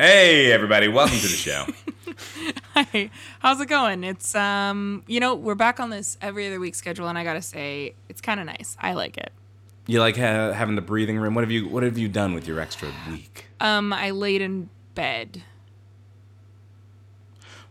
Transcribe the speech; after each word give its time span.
Hey, 0.00 0.50
everybody, 0.50 0.88
welcome 0.88 1.18
to 1.18 1.28
the 1.28 1.36
show. 1.36 1.66
Hi, 2.74 3.10
how's 3.40 3.60
it 3.60 3.66
going? 3.66 4.02
It's 4.02 4.34
um, 4.34 5.02
you 5.06 5.20
know, 5.20 5.34
we're 5.34 5.54
back 5.54 5.78
on 5.78 5.90
this 5.90 6.16
every 6.22 6.46
other 6.46 6.58
week 6.58 6.74
schedule, 6.74 7.06
and 7.06 7.18
I 7.18 7.22
gotta 7.22 7.42
say, 7.42 7.92
it's 8.08 8.22
kind 8.22 8.40
of 8.40 8.46
nice. 8.46 8.78
I 8.80 8.94
like 8.94 9.18
it. 9.18 9.30
You 9.86 10.00
like 10.00 10.16
ha- 10.16 10.52
having 10.52 10.74
the 10.74 10.80
breathing 10.80 11.18
room? 11.18 11.34
What 11.34 11.44
have 11.44 11.50
you 11.50 11.68
What 11.68 11.82
have 11.82 11.98
you 11.98 12.08
done 12.08 12.32
with 12.32 12.48
your 12.48 12.60
extra 12.60 12.88
week? 13.10 13.48
Um, 13.60 13.92
I 13.92 14.08
laid 14.08 14.40
in 14.40 14.70
bed. 14.94 15.42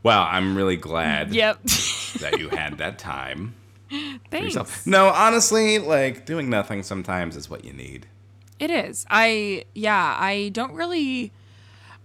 Well, 0.03 0.21
I'm 0.29 0.55
really 0.55 0.77
glad 0.77 1.33
Yep. 1.33 1.63
that 2.19 2.35
you 2.37 2.49
had 2.49 2.77
that 2.77 2.99
time 2.99 3.55
Thanks. 4.29 4.85
No, 4.85 5.07
honestly, 5.07 5.79
like 5.79 6.27
doing 6.27 6.47
nothing 6.47 6.83
sometimes 6.83 7.35
is 7.35 7.49
what 7.49 7.65
you 7.65 7.73
need. 7.73 8.05
It 8.59 8.69
is. 8.69 9.07
I 9.09 9.65
yeah. 9.73 10.15
I 10.19 10.49
don't 10.53 10.73
really. 10.73 11.31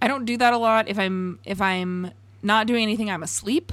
I 0.05 0.07
don't 0.07 0.27
do 0.27 0.37
that 0.37 0.53
a 0.53 0.59
lot. 0.59 0.87
If 0.87 0.99
I'm 0.99 1.39
if 1.47 1.63
I'm 1.63 2.11
not 2.43 2.67
doing 2.67 2.83
anything, 2.83 3.11
I'm 3.11 3.23
asleep. 3.23 3.73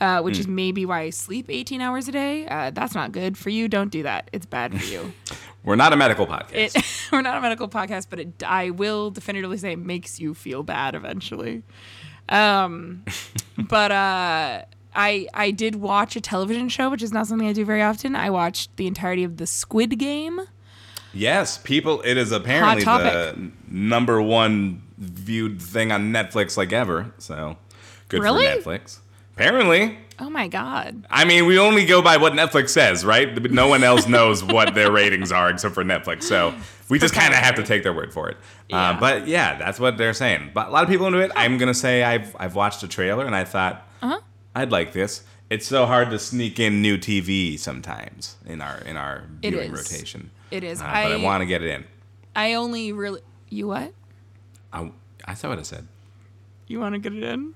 Uh, 0.00 0.22
which 0.22 0.38
is 0.38 0.48
maybe 0.48 0.86
why 0.86 1.00
I 1.02 1.10
sleep 1.10 1.50
18 1.50 1.82
hours 1.82 2.08
a 2.08 2.12
day. 2.12 2.46
Uh, 2.46 2.70
that's 2.70 2.94
not 2.94 3.12
good 3.12 3.36
for 3.36 3.50
you. 3.50 3.68
Don't 3.68 3.90
do 3.90 4.02
that. 4.04 4.30
It's 4.32 4.46
bad 4.46 4.80
for 4.80 4.86
you. 4.86 5.12
We're 5.62 5.76
not 5.76 5.92
a 5.92 5.96
medical 5.96 6.26
podcast. 6.26 6.74
it 6.74 6.84
we're 7.12 7.20
not 7.20 7.36
a 7.36 7.42
medical 7.42 7.68
podcast, 7.68 8.06
but 8.08 8.18
it 8.18 8.42
I 8.42 8.70
will 8.70 9.10
definitively 9.10 9.58
say 9.58 9.72
it 9.72 9.78
makes 9.78 10.18
you 10.18 10.32
feel 10.32 10.62
bad 10.62 10.94
eventually. 10.94 11.62
Um, 12.30 13.04
but 13.58 13.92
uh, 13.92 14.62
I 14.94 15.28
I 15.34 15.50
did 15.50 15.74
watch 15.74 16.16
a 16.16 16.22
television 16.22 16.70
show, 16.70 16.88
which 16.88 17.02
is 17.02 17.12
not 17.12 17.26
something 17.26 17.46
I 17.46 17.52
do 17.52 17.66
very 17.66 17.82
often. 17.82 18.16
I 18.16 18.30
watched 18.30 18.74
the 18.78 18.86
entirety 18.86 19.24
of 19.24 19.36
the 19.36 19.46
Squid 19.46 19.98
Game. 19.98 20.40
yes, 21.12 21.58
people. 21.58 22.00
It 22.00 22.16
is 22.16 22.32
apparently 22.32 22.82
the 22.82 23.50
number 23.68 24.22
one 24.22 24.80
viewed 25.00 25.60
thing 25.60 25.90
on 25.90 26.12
Netflix 26.12 26.56
like 26.56 26.72
ever. 26.72 27.12
So 27.18 27.56
good 28.08 28.22
Really? 28.22 28.44
for 28.62 28.70
Netflix. 28.70 28.98
Apparently. 29.34 29.98
Oh 30.22 30.28
my 30.28 30.48
god! 30.48 31.06
I 31.08 31.24
mean, 31.24 31.46
we 31.46 31.58
only 31.58 31.86
go 31.86 32.02
by 32.02 32.18
what 32.18 32.34
Netflix 32.34 32.68
says, 32.70 33.06
right? 33.06 33.50
No 33.50 33.68
one 33.68 33.82
else 33.82 34.06
knows 34.06 34.44
what 34.44 34.74
their 34.74 34.92
ratings 35.00 35.32
are 35.32 35.48
except 35.48 35.74
for 35.74 35.82
Netflix. 35.82 36.24
So 36.24 36.54
we 36.90 36.98
just 36.98 37.14
kind 37.14 37.32
of 37.32 37.38
have 37.40 37.54
to 37.54 37.62
take 37.62 37.82
their 37.82 37.94
word 37.94 38.12
for 38.12 38.28
it. 38.28 38.36
Yeah. 38.68 38.90
Uh, 38.90 39.00
but 39.00 39.26
yeah, 39.26 39.56
that's 39.56 39.80
what 39.80 39.96
they're 39.96 40.12
saying. 40.12 40.50
But 40.52 40.68
a 40.68 40.70
lot 40.70 40.82
of 40.84 40.90
people 40.90 41.06
into 41.06 41.20
it. 41.20 41.32
I'm 41.34 41.56
gonna 41.56 41.72
say 41.72 42.02
I've 42.02 42.36
I've 42.38 42.54
watched 42.54 42.82
a 42.82 42.88
trailer 42.88 43.24
and 43.24 43.34
I 43.34 43.44
thought 43.44 43.86
Uh-huh. 44.02 44.20
I'd 44.54 44.70
like 44.70 44.92
this. 44.92 45.22
It's 45.48 45.66
so 45.66 45.86
hard 45.86 46.10
to 46.10 46.18
sneak 46.18 46.60
in 46.60 46.82
new 46.82 46.98
TV 46.98 47.58
sometimes 47.58 48.36
in 48.44 48.60
our 48.60 48.78
in 48.80 48.98
our 48.98 49.22
viewing 49.40 49.72
rotation. 49.72 50.30
It 50.50 50.64
is. 50.64 50.82
Uh, 50.82 50.84
but 50.84 50.90
I 50.94 51.12
I- 51.14 51.16
want 51.16 51.40
to 51.40 51.46
get 51.46 51.62
it 51.62 51.70
in. 51.70 51.84
I 52.36 52.54
only 52.54 52.92
really 52.92 53.22
you 53.48 53.68
what? 53.68 53.94
I, 54.72 54.90
I 55.24 55.34
saw 55.34 55.48
what 55.48 55.58
I 55.58 55.62
said. 55.62 55.86
You 56.66 56.80
want 56.80 56.94
to 56.94 56.98
get 57.00 57.12
it 57.14 57.22
in? 57.24 57.54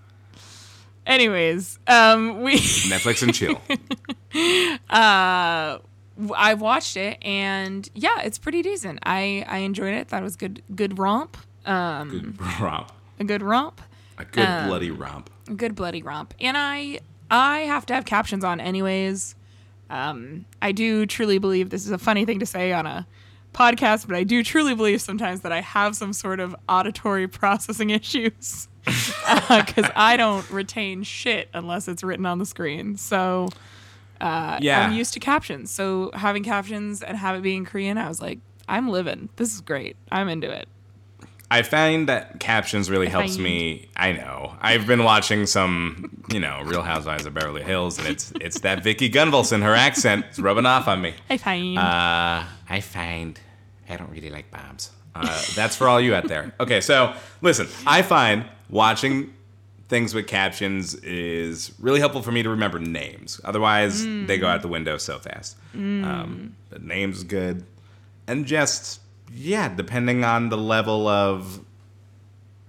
Anyways, 1.07 1.79
um, 1.87 2.43
we 2.43 2.55
Netflix 2.59 3.23
and 3.23 3.34
chill. 3.34 3.61
uh 4.91 5.79
I 6.35 6.55
watched 6.55 6.97
it 6.97 7.19
and 7.23 7.89
yeah, 7.95 8.20
it's 8.23 8.39
pretty 8.39 8.62
decent. 8.62 9.01
I 9.05 9.45
I 9.48 9.59
enjoyed 9.59 9.95
it. 9.95 10.09
Thought 10.09 10.20
it 10.20 10.25
was 10.25 10.37
good 10.37 10.62
good 10.75 10.98
romp. 10.98 11.37
Um 11.67 12.09
Good 12.11 12.41
romp. 12.61 12.92
a 13.19 13.25
good 13.25 13.42
romp. 13.42 13.81
A 14.19 14.25
good 14.25 14.47
Um, 14.48 14.69
bloody 14.69 14.91
romp. 14.91 15.29
A 15.48 15.55
good 15.55 15.75
bloody 15.75 16.03
romp. 16.03 16.35
And 16.41 16.57
I 16.57 17.01
I 17.31 17.61
have 17.61 17.85
to 17.87 17.95
have 17.95 18.05
captions 18.05 18.45
on 18.45 18.61
anyways. 18.61 19.35
Um 19.91 20.45
I 20.62 20.73
do 20.73 21.05
truly 21.07 21.39
believe 21.39 21.70
this 21.70 21.85
is 21.85 21.91
a 21.91 21.98
funny 21.98 22.25
thing 22.25 22.39
to 22.41 22.47
say 22.47 22.73
on 22.73 22.87
a 22.87 23.07
podcast, 23.55 24.07
but 24.07 24.17
I 24.17 24.25
do 24.25 24.43
truly 24.43 24.75
believe 24.75 25.01
sometimes 25.01 25.41
that 25.43 25.53
I 25.53 25.61
have 25.63 25.97
some 25.97 26.13
sort 26.13 26.41
of 26.41 26.55
auditory 26.69 27.27
processing 27.41 27.91
issues. 27.91 28.69
Because 29.49 29.91
I 29.97 30.17
don't 30.19 30.49
retain 30.51 31.03
shit 31.05 31.49
unless 31.55 31.89
it's 31.89 32.03
written 32.03 32.27
on 32.27 32.39
the 32.39 32.45
screen. 32.47 32.97
So 32.99 33.49
Yeah. 34.21 34.87
I'm 34.87 34.93
used 34.93 35.15
to 35.15 35.21
captions. 35.21 35.71
So 35.71 36.11
having 36.14 36.43
captions 36.45 37.03
and 37.03 37.17
have 37.17 37.37
it 37.37 37.43
be 37.43 37.55
in 37.57 37.64
Korean, 37.64 37.97
I 37.98 38.09
was 38.09 38.20
like, 38.20 38.41
I'm 38.69 38.89
living. 38.89 39.29
This 39.37 39.55
is 39.55 39.61
great. 39.63 39.97
I'm 40.13 40.29
into 40.29 40.51
it. 40.51 40.69
I 41.51 41.63
find 41.63 42.09
that 42.09 42.41
captions 42.41 42.91
really 42.91 43.07
helps 43.07 43.35
find. 43.35 43.45
me. 43.45 43.89
I 43.97 44.13
know. 44.13 44.55
I've 44.61 44.87
been 44.87 45.05
watching 45.05 45.47
some, 45.47 46.11
you 46.31 46.41
know, 46.41 46.63
Real 46.64 46.83
Housewives 46.83 47.27
of 47.27 47.35
Beverly 47.35 47.63
Hills, 47.63 47.98
and 47.98 48.09
it's 48.09 48.33
it's 48.41 48.61
that 48.61 48.83
Vicki 48.83 49.09
Gunvalson. 49.11 49.63
Her 49.63 49.75
accent 49.75 50.25
is 50.33 50.41
rubbing 50.41 50.67
off 50.67 50.89
on 50.89 51.01
me. 51.03 51.14
I 51.31 51.37
find. 51.37 51.79
Uh, 51.79 52.45
I 52.69 52.81
find 52.81 53.39
I 53.89 53.96
don't 53.96 54.11
really 54.11 54.30
like 54.30 54.50
bombs. 54.50 54.90
Uh, 55.14 55.42
that's 55.55 55.77
for 55.77 55.89
all 55.89 56.00
you 56.00 56.14
out 56.14 56.27
there. 56.28 56.52
Okay, 56.58 56.80
so 56.80 57.14
listen, 57.40 57.68
I 57.86 58.02
find 58.02 58.45
watching 58.68 59.33
things 59.89 60.14
with 60.14 60.27
captions 60.27 60.95
is 60.96 61.72
really 61.78 62.00
helpful 62.00 62.22
for 62.22 62.33
me 62.33 62.42
to 62.42 62.48
remember 62.48 62.78
names. 62.80 63.40
Otherwise, 63.45 64.05
they 64.05 64.39
go 64.39 64.48
out 64.48 64.62
the 64.62 64.68
window 64.68 64.96
so 64.98 65.18
fast. 65.18 65.56
Um, 65.74 66.56
the 66.70 66.78
name's 66.80 67.22
good, 67.22 67.64
and 68.27 68.45
just 68.46 69.00
yeah, 69.33 69.68
depending 69.68 70.24
on 70.24 70.48
the 70.48 70.56
level 70.58 71.06
of 71.06 71.61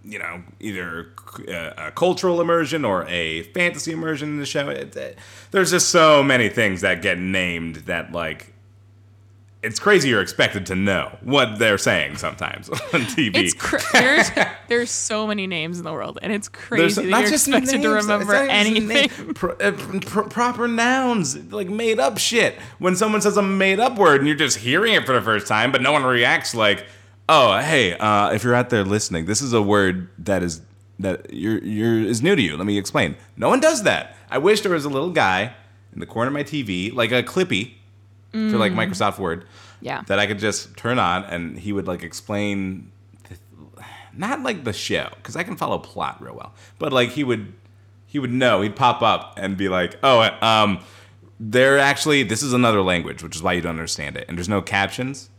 you 0.07 0.19
know, 0.19 0.43
either 0.59 1.07
uh, 1.49 1.71
a 1.87 1.91
cultural 1.91 2.39
immersion 2.39 2.85
or 2.85 3.07
a 3.07 3.41
fantasy 3.53 3.91
immersion 3.91 4.29
in 4.29 4.37
the 4.37 4.45
show. 4.45 4.69
It, 4.69 4.95
it- 4.95 5.17
there's 5.49 5.71
just 5.71 5.89
so 5.89 6.21
many 6.21 6.47
things 6.47 6.81
that 6.81 7.01
get 7.01 7.17
named 7.17 7.77
that 7.87 8.11
like 8.11 8.53
it's 9.65 9.79
crazy 9.79 10.09
you're 10.09 10.21
expected 10.21 10.67
to 10.67 10.75
know 10.75 11.17
what 11.21 11.57
they're 11.57 11.79
saying 11.79 12.17
sometimes 12.17 12.69
on 12.69 12.77
TV. 13.01 13.35
It's 13.35 13.53
cr- 13.53 13.77
there's 13.91 14.29
there's 14.67 14.91
so 14.91 15.25
many 15.25 15.47
names 15.47 15.79
in 15.79 15.83
the 15.85 15.91
world, 15.91 16.19
and 16.21 16.31
it's 16.31 16.47
crazy 16.47 17.09
that 17.09 17.21
you're 17.21 17.33
expected 17.33 17.81
to 17.81 17.89
remember 17.89 18.35
it's 18.35 18.49
not 18.49 18.49
just 18.49 18.51
anything. 18.51 19.33
pro- 19.33 19.55
uh, 19.57 19.71
pro- 20.01 20.27
proper 20.29 20.67
nouns, 20.67 21.51
like 21.51 21.67
made 21.67 21.99
up 21.99 22.19
shit. 22.19 22.55
When 22.77 22.95
someone 22.95 23.21
says 23.21 23.37
a 23.37 23.41
made 23.41 23.79
up 23.79 23.97
word 23.97 24.21
and 24.21 24.27
you're 24.27 24.37
just 24.37 24.59
hearing 24.59 24.93
it 24.93 25.05
for 25.05 25.13
the 25.13 25.21
first 25.21 25.47
time, 25.47 25.71
but 25.71 25.81
no 25.81 25.91
one 25.91 26.03
reacts 26.03 26.53
like, 26.53 26.85
"Oh, 27.27 27.57
hey, 27.57 27.93
uh, 27.97 28.31
if 28.33 28.43
you're 28.43 28.55
out 28.55 28.69
there 28.69 28.83
listening, 28.83 29.25
this 29.25 29.41
is 29.41 29.51
a 29.51 29.61
word 29.61 30.09
that 30.19 30.43
is 30.43 30.61
that 30.99 31.33
you're 31.33 31.57
you're 31.63 31.99
is 31.99 32.21
new 32.21 32.35
to 32.35 32.41
you. 32.41 32.55
Let 32.55 32.67
me 32.67 32.77
explain." 32.77 33.15
No 33.35 33.49
one 33.49 33.59
does 33.59 33.81
that. 33.83 34.15
I 34.29 34.37
wish 34.37 34.61
there 34.61 34.71
was 34.73 34.85
a 34.85 34.89
little 34.89 35.11
guy 35.11 35.55
in 35.91 35.99
the 35.99 36.05
corner 36.05 36.27
of 36.27 36.33
my 36.33 36.43
TV, 36.43 36.93
like 36.93 37.11
a 37.11 37.23
Clippy 37.23 37.73
for 38.51 38.57
like 38.57 38.73
Microsoft 38.73 39.17
Word, 39.19 39.45
Yeah. 39.81 40.01
that 40.07 40.19
I 40.19 40.27
could 40.27 40.39
just 40.39 40.75
turn 40.75 40.99
on 40.99 41.23
and 41.25 41.57
he 41.57 41.71
would 41.73 41.87
like 41.87 42.03
explain 42.03 42.91
not 44.17 44.41
like 44.41 44.63
the 44.63 44.73
show 44.73 45.09
because 45.17 45.35
I 45.35 45.43
can 45.43 45.55
follow 45.57 45.77
plot 45.77 46.21
real 46.21 46.35
well, 46.35 46.53
but 46.79 46.93
like 46.93 47.09
he 47.09 47.23
would 47.23 47.53
he 48.07 48.19
would 48.19 48.31
know 48.31 48.61
he'd 48.61 48.75
pop 48.75 49.01
up 49.01 49.33
and 49.37 49.57
be 49.57 49.67
like, 49.67 49.97
oh, 50.03 50.29
um, 50.41 50.79
they're 51.39 51.77
actually 51.79 52.23
this 52.23 52.41
is 52.41 52.53
another 52.53 52.81
language, 52.81 53.21
which 53.23 53.35
is 53.35 53.43
why 53.43 53.53
you 53.53 53.61
don't 53.61 53.71
understand 53.71 54.15
it, 54.17 54.25
and 54.27 54.37
there's 54.37 54.49
no 54.49 54.61
captions 54.61 55.29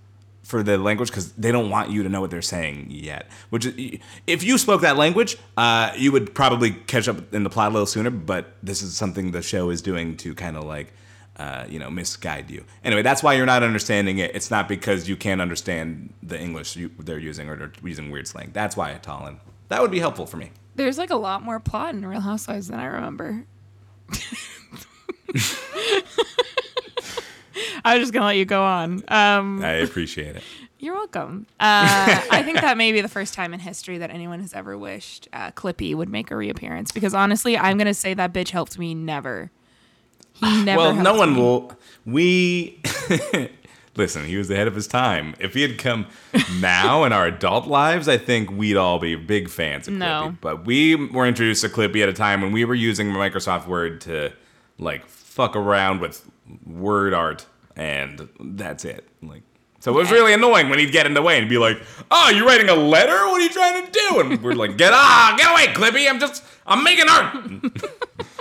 for 0.42 0.62
the 0.62 0.78
language 0.78 1.08
because 1.08 1.32
they 1.32 1.50
don't 1.50 1.70
want 1.70 1.90
you 1.90 2.02
to 2.04 2.08
know 2.08 2.20
what 2.20 2.30
they're 2.30 2.42
saying 2.42 2.86
yet. 2.90 3.28
Which 3.50 3.66
is, 3.66 3.98
if 4.26 4.44
you 4.44 4.58
spoke 4.58 4.82
that 4.82 4.96
language, 4.96 5.36
uh, 5.56 5.90
you 5.96 6.12
would 6.12 6.34
probably 6.34 6.70
catch 6.70 7.08
up 7.08 7.34
in 7.34 7.42
the 7.42 7.50
plot 7.50 7.70
a 7.70 7.72
little 7.72 7.86
sooner. 7.86 8.10
But 8.10 8.52
this 8.62 8.80
is 8.82 8.96
something 8.96 9.32
the 9.32 9.42
show 9.42 9.70
is 9.70 9.80
doing 9.82 10.16
to 10.18 10.34
kind 10.34 10.56
of 10.56 10.64
like. 10.64 10.92
Uh, 11.36 11.66
you 11.68 11.78
know, 11.78 11.90
misguide 11.90 12.50
you. 12.50 12.64
Anyway, 12.82 13.02
that's 13.02 13.22
why 13.22 13.34
you're 13.34 13.44
not 13.44 13.62
understanding 13.62 14.16
it. 14.18 14.34
It's 14.34 14.50
not 14.50 14.68
because 14.68 15.06
you 15.06 15.16
can't 15.16 15.42
understand 15.42 16.14
the 16.22 16.40
English 16.40 16.76
you, 16.76 16.90
they're 16.98 17.18
using 17.18 17.50
or 17.50 17.56
they're 17.56 17.72
using 17.84 18.10
weird 18.10 18.26
slang. 18.26 18.50
That's 18.54 18.74
why, 18.74 18.94
Talon. 18.94 19.38
That 19.68 19.82
would 19.82 19.90
be 19.90 19.98
helpful 19.98 20.24
for 20.24 20.38
me. 20.38 20.50
There's 20.76 20.96
like 20.96 21.10
a 21.10 21.16
lot 21.16 21.42
more 21.42 21.60
plot 21.60 21.94
in 21.94 22.06
Real 22.06 22.20
Housewives 22.20 22.68
than 22.68 22.80
I 22.80 22.86
remember. 22.86 23.44
I 27.84 27.94
was 27.94 28.02
just 28.02 28.12
gonna 28.12 28.26
let 28.26 28.36
you 28.36 28.44
go 28.44 28.62
on. 28.62 29.02
Um, 29.08 29.62
I 29.64 29.74
appreciate 29.74 30.36
it. 30.36 30.42
you're 30.78 30.94
welcome. 30.94 31.46
Uh, 31.60 32.20
I 32.30 32.42
think 32.42 32.60
that 32.60 32.76
may 32.76 32.92
be 32.92 33.00
the 33.00 33.08
first 33.08 33.34
time 33.34 33.54
in 33.54 33.60
history 33.60 33.98
that 33.98 34.10
anyone 34.10 34.40
has 34.40 34.52
ever 34.54 34.76
wished 34.76 35.28
uh, 35.32 35.50
Clippy 35.52 35.94
would 35.94 36.08
make 36.08 36.30
a 36.30 36.36
reappearance. 36.36 36.92
Because 36.92 37.14
honestly, 37.14 37.56
I'm 37.56 37.78
gonna 37.78 37.94
say 37.94 38.14
that 38.14 38.32
bitch 38.32 38.50
helped 38.50 38.78
me 38.78 38.94
never. 38.94 39.50
He 40.40 40.62
never. 40.64 40.78
well, 40.78 40.94
no 40.94 41.14
one 41.14 41.34
me. 41.34 41.40
will. 41.40 41.72
We 42.04 42.80
listen. 43.96 44.24
He 44.24 44.36
was 44.36 44.50
ahead 44.50 44.66
of 44.68 44.74
his 44.74 44.86
time. 44.86 45.34
If 45.38 45.54
he 45.54 45.62
had 45.62 45.78
come 45.78 46.06
now 46.60 47.04
in 47.04 47.12
our 47.12 47.26
adult 47.26 47.66
lives, 47.66 48.08
I 48.08 48.18
think 48.18 48.50
we'd 48.50 48.76
all 48.76 48.98
be 48.98 49.14
big 49.16 49.48
fans 49.48 49.88
of 49.88 49.94
No. 49.94 50.06
Clippy. 50.32 50.40
But 50.40 50.64
we 50.66 50.94
were 50.94 51.26
introduced 51.26 51.62
to 51.62 51.68
Clippy 51.68 52.02
at 52.02 52.08
a 52.08 52.12
time 52.12 52.40
when 52.42 52.52
we 52.52 52.64
were 52.64 52.74
using 52.74 53.08
Microsoft 53.08 53.66
Word 53.66 54.00
to 54.02 54.32
like 54.78 55.06
fuck 55.06 55.56
around 55.56 56.00
with 56.00 56.24
word 56.66 57.12
art, 57.14 57.46
and 57.74 58.28
that's 58.40 58.84
it. 58.84 59.08
Like. 59.22 59.42
So 59.80 59.92
it 59.92 59.96
was 59.96 60.10
really 60.10 60.32
annoying 60.32 60.68
when 60.68 60.78
he'd 60.80 60.90
get 60.90 61.06
in 61.06 61.14
the 61.14 61.22
way 61.22 61.38
and 61.38 61.48
be 61.48 61.58
like, 61.58 61.80
"Oh, 62.10 62.30
you're 62.30 62.46
writing 62.46 62.68
a 62.68 62.74
letter? 62.74 63.12
What 63.12 63.40
are 63.40 63.44
you 63.44 63.50
trying 63.50 63.86
to 63.86 63.92
do?" 63.92 64.20
And 64.20 64.42
we're 64.42 64.54
like, 64.54 64.76
"Get 64.76 64.92
ah, 64.92 65.34
get 65.38 65.50
away, 65.50 65.72
Clippy! 65.74 66.08
I'm 66.08 66.18
just, 66.18 66.42
I'm 66.66 66.82
making 66.82 67.08
art. 67.08 67.36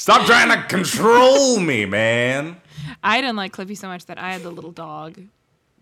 Stop 0.00 0.26
trying 0.26 0.48
to 0.48 0.66
control 0.66 1.60
me, 1.60 1.84
man." 1.84 2.56
I 3.04 3.20
didn't 3.20 3.36
like 3.36 3.52
Clippy 3.54 3.76
so 3.76 3.86
much 3.88 4.06
that 4.06 4.18
I 4.18 4.32
had 4.32 4.42
the 4.42 4.50
little 4.50 4.72
dog 4.72 5.18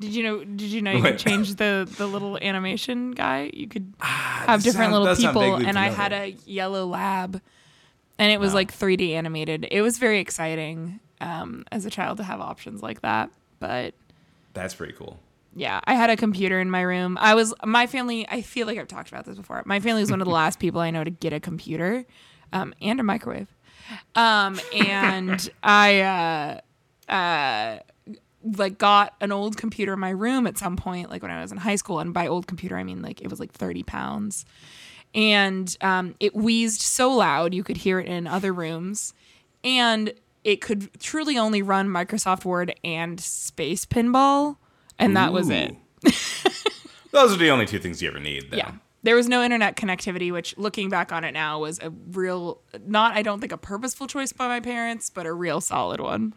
Did 0.01 0.15
you 0.15 0.23
know? 0.23 0.45
Did 0.45 0.71
you 0.71 0.83
know 0.83 0.93
you 0.93 1.03
could 1.03 1.19
change 1.19 1.55
the 1.55 1.89
the 1.99 2.07
little 2.07 2.37
animation 2.39 3.13
guy? 3.13 3.51
You 3.55 3.67
could 3.69 3.93
have 4.01 4.63
this 4.63 4.73
different 4.73 4.93
sound- 4.93 5.05
little 5.05 5.17
people, 5.17 5.55
and 5.67 5.79
I 5.79 5.89
had 5.89 6.13
a 6.13 6.37
yellow 6.47 6.85
lab, 6.87 7.41
and 8.19 8.33
it 8.33 8.39
was 8.41 8.51
Wow. 8.51 8.55
like 8.57 8.73
3D 8.73 9.15
animated. 9.15 9.67
It 9.71 9.83
was 9.83 9.99
very 9.99 10.19
exciting 10.21 11.01
um, 11.21 11.65
as 11.73 11.85
a 11.87 11.91
child 11.91 12.19
to 12.19 12.23
have 12.25 12.41
options 12.41 12.83
like 12.83 13.01
that. 13.03 13.31
But 13.61 13.95
That's 14.55 14.75
pretty 14.75 14.93
cool. 14.95 15.19
yeah, 15.57 15.81
I 15.85 15.95
had 15.95 16.11
a 16.11 16.17
computer 16.17 16.61
in 16.61 16.71
my 16.71 16.83
room. 16.83 17.19
I 17.21 17.35
was 17.35 17.53
my 17.65 17.87
family. 17.89 18.25
I 18.29 18.43
feel 18.43 18.67
like 18.69 18.79
I've 18.79 18.87
talked 18.89 19.09
about 19.11 19.25
this 19.27 19.37
before. 19.37 19.63
My 19.67 19.81
family 19.81 20.03
was 20.03 20.11
one 20.13 20.21
of 20.21 20.27
the 20.27 20.35
last 20.43 20.59
people 20.61 20.81
I 20.81 20.91
know 20.93 21.03
to 21.03 21.11
get 21.11 21.33
a 21.33 21.41
computer 21.41 22.05
um, 22.53 22.73
and 22.81 23.01
a 23.01 23.03
microwave. 23.03 23.49
Um, 24.15 24.61
and 24.75 25.51
I 25.63 26.01
uh, 27.09 27.13
uh, 27.13 27.79
like 28.57 28.79
got 28.79 29.15
an 29.21 29.33
old 29.33 29.57
computer 29.57 29.95
in 29.95 30.01
my 30.01 30.11
room 30.11 30.47
at 30.47 30.59
some 30.59 30.77
point, 30.77 31.11
like 31.11 31.23
when 31.23 31.31
I 31.31 31.41
was 31.41 31.53
in 31.53 31.59
high 31.59 31.77
school. 31.77 31.99
And 32.01 32.13
by 32.13 32.27
old 32.27 32.47
computer, 32.47 32.77
I 32.77 32.85
mean 32.85 33.03
like 33.03 33.21
it 33.21 33.29
was 33.29 33.41
like 33.41 33.53
thirty 33.53 33.83
pounds, 33.83 34.45
and 35.15 35.75
um, 35.81 36.15
it 36.21 36.35
wheezed 36.35 36.81
so 36.81 37.13
loud 37.13 37.55
you 37.55 37.65
could 37.65 37.79
hear 37.79 37.99
it 38.01 38.07
in 38.07 38.27
other 38.27 38.53
rooms, 38.53 39.15
and 39.65 40.13
it 40.45 40.61
could 40.61 41.01
truly 41.01 41.37
only 41.37 41.63
run 41.63 41.89
Microsoft 41.89 42.45
Word 42.45 42.75
and 42.85 43.21
Space 43.21 43.85
Pinball, 43.87 44.57
and 44.99 45.17
that 45.17 45.33
was 45.33 45.51
it. 45.51 45.75
Those 47.11 47.33
are 47.35 47.39
the 47.39 47.51
only 47.51 47.67
two 47.67 47.79
things 47.79 48.03
you 48.03 48.09
ever 48.09 48.21
need. 48.21 48.51
Though. 48.51 48.59
Yeah. 48.59 48.73
There 49.03 49.15
was 49.15 49.29
no 49.29 49.43
internet 49.43 49.77
connectivity, 49.77 50.33
which 50.33 50.57
looking 50.59 50.89
back 50.89 51.13
on 51.13 51.25
it 51.25 51.33
now 51.33 51.61
was 51.61 51.79
a 51.81 51.91
real, 51.91 52.61
not, 52.87 53.15
I 53.15 53.23
don't 53.23 53.41
think 53.41 53.53
a 53.53 53.57
purposeful 53.59 54.07
choice 54.07 54.33
by 54.33 54.49
my 54.49 54.61
parents, 54.61 55.09
but 55.09 55.25
a 55.25 55.33
real 55.33 55.61
solid 55.61 56.01
one. 56.01 56.35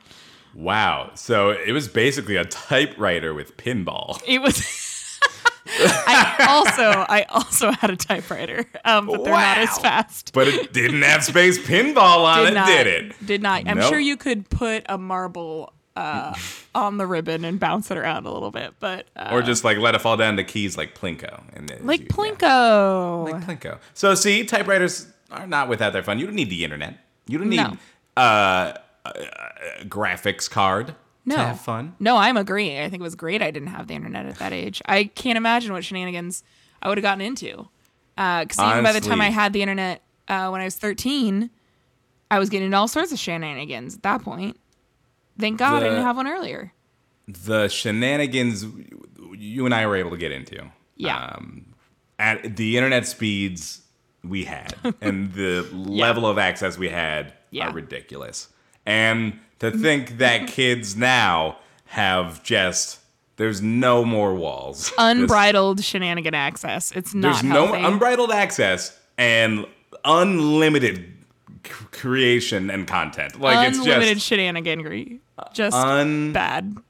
Wow. 0.53 1.11
So 1.15 1.49
it 1.49 1.71
was 1.71 1.87
basically 1.87 2.35
a 2.35 2.45
typewriter 2.45 3.33
with 3.33 3.57
pinball. 3.57 4.21
It 4.27 4.41
was. 4.41 4.61
I 5.67 6.47
also, 6.49 7.05
I 7.07 7.23
also 7.29 7.71
had 7.71 7.91
a 7.91 7.95
typewriter, 7.95 8.65
um, 8.83 9.07
but 9.07 9.23
they're 9.23 9.33
not 9.33 9.57
as 9.59 9.77
fast. 9.77 10.31
But 10.33 10.47
it 10.47 10.73
didn't 10.73 11.03
have 11.03 11.23
space 11.23 11.57
pinball 11.57 12.25
on 12.25 12.47
it, 12.47 12.53
not, 12.53 12.67
did 12.67 12.87
it? 12.87 13.25
Did 13.25 13.41
not. 13.41 13.63
I'm 13.67 13.77
Nope. 13.77 13.89
sure 13.89 13.99
you 13.99 14.17
could 14.17 14.49
put 14.49 14.83
a 14.89 14.97
marble 14.97 15.73
uh, 15.95 16.33
on 16.73 16.97
the 16.97 17.05
ribbon 17.05 17.43
and 17.45 17.59
bounce 17.59 17.91
it 17.91 17.97
around 17.97 18.25
a 18.25 18.31
little 18.31 18.51
bit, 18.51 18.73
but 18.79 19.07
uh, 19.15 19.29
Or 19.31 19.41
just 19.41 19.63
like 19.63 19.77
let 19.77 19.93
it 19.95 19.99
fall 20.01 20.17
down 20.17 20.37
to 20.37 20.43
keys 20.43 20.77
like 20.77 20.97
Plinko. 20.97 21.43
And 21.53 21.67
then 21.67 21.85
like 21.85 21.99
you- 22.01 22.07
yeah. 22.09 22.15
Plinko. 22.15 23.31
Like 23.31 23.43
Plinko. 23.59 23.79
So 23.93 24.15
see, 24.15 24.45
typewriters 24.45 25.07
are 25.31 25.47
not 25.47 25.67
without 25.69 25.93
their 25.93 26.03
fun. 26.03 26.19
You 26.19 26.25
don't 26.25 26.35
need 26.35 26.49
the 26.49 26.63
internet. 26.63 26.97
You 27.27 27.37
don't 27.37 27.49
need 27.49 27.57
No. 27.57 27.77
uh, 28.17 28.73
a, 29.05 29.09
a 29.81 29.85
graphics 29.85 30.49
card 30.49 30.95
No. 31.25 31.35
to 31.35 31.41
have 31.43 31.59
fun. 31.59 31.95
No, 31.99 32.17
I'm 32.17 32.37
agreeing. 32.37 32.79
I 32.81 32.89
think 32.89 33.01
it 33.01 33.03
was 33.03 33.15
great 33.15 33.41
I 33.41 33.51
didn't 33.51 33.69
have 33.69 33.87
the 33.87 33.93
internet 33.95 34.25
at 34.25 34.35
that 34.39 34.53
age. 34.53 34.81
I 34.85 35.05
can't 35.05 35.37
imagine 35.37 35.73
what 35.73 35.83
shenanigans 35.83 36.43
I 36.81 36.89
would 36.89 36.97
have 36.97 37.03
gotten 37.03 37.21
into. 37.21 37.67
Because 38.15 38.59
even 38.59 38.83
by 38.83 38.91
the 38.91 39.01
time 39.01 39.19
I 39.21 39.29
had 39.29 39.51
the 39.53 39.61
internet 39.61 40.01
uh, 40.27 40.49
when 40.49 40.61
I 40.61 40.65
was 40.65 40.75
13, 40.75 41.49
I 42.29 42.39
was 42.39 42.49
getting 42.49 42.67
into 42.67 42.77
all 42.77 42.87
sorts 42.87 43.11
of 43.11 43.19
shenanigans 43.19 43.95
at 43.95 44.03
that 44.03 44.21
point. 44.21 44.59
Thank 45.39 45.57
God 45.59 45.81
I 45.83 45.87
didn't 45.89 46.03
have 46.03 46.15
one 46.17 46.27
earlier. 46.27 46.73
The 47.27 47.67
shenanigans 47.67 48.65
you 49.33 49.65
and 49.65 49.73
I 49.73 49.85
were 49.87 49.95
able 49.95 50.11
to 50.11 50.17
get 50.17 50.31
into. 50.31 50.71
Yeah. 50.97 51.17
Um, 51.17 51.73
at 52.19 52.55
the 52.57 52.77
internet 52.77 53.07
speeds 53.07 53.81
we 54.23 54.43
had 54.45 54.75
and 55.01 55.33
the 55.33 55.67
level 55.73 56.27
of 56.27 56.37
access 56.37 56.77
we 56.77 56.89
had 56.89 57.33
Yeah. 57.49 57.69
are 57.69 57.73
ridiculous. 57.73 58.49
And 58.85 59.39
to 59.59 59.71
think 59.77 60.17
that 60.19 60.47
kids 60.47 60.95
now 60.95 61.57
have 61.85 62.43
just 62.43 62.99
there's 63.37 63.61
no 63.61 64.05
more 64.05 64.35
walls. 64.35 64.85
This- 64.89 64.93
Unbridled 64.99 65.83
shenanigan 65.83 66.35
access. 66.35 66.91
It's 66.91 67.13
not 67.15 67.33
There's 67.41 67.43
no 67.43 67.73
unbridled 67.73 68.31
access 68.31 68.97
and 69.17 69.65
unlimited 70.05 71.20
c- 71.65 71.71
creation 71.91 72.69
and 72.69 72.87
content. 72.87 73.39
Like 73.39 73.67
Unlimited 73.73 74.17
it's 74.17 74.27
just 74.27 74.31
shenaniganry. 74.31 75.19
Just 75.53 75.75
Un- 75.75 76.33
bad. 76.33 76.73
just 76.73 76.75
bad. 76.75 76.83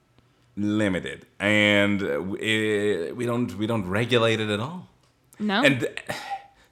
limited, 0.58 1.26
and 1.40 2.04
uh, 2.04 2.22
we, 2.22 3.26
don't 3.26 3.58
we 3.58 3.66
don't 3.68 3.88
regulate 3.88 4.40
it 4.40 4.50
at 4.50 4.60
all. 4.60 4.88
No. 5.40 5.64
And 5.64 5.88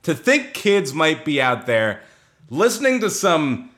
to 0.04 0.14
think 0.14 0.54
kids 0.54 0.94
might 0.94 1.24
be 1.26 1.42
out 1.42 1.66
there 1.66 2.02
listening 2.50 3.00
to 3.02 3.10
some 3.10 3.70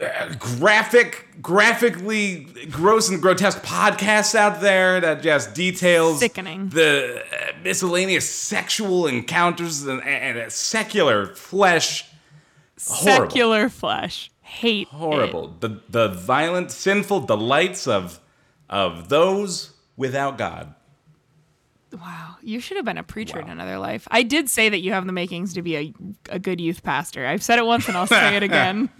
uh, 0.00 0.34
graphic, 0.38 1.28
graphically 1.40 2.46
gross 2.70 3.08
and 3.08 3.20
grotesque 3.22 3.62
podcasts 3.62 4.34
out 4.34 4.60
there 4.60 5.00
that 5.00 5.22
just 5.22 5.54
details 5.54 6.18
Sickening. 6.20 6.68
the 6.70 7.22
uh, 7.32 7.52
miscellaneous 7.62 8.28
sexual 8.28 9.06
encounters 9.06 9.84
and, 9.86 10.02
and 10.04 10.52
secular 10.52 11.34
flesh. 11.34 12.04
Horrible. 12.80 13.26
Secular 13.30 13.68
flesh. 13.68 14.30
Hate. 14.40 14.88
it. 14.88 14.94
Horrible. 14.94 15.56
The 15.60 15.80
the 15.88 16.08
violent, 16.08 16.70
sinful 16.70 17.20
delights 17.20 17.86
of 17.86 18.20
of 18.68 19.08
those 19.08 19.72
without 19.96 20.38
God. 20.38 20.74
Wow, 21.92 22.36
you 22.42 22.58
should 22.58 22.76
have 22.76 22.84
been 22.84 22.98
a 22.98 23.04
preacher 23.04 23.38
in 23.38 23.48
another 23.48 23.78
life. 23.78 24.08
I 24.10 24.24
did 24.24 24.48
say 24.50 24.68
that 24.68 24.80
you 24.80 24.92
have 24.92 25.06
the 25.06 25.12
makings 25.12 25.54
to 25.54 25.62
be 25.62 25.76
a, 25.76 25.94
a 26.28 26.38
good 26.40 26.60
youth 26.60 26.82
pastor. 26.82 27.24
I've 27.24 27.42
said 27.42 27.60
it 27.60 27.66
once 27.66 27.86
and 27.86 27.96
I'll 27.96 28.08
say 28.08 28.36
it 28.36 28.42
again. 28.42 28.90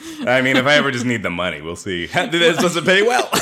I 0.26 0.40
mean, 0.40 0.56
if 0.56 0.64
I 0.64 0.76
ever 0.76 0.90
just 0.90 1.04
need 1.04 1.22
the 1.22 1.28
money, 1.28 1.60
we'll 1.60 1.76
see. 1.76 2.06
This 2.30 2.56
doesn't 2.56 2.86
pay 2.86 3.02
well. 3.02 3.28
I 3.32 3.38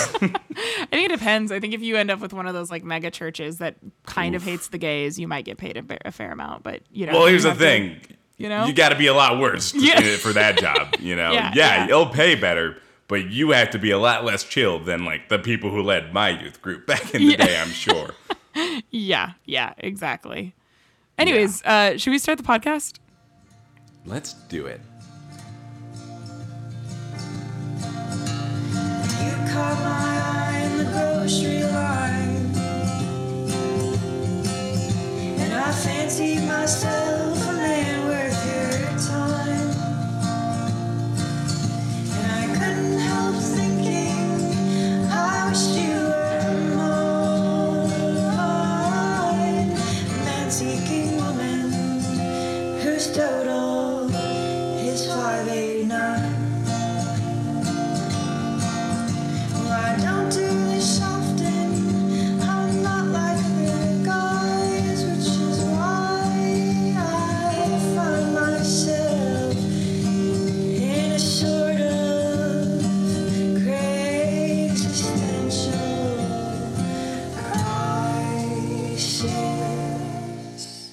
think 0.91 1.05
it 1.05 1.09
depends. 1.11 1.53
I 1.53 1.61
think 1.61 1.75
if 1.75 1.81
you 1.83 1.97
end 1.97 2.11
up 2.11 2.19
with 2.19 2.33
one 2.33 2.49
of 2.49 2.55
those 2.55 2.69
like 2.73 2.83
mega 2.83 3.13
churches 3.13 3.59
that 3.59 3.77
kind 4.07 4.35
of 4.35 4.43
hates 4.43 4.67
the 4.67 4.79
gays, 4.79 5.21
you 5.21 5.29
might 5.29 5.45
get 5.45 5.59
paid 5.59 5.77
a, 5.77 5.83
fair- 5.85 5.99
a 6.05 6.11
fair 6.11 6.33
amount. 6.33 6.65
But 6.65 6.83
you 6.91 7.07
know, 7.07 7.13
well, 7.13 7.27
here's 7.27 7.45
the 7.45 7.51
have 7.51 7.59
to- 7.59 7.65
thing. 7.65 8.01
You 8.39 8.49
know? 8.49 8.65
you 8.65 8.73
got 8.73 8.89
to 8.89 8.97
be 8.97 9.07
a 9.09 9.15
lot 9.15 9.39
worse 9.39 9.75
Yeah. 9.75 10.17
for 10.17 10.33
that 10.33 10.59
job. 10.59 10.95
You 11.01 11.15
know, 11.17 11.33
Yeah, 11.33 11.53
yeah, 11.55 11.77
yeah. 11.77 11.85
it'll 11.85 12.07
pay 12.07 12.35
better, 12.35 12.77
but 13.07 13.29
you 13.31 13.51
have 13.51 13.71
to 13.71 13.79
be 13.79 13.91
a 13.91 13.99
lot 13.99 14.25
less 14.25 14.43
chilled 14.45 14.87
than 14.87 15.05
like 15.05 15.29
the 15.29 15.39
people 15.39 15.71
who 15.71 15.83
led 15.83 16.13
my 16.15 16.31
youth 16.31 16.63
group 16.63 16.87
back 16.87 17.15
in 17.15 17.21
the 17.23 17.33
Yeah. 17.33 17.45
day. 17.45 17.61
I'm 17.61 17.69
sure. 17.71 18.15
yeah, 18.91 19.33
yeah, 19.45 19.75
exactly. 19.79 20.55
Anyways, 21.19 21.63
uh, 21.65 21.97
should 21.99 22.11
we 22.11 22.19
start 22.19 22.39
the 22.39 22.45
podcast? 22.45 22.99
Let's 24.07 24.33
do 24.49 24.67
it. 24.67 24.81
You 29.21 29.33
caught 29.53 29.79
my 29.83 30.15
eye 30.25 30.61
in 30.65 30.79
the 30.79 30.85
grocery 30.93 31.63
line. 31.65 32.55
And 35.41 35.53
I 35.55 35.73
fancied 35.73 36.47
myself 36.47 37.37
a 37.49 37.53
man 37.53 37.98
seeking 50.59 51.17
woman 51.17 51.71
whose 52.83 53.07
total 53.15 53.48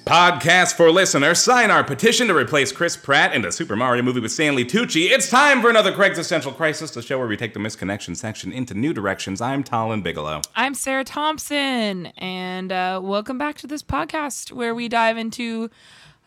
Podcast 0.06 0.76
for 0.76 0.92
listeners. 0.92 1.40
Sign 1.42 1.72
our 1.72 1.84
petition 1.84 2.28
to 2.28 2.36
replace 2.36 2.72
Chris 2.72 2.96
Pratt 2.96 3.34
in 3.34 3.42
the 3.42 3.52
Super 3.52 3.76
Mario 3.76 4.04
movie 4.04 4.20
with 4.20 4.32
Stanley 4.32 4.64
Tucci. 4.64 5.10
It's 5.10 5.32
time 5.32 5.62
for 5.64 5.70
another 5.72 5.92
Craig's 5.92 6.20
Essential 6.20 6.52
Crisis, 6.52 6.92
the 6.92 7.02
show 7.02 7.18
where 7.18 7.28
we 7.28 7.36
take 7.36 7.56
the 7.56 7.60
misconnection 7.60 8.16
section 8.16 8.52
into 8.52 8.76
new 8.76 8.94
directions. 8.94 9.42
I'm 9.42 9.64
Talon 9.64 10.04
Bigelow. 10.04 10.42
I'm 10.56 10.76
Sarah 10.76 11.04
Thompson, 11.04 12.06
and 12.20 12.72
uh, 12.72 13.02
welcome 13.04 13.40
back 13.40 13.58
to 13.58 13.68
this 13.68 13.82
podcast 13.82 14.52
where 14.52 14.76
we 14.76 14.88
dive 14.90 15.18
into 15.18 15.72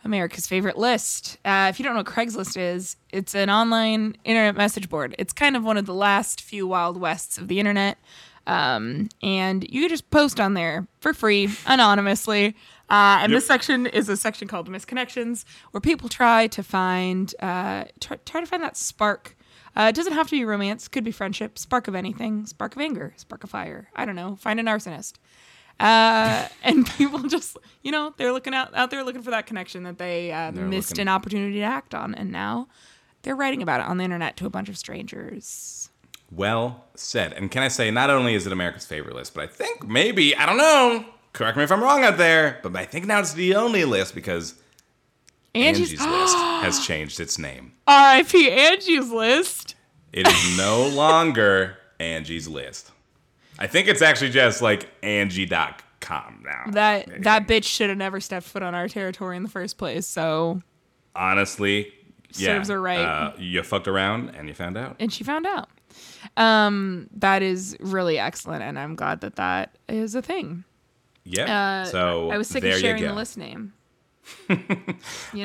America's 0.04 0.48
favorite 0.48 0.76
list. 0.76 1.38
Uh, 1.44 1.68
if 1.70 1.78
you 1.78 1.84
don't 1.84 1.94
know 1.94 2.00
what 2.00 2.06
Craigslist 2.06 2.60
is, 2.60 2.96
it's 3.12 3.36
an 3.36 3.48
online 3.48 4.16
internet 4.24 4.56
message 4.56 4.88
board. 4.88 5.14
It's 5.20 5.32
kind 5.32 5.54
of 5.54 5.62
one 5.62 5.76
of 5.76 5.86
the 5.86 5.94
last 5.94 6.40
few 6.40 6.66
wild 6.66 6.96
wests 6.96 7.38
of 7.38 7.46
the 7.46 7.60
internet. 7.60 7.96
Um, 8.48 9.10
and 9.22 9.62
you 9.70 9.82
can 9.82 9.90
just 9.90 10.10
post 10.10 10.40
on 10.40 10.54
there 10.54 10.88
for 11.00 11.14
free, 11.14 11.50
anonymously. 11.66 12.56
Uh, 12.90 13.18
and 13.22 13.30
Yep. 13.32 13.36
this 13.38 13.46
section 13.46 13.86
is 13.86 14.08
a 14.08 14.16
section 14.16 14.48
called 14.48 14.68
Misconnections, 14.70 15.44
where 15.72 15.80
people 15.80 16.08
try 16.08 16.46
to 16.48 16.62
find 16.62 17.34
uh, 17.40 17.84
try, 18.00 18.16
try 18.24 18.40
to 18.40 18.46
find 18.46 18.62
that 18.62 18.76
spark 18.76 19.36
Uh, 19.76 19.82
it 19.90 19.94
doesn't 19.94 20.14
have 20.14 20.26
to 20.26 20.32
be 20.36 20.44
romance. 20.44 20.88
Could 20.88 21.04
be 21.04 21.12
friendship, 21.12 21.58
spark 21.58 21.86
of 21.86 21.94
anything, 21.94 22.46
spark 22.46 22.74
of 22.74 22.82
anger, 22.82 23.12
spark 23.16 23.44
of 23.44 23.50
fire. 23.50 23.88
I 23.94 24.04
don't 24.06 24.16
know. 24.16 24.34
Find 24.36 24.58
an 24.58 24.66
arsonist. 24.66 25.14
Uh, 25.78 26.48
and 26.64 26.84
people 26.96 27.20
just, 27.28 27.56
you 27.82 27.92
know, 27.92 28.12
they're 28.16 28.32
looking 28.32 28.54
out 28.54 28.74
out 28.74 28.90
there 28.90 29.04
looking 29.04 29.22
for 29.22 29.30
that 29.30 29.46
connection 29.46 29.84
that 29.84 29.98
they 29.98 30.32
uh, 30.32 30.50
missed 30.50 30.90
looking- 30.92 31.02
an 31.02 31.08
opportunity 31.08 31.58
to 31.58 31.62
act 31.64 31.94
on, 31.94 32.14
and 32.14 32.32
now 32.32 32.66
they're 33.22 33.36
writing 33.36 33.62
about 33.62 33.80
it 33.80 33.86
on 33.86 33.98
the 33.98 34.04
internet 34.04 34.36
to 34.38 34.46
a 34.46 34.50
bunch 34.50 34.68
of 34.68 34.76
strangers. 34.78 35.90
Well 36.30 36.84
said. 36.94 37.32
And 37.32 37.50
can 37.50 37.62
I 37.62 37.68
say, 37.68 37.90
not 37.90 38.10
only 38.10 38.34
is 38.34 38.46
it 38.46 38.52
America's 38.52 38.84
favorite 38.86 39.14
list, 39.14 39.34
but 39.34 39.44
I 39.44 39.46
think 39.46 39.86
maybe, 39.86 40.34
I 40.36 40.44
don't 40.46 40.58
know, 40.58 41.04
correct 41.38 41.56
me 41.56 41.62
if 41.64 41.72
I'm 41.72 41.82
wrong 41.82 42.04
out 42.04 42.18
there, 42.18 42.58
but 42.62 42.74
I 42.76 42.84
think 42.84 43.06
now 43.06 43.20
it's 43.20 43.32
the 43.32 43.54
only 43.54 43.84
list 43.84 44.14
because 44.14 44.54
Angie's, 45.54 45.92
Angie's 45.92 46.06
List 46.06 46.36
has 46.62 46.86
changed 46.86 47.20
its 47.20 47.38
name. 47.38 47.72
R.I.P. 47.86 48.50
Angie's 48.50 49.10
list. 49.10 49.74
It 50.12 50.26
is 50.26 50.58
no 50.58 50.86
longer 50.92 51.78
Angie's 52.00 52.48
List. 52.48 52.90
I 53.58 53.66
think 53.66 53.88
it's 53.88 54.02
actually 54.02 54.30
just 54.30 54.60
like 54.62 54.88
Angie.com 55.02 56.44
now. 56.44 56.64
That 56.72 57.22
that 57.22 57.46
bitch 57.48 57.64
should 57.64 57.88
have 57.88 57.98
never 57.98 58.20
stepped 58.20 58.46
foot 58.46 58.62
on 58.62 58.74
our 58.74 58.88
territory 58.88 59.36
in 59.36 59.42
the 59.42 59.48
first 59.48 59.78
place. 59.78 60.06
So, 60.06 60.62
Honestly, 61.16 61.92
yeah. 62.34 62.56
Serves 62.56 62.68
her 62.68 62.80
right. 62.80 62.98
Uh, 62.98 63.32
you 63.38 63.62
fucked 63.62 63.88
around 63.88 64.30
and 64.36 64.48
you 64.48 64.54
found 64.54 64.76
out. 64.76 64.96
and 65.00 65.12
she 65.12 65.24
found 65.24 65.46
out. 65.46 65.68
Um, 66.36 67.08
that 67.16 67.42
is 67.42 67.76
really 67.80 68.18
excellent, 68.18 68.62
and 68.62 68.78
I'm 68.78 68.94
glad 68.94 69.22
that 69.22 69.36
that 69.36 69.76
is 69.88 70.14
a 70.14 70.20
thing. 70.22 70.64
Yeah. 71.28 71.82
Uh, 71.82 71.84
so 71.84 72.30
I 72.30 72.38
was 72.38 72.48
sick 72.48 72.62
there 72.62 72.74
of 72.74 72.80
sharing 72.80 73.02
the 73.02 73.14
list 73.14 73.36
name. 73.36 73.72
you 74.48 74.56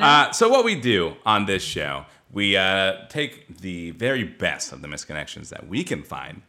Uh, 0.00 0.32
so 0.32 0.48
what 0.48 0.64
we 0.64 0.74
do 0.74 1.16
on 1.24 1.46
this 1.46 1.62
show, 1.62 2.06
we 2.32 2.56
uh, 2.56 3.06
take 3.08 3.58
the 3.58 3.90
very 3.92 4.24
best 4.24 4.72
of 4.72 4.82
the 4.82 4.88
misconnections 4.88 5.48
that 5.50 5.68
we 5.68 5.84
can 5.84 6.02
find 6.02 6.42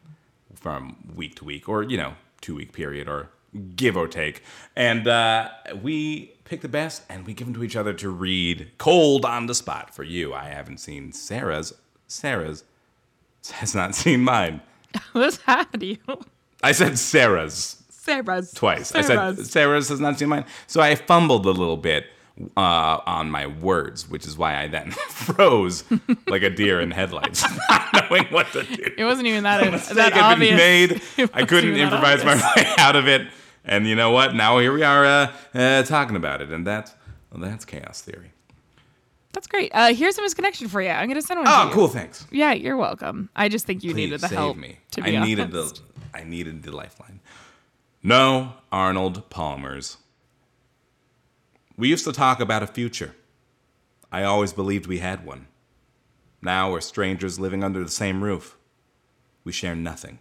from 0.54 0.98
week 1.16 1.36
to 1.36 1.46
week, 1.46 1.70
or 1.70 1.84
you 1.84 1.98
know, 1.98 2.16
two 2.42 2.56
week 2.56 2.74
period, 2.74 3.08
or 3.08 3.30
give 3.76 3.96
or 3.96 4.08
take, 4.08 4.42
and 4.76 5.08
uh, 5.08 5.50
we 5.82 6.34
pick 6.46 6.62
the 6.62 6.70
best 6.70 7.04
and 7.10 7.26
we 7.26 7.34
give 7.34 7.48
them 7.48 7.54
to 7.56 7.64
each 7.64 7.76
other 7.76 7.94
to 7.94 8.10
read 8.10 8.72
cold 8.78 9.26
on 9.26 9.48
the 9.48 9.56
spot 9.56 9.94
for 9.94 10.04
you. 10.04 10.34
I 10.34 10.46
haven't 10.46 10.80
seen 10.80 11.12
Sarah's. 11.12 11.74
Sarah's 12.08 12.64
has 13.52 13.76
not 13.76 13.96
seen 13.96 14.24
mine. 14.24 14.62
What's 15.12 15.40
you? 15.80 15.98
I 16.64 16.72
said 16.72 16.98
Sarah's 16.98 17.84
Sarah's. 18.06 18.52
twice. 18.54 18.94
I 18.94 19.02
said 19.02 19.16
Sarah's. 19.18 19.52
Sarah's 19.52 19.90
has 19.90 20.00
not 20.00 20.18
seen 20.20 20.30
mine. 20.30 20.46
So 20.68 20.82
I 20.82 20.96
fumbled 20.96 21.46
a 21.46 21.52
little 21.52 21.78
bit 21.78 22.06
uh, 22.58 23.00
on 23.06 23.32
my 23.32 23.48
words, 23.48 24.10
which 24.10 24.26
is 24.26 24.38
why 24.38 24.62
I 24.62 24.68
then 24.68 24.92
froze 25.10 25.84
like 26.28 26.44
a 26.44 26.50
deer 26.50 26.80
in 26.82 26.92
headlights, 26.92 27.44
not 27.70 28.10
knowing 28.10 28.26
what 28.26 28.48
to 28.54 28.64
do. 28.64 28.92
It 28.98 29.04
wasn't 29.06 29.28
even 29.28 29.44
that, 29.44 29.62
that 29.96 30.14
had 30.14 30.14
been 30.40 30.54
obvious. 30.54 30.58
made. 31.18 31.30
I 31.34 31.46
couldn't 31.46 31.76
improvise 31.76 32.24
my 32.24 32.36
way 32.56 32.66
out 32.78 32.96
of 32.96 33.08
it. 33.08 33.28
And 33.64 33.88
you 33.88 33.96
know 33.96 34.12
what? 34.12 34.36
Now 34.36 34.60
here 34.60 34.74
we 34.74 34.84
are 34.84 35.06
uh, 35.06 35.34
uh, 35.54 35.84
talking 35.84 36.16
about 36.16 36.42
it, 36.42 36.52
and 36.52 36.68
that's 36.68 36.94
well, 37.32 37.42
that's 37.42 37.66
chaos 37.66 38.02
theory. 38.02 38.32
That's 39.34 39.48
great. 39.48 39.72
Uh, 39.74 39.94
here's 39.94 40.18
a 40.18 40.22
misconnection 40.22 40.70
for 40.70 40.82
you. 40.82 40.90
I'm 40.90 41.08
gonna 41.08 41.22
send 41.22 41.40
one. 41.40 41.48
to 41.48 41.52
Oh, 41.52 41.70
cool! 41.74 41.88
Thanks. 41.88 42.28
Yeah, 42.32 42.54
you're 42.54 42.78
welcome. 42.78 43.30
I 43.36 43.50
just 43.50 43.66
think 43.66 43.84
you 43.84 43.92
Please 43.92 43.96
needed 44.06 44.22
the 44.22 44.28
save 44.28 44.38
help. 44.38 44.58
me. 44.58 44.78
To 44.92 45.02
be 45.02 45.18
I 45.18 45.24
needed 45.24 45.52
the 45.52 45.78
I 46.14 46.24
needed 46.24 46.64
the 46.64 46.72
lifeline. 46.76 47.20
No, 48.06 48.54
Arnold 48.72 49.32
Palmer's. 49.32 49.98
We 51.76 51.90
used 51.90 52.06
to 52.06 52.14
talk 52.14 52.40
about 52.40 52.62
a 52.62 52.68
future. 52.68 53.16
I 54.12 54.22
always 54.22 54.54
believed 54.54 54.86
we 54.86 55.00
had 55.00 55.26
one. 55.26 55.48
Now 56.40 56.72
we're 56.72 56.82
strangers 56.82 57.40
living 57.40 57.64
under 57.64 57.84
the 57.84 57.90
same 57.90 58.24
roof. 58.24 58.58
We 59.44 59.52
share 59.52 59.74
nothing. 59.74 60.20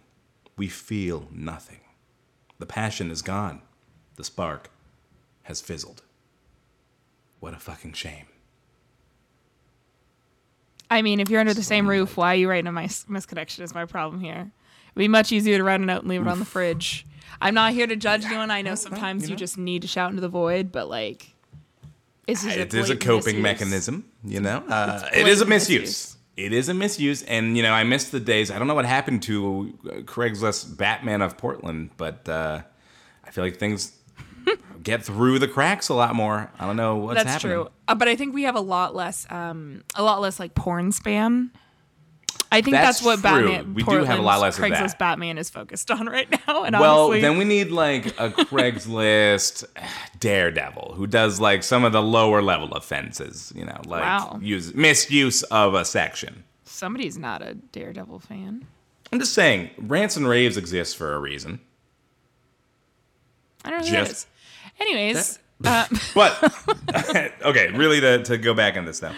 We 0.57 0.67
feel 0.67 1.27
nothing. 1.31 1.81
The 2.57 2.65
passion 2.65 3.11
is 3.11 3.21
gone. 3.21 3.61
The 4.15 4.23
spark 4.23 4.71
has 5.43 5.61
fizzled. 5.61 6.01
What 7.39 7.53
a 7.53 7.59
fucking 7.59 7.93
shame. 7.93 8.25
I 10.89 11.03
mean, 11.03 11.19
if 11.19 11.29
you're 11.29 11.39
under 11.39 11.53
the 11.53 11.61
same 11.61 11.87
roof, 11.87 12.17
why 12.17 12.33
are 12.33 12.37
you 12.37 12.49
writing 12.49 12.65
a 12.65 12.71
mis- 12.71 13.05
misconnection? 13.07 13.59
Is 13.59 13.75
my 13.75 13.85
problem 13.85 14.21
here. 14.21 14.51
It'd 14.87 14.95
be 14.95 15.07
much 15.07 15.31
easier 15.31 15.59
to 15.59 15.63
write 15.63 15.81
a 15.81 15.85
note 15.85 16.01
and 16.01 16.09
leave 16.09 16.23
it 16.23 16.27
on 16.27 16.39
the 16.39 16.45
fridge. 16.45 17.05
I'm 17.41 17.53
not 17.53 17.73
here 17.73 17.87
to 17.87 17.95
judge 17.95 18.25
anyone. 18.25 18.51
I 18.51 18.61
know 18.61 18.75
sometimes 18.75 19.23
you 19.23 19.29
you 19.29 19.33
know. 19.35 19.39
just 19.39 19.57
need 19.57 19.81
to 19.83 19.87
shout 19.87 20.09
into 20.09 20.21
the 20.21 20.29
void, 20.29 20.71
but 20.71 20.89
like, 20.89 21.33
it's 22.27 22.43
just 22.43 22.57
It 22.57 22.73
is 22.73 22.89
a 22.89 22.95
coping 22.95 23.41
misuse. 23.41 23.43
mechanism, 23.43 24.05
you 24.23 24.39
know. 24.39 24.63
Uh, 24.69 25.07
it 25.13 25.27
is 25.27 25.41
a 25.41 25.45
misuse. 25.45 25.81
misuse. 25.81 26.11
It 26.37 26.51
is 26.53 26.67
a 26.69 26.73
misuse, 26.73 27.23
and 27.23 27.55
you 27.55 27.63
know, 27.63 27.71
I 27.71 27.83
miss 27.83 28.09
the 28.09 28.19
days. 28.19 28.51
I 28.51 28.57
don't 28.59 28.67
know 28.67 28.75
what 28.75 28.85
happened 28.85 29.23
to 29.23 29.77
uh, 29.85 29.89
Craigslist 30.01 30.75
Batman 30.77 31.21
of 31.21 31.37
Portland, 31.37 31.91
but 31.95 32.27
uh, 32.27 32.61
I 33.23 33.31
feel 33.31 33.43
like 33.43 33.55
things 33.57 33.93
get 34.83 35.03
through 35.03 35.39
the 35.39 35.47
cracks 35.47 35.87
a 35.87 35.93
lot 35.93 36.13
more. 36.13 36.51
I 36.59 36.65
don't 36.65 36.75
know 36.75 36.97
what's 36.97 37.23
That's 37.23 37.29
happening. 37.41 37.53
true. 37.57 37.69
Uh, 37.87 37.95
but 37.95 38.07
I 38.09 38.15
think 38.17 38.33
we 38.33 38.43
have 38.43 38.55
a 38.55 38.59
lot 38.61 38.93
less, 38.95 39.25
um, 39.31 39.83
a 39.95 40.03
lot 40.03 40.19
less 40.19 40.39
like 40.39 40.55
porn 40.55 40.91
spam. 40.91 41.51
I 42.51 42.61
think 42.61 42.73
That's 42.75 42.99
that's, 43.01 43.03
what 43.05 43.15
true. 43.15 43.47
Batman. 43.49 43.73
We 43.73 43.83
do 43.83 44.03
have 44.03 44.19
a 44.19 44.21
lot 44.21 44.39
less 44.39 44.57
of 44.57 44.63
Craigslist 44.63 44.77
that. 44.77 44.99
Batman 44.99 45.37
is 45.37 45.49
focused 45.49 45.91
on 45.91 46.05
right 46.07 46.29
now. 46.47 46.63
And 46.63 46.77
Well, 46.79 47.05
honestly, 47.07 47.21
then 47.21 47.37
we 47.37 47.43
need 47.43 47.71
like 47.71 48.07
a 48.19 48.29
Craigslist 48.29 49.65
daredevil 50.19 50.93
who 50.95 51.07
does 51.07 51.39
like 51.39 51.63
some 51.63 51.83
of 51.83 51.91
the 51.91 52.01
lower 52.01 52.41
level 52.41 52.71
offenses, 52.73 53.51
you 53.55 53.65
know, 53.65 53.81
like 53.85 54.01
Wow. 54.03 54.39
use 54.41 54.73
misuse 54.73 55.43
of 55.43 55.73
a 55.73 55.83
section. 55.85 56.43
somebody's 56.63 57.17
not 57.17 57.41
a 57.41 57.55
Daredevil 57.55 58.19
fan. 58.19 58.65
I'm 59.11 59.19
just 59.19 59.33
saying, 59.33 59.69
rants 59.77 60.15
and 60.17 60.27
raves 60.27 60.57
exist 60.57 60.97
for 60.97 61.13
a 61.13 61.19
reason. 61.19 61.59
I 63.63 63.69
don't 63.71 63.79
know. 63.81 63.85
Who 63.85 63.91
Jeff- 63.91 64.07
that 64.07 64.11
is. 64.11 64.27
Anyways, 64.79 65.39
uh, 65.63 65.85
But 66.13 67.41
okay, 67.43 67.69
really 67.71 68.01
to, 68.01 68.23
to 68.23 68.37
go 68.37 68.53
back 68.53 68.77
on 68.77 68.85
this 68.85 68.99
though. 68.99 69.13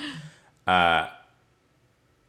Uh, 0.65 1.07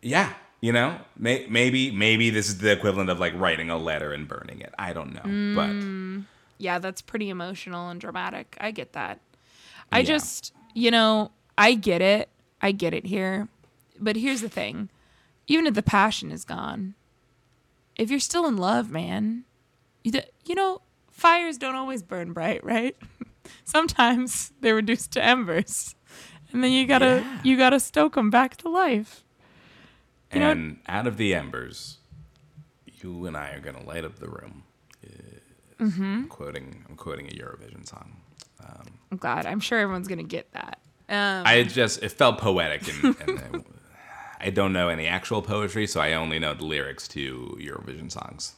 yeah, 0.02 0.33
you 0.61 0.73
know, 0.73 0.99
may, 1.17 1.47
maybe 1.49 1.91
maybe 1.91 2.31
this 2.31 2.49
is 2.49 2.59
the 2.59 2.73
equivalent 2.73 3.11
of 3.11 3.19
like 3.21 3.33
writing 3.38 3.71
a 3.71 3.77
letter 3.79 4.12
and 4.12 4.27
burning 4.29 4.61
it. 4.61 4.75
I 4.79 4.93
don't 4.93 5.15
know, 5.15 5.23
Mm. 5.25 6.25
yeah, 6.59 6.79
that's 6.79 7.00
pretty 7.03 7.31
emotional 7.31 7.88
and 7.91 8.00
dramatic. 8.00 8.57
I 8.61 8.71
get 8.73 8.93
that. 8.95 9.21
I 9.93 10.00
Yeah. 10.00 10.07
just, 10.07 10.53
you 10.75 10.91
know, 10.91 11.31
I 11.57 11.75
get 11.75 12.03
it. 12.03 12.29
I 12.61 12.73
get 12.73 12.93
it 12.95 13.07
here. 13.07 13.49
But 14.00 14.17
here's 14.17 14.41
the 14.41 14.49
thing 14.49 14.88
even 15.47 15.67
if 15.67 15.75
the 15.75 15.83
passion 15.83 16.31
is 16.31 16.45
gone, 16.45 16.95
if 17.97 18.11
you're 18.11 18.21
still 18.21 18.47
in 18.47 18.57
love, 18.57 18.91
man, 18.91 19.45
you, 20.05 20.12
you 20.45 20.55
know, 20.55 20.83
fires 21.11 21.57
don't 21.59 21.75
always 21.75 22.03
burn 22.03 22.33
bright, 22.33 22.62
right? 22.65 22.97
Sometimes 23.65 24.53
they're 24.61 24.75
reduced 24.75 25.12
to 25.12 25.23
embers. 25.25 25.95
And 26.53 26.62
then 26.65 26.73
you 26.73 26.87
gotta 26.87 27.23
Yeah. 27.25 27.41
you 27.45 27.57
gotta 27.57 27.79
stoke 27.81 28.15
them 28.15 28.31
back 28.31 28.57
to 28.59 28.69
life. 28.69 29.23
You 30.35 30.42
and 30.42 30.78
out 30.87 31.06
of 31.06 31.16
the 31.16 31.35
embers, 31.35 31.99
you 33.02 33.26
and 33.26 33.37
I 33.37 33.50
are 33.52 33.61
gonna 33.61 33.85
light 33.85 34.04
up 34.04 34.18
the 34.18 34.28
room. 34.28 34.64
Mm-hmm. 35.80 36.02
I'm 36.02 36.28
quoting 36.28 36.85
I'm 36.88 36.97
quoting 36.97 37.26
a 37.28 37.30
Eurovision 37.30 37.87
song. 37.88 38.16
I'm 39.11 39.16
glad. 39.16 39.47
I'm 39.47 39.61
sure 39.61 39.78
everyone's 39.78 40.08
gonna 40.08 40.23
get 40.25 40.52
that. 40.52 40.80
Um, 41.08 41.44
I 41.47 41.62
just 41.62 42.02
it 42.02 42.11
felt 42.11 42.38
poetic 42.38 42.87
and, 43.02 43.16
and 43.26 43.56
uh, 43.56 43.58
I 44.40 44.50
don't 44.50 44.73
know 44.75 44.88
any 44.88 45.06
actual 45.06 45.40
poetry, 45.40 45.87
so 45.87 46.00
I 46.00 46.12
only 46.12 46.38
know 46.38 46.52
the 46.54 46.64
lyrics 46.64 47.08
to 47.08 47.56
Eurovision 47.61 48.11
songs. 48.12 48.54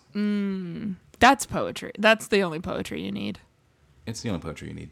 that's 1.20 1.46
poetry. 1.46 1.92
That's 1.98 2.26
the 2.26 2.42
only 2.42 2.58
poetry 2.58 3.02
you 3.02 3.12
need. 3.12 3.38
It's 4.06 4.22
the 4.22 4.30
only 4.30 4.40
poetry 4.40 4.68
you 4.68 4.74
need. 4.74 4.90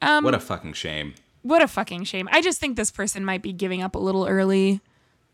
Um, 0.00 0.24
What 0.24 0.34
a 0.34 0.40
fucking 0.40 0.72
shame. 0.72 1.14
what 1.42 1.60
a 1.60 1.68
fucking 1.68 2.04
shame. 2.04 2.28
I 2.32 2.40
just 2.40 2.58
think 2.60 2.76
this 2.76 2.90
person 2.90 3.24
might 3.24 3.42
be 3.42 3.52
giving 3.52 3.82
up 3.82 3.94
a 3.94 3.98
little 3.98 4.26
early. 4.26 4.80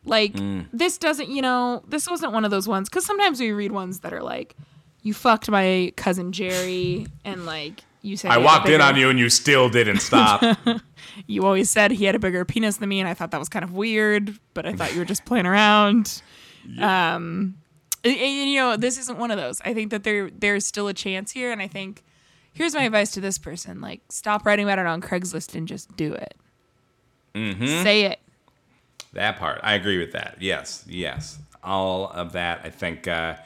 Like 0.05 0.35
Mm. 0.35 0.67
this 0.73 0.99
doesn't, 0.99 1.29
you 1.31 1.41
know, 1.43 1.83
this 1.89 2.09
wasn't 2.09 2.33
one 2.33 2.45
of 2.45 2.51
those 2.51 2.69
ones 2.69 2.89
cuz 2.89 3.05
sometimes 3.07 3.41
we 3.41 3.53
read 3.53 3.73
ones 3.73 4.01
that 4.01 4.13
are 4.13 4.23
like 4.23 4.55
you 5.03 5.15
fucked 5.15 5.49
my 5.51 5.93
cousin 5.97 6.33
Jerry 6.33 7.07
and 7.25 7.47
like 7.47 7.85
you 8.03 8.17
said 8.19 8.31
I 8.31 8.35
he 8.35 8.41
had 8.41 8.43
a 8.43 8.45
walked 8.45 8.69
in 8.69 8.81
on 8.83 8.97
you 8.97 9.09
and 9.09 9.19
you 9.19 9.29
still 9.31 9.69
didn't 9.69 10.01
stop. 10.01 10.43
You 11.29 11.45
always 11.45 11.71
said 11.71 11.93
he 11.93 12.07
had 12.07 12.15
a 12.17 12.19
bigger 12.19 12.45
penis 12.45 12.79
than 12.79 12.89
me 12.89 12.99
and 12.99 13.09
I 13.09 13.15
thought 13.15 13.31
that 13.31 13.39
was 13.39 13.49
kind 13.49 13.65
of 13.65 13.73
weird, 13.73 14.37
but 14.53 14.67
I 14.67 14.73
thought 14.73 14.93
you 14.95 14.99
were 14.99 15.05
just 15.05 15.25
playing 15.25 15.47
around. 15.47 16.23
Um 16.79 17.57
and- 18.03 18.17
and, 18.19 18.51
you 18.51 18.57
know, 18.57 18.77
this 18.77 18.99
isn't 18.99 19.19
one 19.19 19.31
of 19.31 19.39
those. 19.39 19.61
I 19.65 19.73
think 19.75 19.91
that 19.91 20.03
there 20.05 20.29
there's 20.31 20.67
still 20.67 20.89
a 20.89 20.95
chance 20.95 21.33
here 21.33 21.53
and 21.53 21.63
I 21.63 21.69
think 21.69 22.03
here's 22.53 22.75
my 22.75 22.83
advice 22.83 23.11
to 23.13 23.21
this 23.21 23.39
person, 23.39 23.81
like 23.81 24.01
stop 24.11 24.45
writing 24.45 24.65
about 24.67 24.79
it 24.79 24.87
on 24.87 25.01
Craigslist 25.01 25.55
and 25.55 25.67
just 25.69 25.95
do 25.97 26.13
it. 26.13 26.35
Mm-hmm. 27.35 27.83
Say 27.83 28.05
it. 28.05 28.21
That 29.15 29.39
part, 29.39 29.61
I 29.63 29.75
agree 29.75 29.99
with 29.99 30.13
that. 30.13 30.37
Yes, 30.41 30.85
yes, 30.89 31.39
all 31.63 32.09
of 32.11 32.33
that. 32.33 32.61
I 32.65 32.71
think 32.71 33.09
uh, 33.09 33.37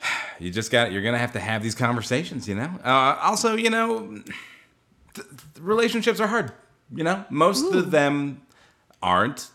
you 0.38 0.50
just 0.50 0.70
got. 0.70 0.92
You're 0.92 1.02
gonna 1.02 1.18
have 1.18 1.32
to 1.32 1.40
have 1.40 1.62
these 1.62 1.74
conversations. 1.74 2.48
You 2.48 2.54
know. 2.56 2.70
Uh, 2.84 3.18
also, 3.22 3.56
you 3.56 3.70
know, 3.70 4.22
th- 5.14 5.26
relationships 5.60 6.20
are 6.20 6.26
hard. 6.26 6.52
You 6.94 7.04
know, 7.04 7.24
most 7.30 7.72
of 7.74 7.90
them 7.90 8.42
aren't. 9.02 9.50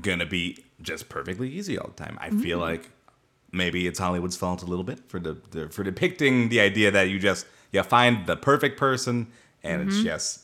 gonna 0.00 0.26
be 0.26 0.58
just 0.82 1.08
perfectly 1.08 1.48
easy 1.50 1.78
all 1.78 1.86
the 1.88 1.94
time. 2.04 2.18
I 2.20 2.28
Mm-hmm. 2.28 2.40
feel 2.40 2.58
like 2.58 2.90
maybe 3.52 3.86
it's 3.86 3.98
Hollywood's 4.00 4.36
fault 4.36 4.62
a 4.62 4.66
little 4.66 4.82
bit 4.84 4.98
for 5.08 5.20
the, 5.20 5.36
the 5.52 5.68
for 5.68 5.84
depicting 5.84 6.48
the 6.48 6.58
idea 6.60 6.90
that 6.90 7.08
you 7.08 7.18
just 7.20 7.46
you 7.70 7.80
find 7.84 8.26
the 8.26 8.36
perfect 8.36 8.78
person 8.78 9.28
and 9.62 9.82
it's 9.82 9.94
Mm-hmm. 9.96 10.04
just 10.06 10.40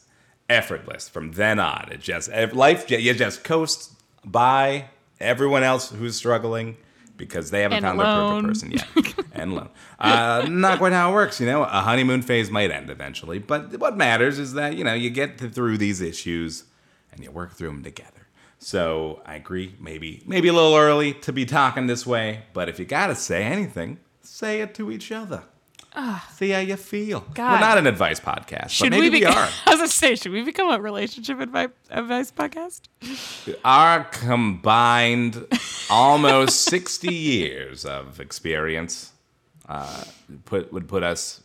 effortless 0.48 1.08
from 1.08 1.32
then 1.32 1.58
on. 1.58 1.88
It 1.92 2.00
just 2.00 2.30
life 2.54 2.88
you 2.90 3.12
just 3.12 3.42
coast 3.44 3.92
by 4.24 4.86
everyone 5.20 5.62
else 5.62 5.90
who's 5.90 6.16
struggling 6.16 6.76
because 7.16 7.50
they 7.50 7.62
haven't 7.62 7.84
And 7.84 7.84
found 7.84 8.00
alone. 8.00 8.42
their 8.44 8.52
perfect 8.52 8.94
person 8.94 9.14
yet 9.16 9.26
and 9.34 9.52
alone. 9.52 9.68
Uh, 9.98 10.46
not 10.48 10.78
quite 10.78 10.92
how 10.92 11.10
it 11.10 11.14
works, 11.14 11.38
you 11.40 11.46
know. 11.46 11.62
A 11.64 11.80
honeymoon 11.82 12.22
phase 12.22 12.50
might 12.50 12.70
end 12.70 12.88
eventually, 12.90 13.38
but 13.38 13.76
what 13.78 13.96
matters 13.96 14.38
is 14.38 14.54
that 14.54 14.76
you 14.76 14.84
know 14.84 14.94
you 14.94 15.10
get 15.10 15.38
th- 15.38 15.52
through 15.52 15.76
these 15.78 16.00
issues 16.00 16.64
and 17.12 17.22
you 17.22 17.30
work 17.30 17.52
through 17.52 17.68
them 17.68 17.82
together. 17.82 18.26
So 18.58 19.20
I 19.26 19.36
agree, 19.36 19.74
maybe 19.80 20.22
maybe 20.26 20.48
a 20.48 20.52
little 20.52 20.76
early 20.76 21.12
to 21.14 21.32
be 21.32 21.44
talking 21.44 21.86
this 21.86 22.06
way, 22.06 22.44
but 22.54 22.68
if 22.70 22.78
you 22.78 22.84
gotta 22.86 23.14
say 23.14 23.42
anything, 23.44 23.98
say 24.22 24.60
it 24.62 24.74
to 24.76 24.90
each 24.90 25.12
other. 25.12 25.42
See 26.34 26.50
how 26.50 26.60
you 26.60 26.76
feel. 26.76 27.24
We're 27.36 27.44
not 27.60 27.76
an 27.76 27.86
advice 27.86 28.20
podcast, 28.20 28.70
Should 28.70 28.90
but 28.90 28.90
maybe 28.90 29.08
we 29.08 29.10
we, 29.10 29.20
be? 29.20 29.26
are. 29.26 29.32
I 29.66 29.70
was 29.70 29.76
gonna 29.78 29.88
say, 29.88 30.14
should 30.14 30.32
we 30.32 30.42
become 30.42 30.70
a 30.70 30.80
relationship 30.80 31.40
advice, 31.40 31.70
advice 31.90 32.30
podcast? 32.30 32.82
Our 33.64 34.04
combined 34.04 35.46
almost 35.90 36.62
60 36.70 37.12
years 37.12 37.84
of 37.84 38.20
experience 38.20 39.12
uh, 39.68 40.04
put 40.44 40.72
would 40.72 40.86
put 40.86 41.02
us, 41.02 41.42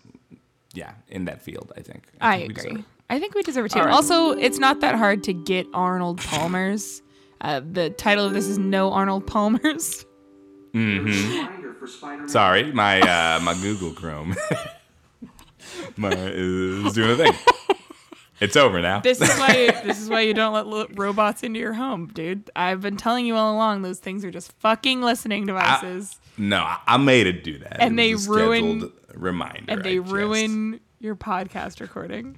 yeah, 0.73 0.93
in 1.09 1.25
that 1.25 1.41
field. 1.41 1.73
I 1.75 1.81
think. 1.81 2.03
I 2.21 2.37
think 2.37 2.47
we 2.49 2.53
deserve 2.53 2.71
agree. 2.71 2.85
I 3.09 3.19
think 3.19 3.35
we 3.35 3.41
deserve 3.43 3.65
it 3.65 3.71
too. 3.71 3.79
All 3.79 3.85
right. 3.85 3.93
Also, 3.93 4.31
it's 4.31 4.59
not 4.59 4.81
that 4.81 4.95
hard 4.95 5.23
to 5.23 5.33
get 5.33 5.65
Arnold 5.73 6.19
Palmer's. 6.19 7.01
Uh, 7.41 7.61
the 7.71 7.89
title 7.91 8.25
of 8.25 8.33
this 8.33 8.47
is 8.47 8.57
No 8.59 8.91
Arnold 8.91 9.25
Palmer's. 9.27 10.05
Sorry, 12.27 12.71
my 12.71 12.99
uh, 13.01 13.39
my 13.41 13.53
Google 13.61 13.91
Chrome 13.91 14.35
my, 15.97 16.11
is 16.11 16.93
doing 16.93 17.11
a 17.11 17.15
thing. 17.15 17.33
It's 18.41 18.55
over 18.57 18.81
now. 18.81 18.99
This 18.99 19.21
is 19.21 19.29
why 19.37 19.71
this 19.85 20.01
is 20.01 20.09
why 20.09 20.21
you 20.21 20.33
don't 20.33 20.53
let 20.53 20.67
lo- 20.67 20.87
robots 20.93 21.41
into 21.43 21.59
your 21.59 21.73
home, 21.73 22.07
dude. 22.07 22.49
I've 22.55 22.81
been 22.81 22.97
telling 22.97 23.25
you 23.25 23.35
all 23.35 23.53
along. 23.55 23.83
Those 23.83 23.99
things 23.99 24.25
are 24.25 24.31
just 24.31 24.51
fucking 24.59 25.01
listening 25.01 25.45
devices, 25.45 26.19
no, 26.37 26.57
I, 26.57 26.77
I 26.85 26.97
made 26.97 27.27
it 27.27 27.43
do 27.43 27.57
that. 27.59 27.81
And 27.81 27.93
It 27.93 27.97
they 27.97 28.13
was 28.13 28.27
ruin- 28.27 28.91
reminder. 29.13 29.63
and 29.69 29.79
I 29.79 29.83
they 29.83 29.97
just- 29.99 30.11
ruin 30.11 30.79
your 30.99 31.15
podcast 31.15 31.79
recording. 31.79 32.35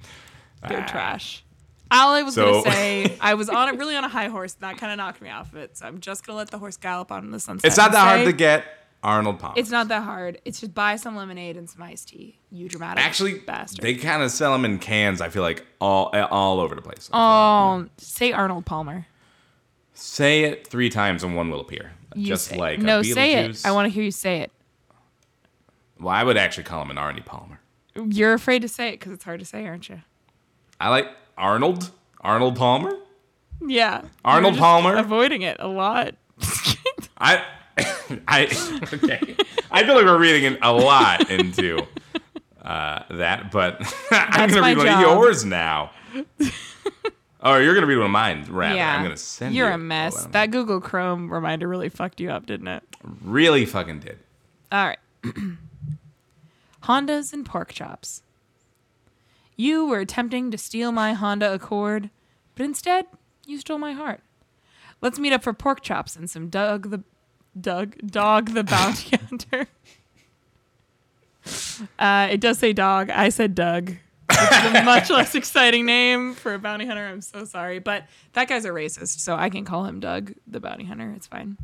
They're 0.68 0.84
trash. 0.86 1.44
All 1.90 2.12
I 2.14 2.22
was 2.22 2.34
So- 2.34 2.62
gonna 2.62 2.74
say, 2.74 3.16
I 3.20 3.34
was 3.34 3.48
on 3.48 3.68
it 3.74 3.78
really 3.78 3.96
on 3.96 4.04
a 4.04 4.08
high 4.08 4.28
horse, 4.28 4.54
and 4.54 4.62
that 4.62 4.78
kind 4.78 4.92
of 4.92 4.98
knocked 4.98 5.20
me 5.20 5.30
off 5.30 5.52
of 5.52 5.58
it. 5.58 5.76
So 5.78 5.86
I'm 5.86 6.00
just 6.00 6.24
gonna 6.26 6.36
let 6.36 6.50
the 6.50 6.58
horse 6.58 6.76
gallop 6.76 7.10
on 7.10 7.24
in 7.24 7.30
the 7.32 7.40
sunset. 7.40 7.66
It's 7.66 7.76
not 7.76 7.86
and 7.86 7.94
that 7.94 7.98
hard 8.16 8.24
to 8.26 8.32
get 8.32 8.64
Arnold 9.02 9.38
Palmer. 9.38 9.54
It's 9.56 9.70
not 9.70 9.88
that 9.88 10.02
hard. 10.02 10.40
It's 10.44 10.60
just 10.60 10.74
buy 10.74 10.96
some 10.96 11.14
lemonade 11.16 11.56
and 11.56 11.68
some 11.70 11.82
iced 11.82 12.08
tea. 12.08 12.38
You 12.50 12.68
dramatic 12.68 13.04
Actually, 13.04 13.38
bastard. 13.38 13.82
they 13.82 13.94
kind 13.94 14.22
of 14.22 14.30
sell 14.30 14.52
them 14.52 14.64
in 14.64 14.78
cans. 14.78 15.20
I 15.20 15.28
feel 15.28 15.42
like 15.42 15.64
all 15.80 16.10
eh, 16.12 16.26
all 16.30 16.60
over 16.60 16.74
the 16.74 16.82
place. 16.82 17.08
oh, 17.12 17.86
say 17.96 18.32
Arnold 18.32 18.66
Palmer. 18.66 19.06
Say 19.94 20.44
it 20.44 20.66
three 20.66 20.90
times 20.90 21.22
and 21.24 21.34
one 21.36 21.50
will 21.50 21.60
appear. 21.60 21.92
You 22.14 22.26
Just 22.26 22.52
it. 22.52 22.58
like 22.58 22.78
a 22.78 22.82
no, 22.82 23.02
say 23.02 23.44
it. 23.44 23.62
I 23.64 23.72
want 23.72 23.86
to 23.86 23.90
hear 23.90 24.02
you 24.02 24.10
say 24.10 24.40
it. 24.40 24.50
Well, 26.00 26.14
I 26.14 26.22
would 26.22 26.36
actually 26.36 26.64
call 26.64 26.82
him 26.82 26.90
an 26.90 26.96
Arnie 26.96 27.24
Palmer. 27.24 27.60
You're 27.96 28.32
afraid 28.32 28.62
to 28.62 28.68
say 28.68 28.88
it 28.90 28.92
because 28.92 29.12
it's 29.12 29.24
hard 29.24 29.40
to 29.40 29.46
say, 29.46 29.66
aren't 29.66 29.88
you? 29.88 30.02
I 30.80 30.88
like 30.90 31.08
Arnold. 31.36 31.90
Arnold 32.20 32.56
Palmer. 32.56 32.96
Yeah. 33.66 34.02
Arnold 34.24 34.56
Palmer? 34.56 34.96
Avoiding 34.96 35.42
it 35.42 35.56
a 35.58 35.66
lot. 35.66 36.14
I, 37.18 37.44
I, 38.28 38.44
okay. 38.94 39.36
I 39.70 39.84
feel 39.84 39.94
like 39.94 40.04
we're 40.04 40.18
reading 40.18 40.58
a 40.62 40.72
lot 40.72 41.30
into 41.30 41.86
uh, 42.62 43.02
that, 43.10 43.50
but 43.50 43.80
I'm 44.10 44.50
gonna 44.50 44.62
read 44.62 44.76
one 44.76 44.88
of 44.88 45.00
yours 45.00 45.44
now. 45.44 45.90
oh, 47.42 47.56
you're 47.56 47.74
gonna 47.74 47.86
read 47.86 47.96
one 47.96 48.06
of 48.06 48.12
mine, 48.12 48.46
rather. 48.48 48.74
yeah. 48.74 48.96
I'm 48.96 49.02
gonna 49.02 49.16
send 49.16 49.54
You're 49.54 49.66
you 49.66 49.72
are 49.72 49.74
a 49.74 49.78
mess. 49.78 50.26
That 50.26 50.50
Google 50.50 50.80
Chrome 50.80 51.32
reminder 51.32 51.68
really 51.68 51.88
fucked 51.88 52.20
you 52.20 52.30
up, 52.30 52.46
didn't 52.46 52.68
it? 52.68 52.82
really 53.22 53.64
fucking 53.64 54.00
did. 54.00 54.18
All 54.72 54.86
right. 54.86 54.98
Hondas 56.84 57.32
and 57.32 57.44
pork 57.44 57.72
chops. 57.72 58.22
You 59.56 59.86
were 59.86 60.00
attempting 60.00 60.50
to 60.50 60.58
steal 60.58 60.92
my 60.92 61.14
Honda 61.14 61.52
Accord, 61.52 62.10
but 62.54 62.64
instead, 62.64 63.06
you 63.46 63.58
stole 63.58 63.78
my 63.78 63.92
heart. 63.92 64.20
Let's 65.00 65.18
meet 65.18 65.32
up 65.32 65.42
for 65.42 65.52
pork 65.52 65.80
chops 65.80 66.16
and 66.16 66.30
some 66.30 66.48
Doug 66.48 66.90
the 66.90 67.02
Doug 67.58 67.96
Dog 68.06 68.54
the 68.54 68.64
Bounty 68.64 69.16
Hunter. 69.28 69.66
Uh, 71.98 72.28
it 72.30 72.40
does 72.40 72.58
say 72.58 72.72
dog. 72.72 73.10
I 73.10 73.30
said 73.30 73.54
Doug. 73.54 73.94
It's 74.30 74.78
a 74.78 74.82
much 74.84 75.10
less 75.10 75.34
exciting 75.34 75.86
name 75.86 76.34
for 76.34 76.54
a 76.54 76.58
bounty 76.58 76.86
hunter. 76.86 77.06
I'm 77.06 77.22
so 77.22 77.44
sorry, 77.44 77.78
but 77.78 78.04
that 78.34 78.48
guy's 78.48 78.66
a 78.66 78.70
racist, 78.70 79.20
so 79.20 79.34
I 79.34 79.48
can 79.48 79.64
call 79.64 79.86
him 79.86 80.00
Doug 80.00 80.34
the 80.46 80.60
Bounty 80.60 80.84
Hunter. 80.84 81.12
It's 81.16 81.26
fine. 81.26 81.56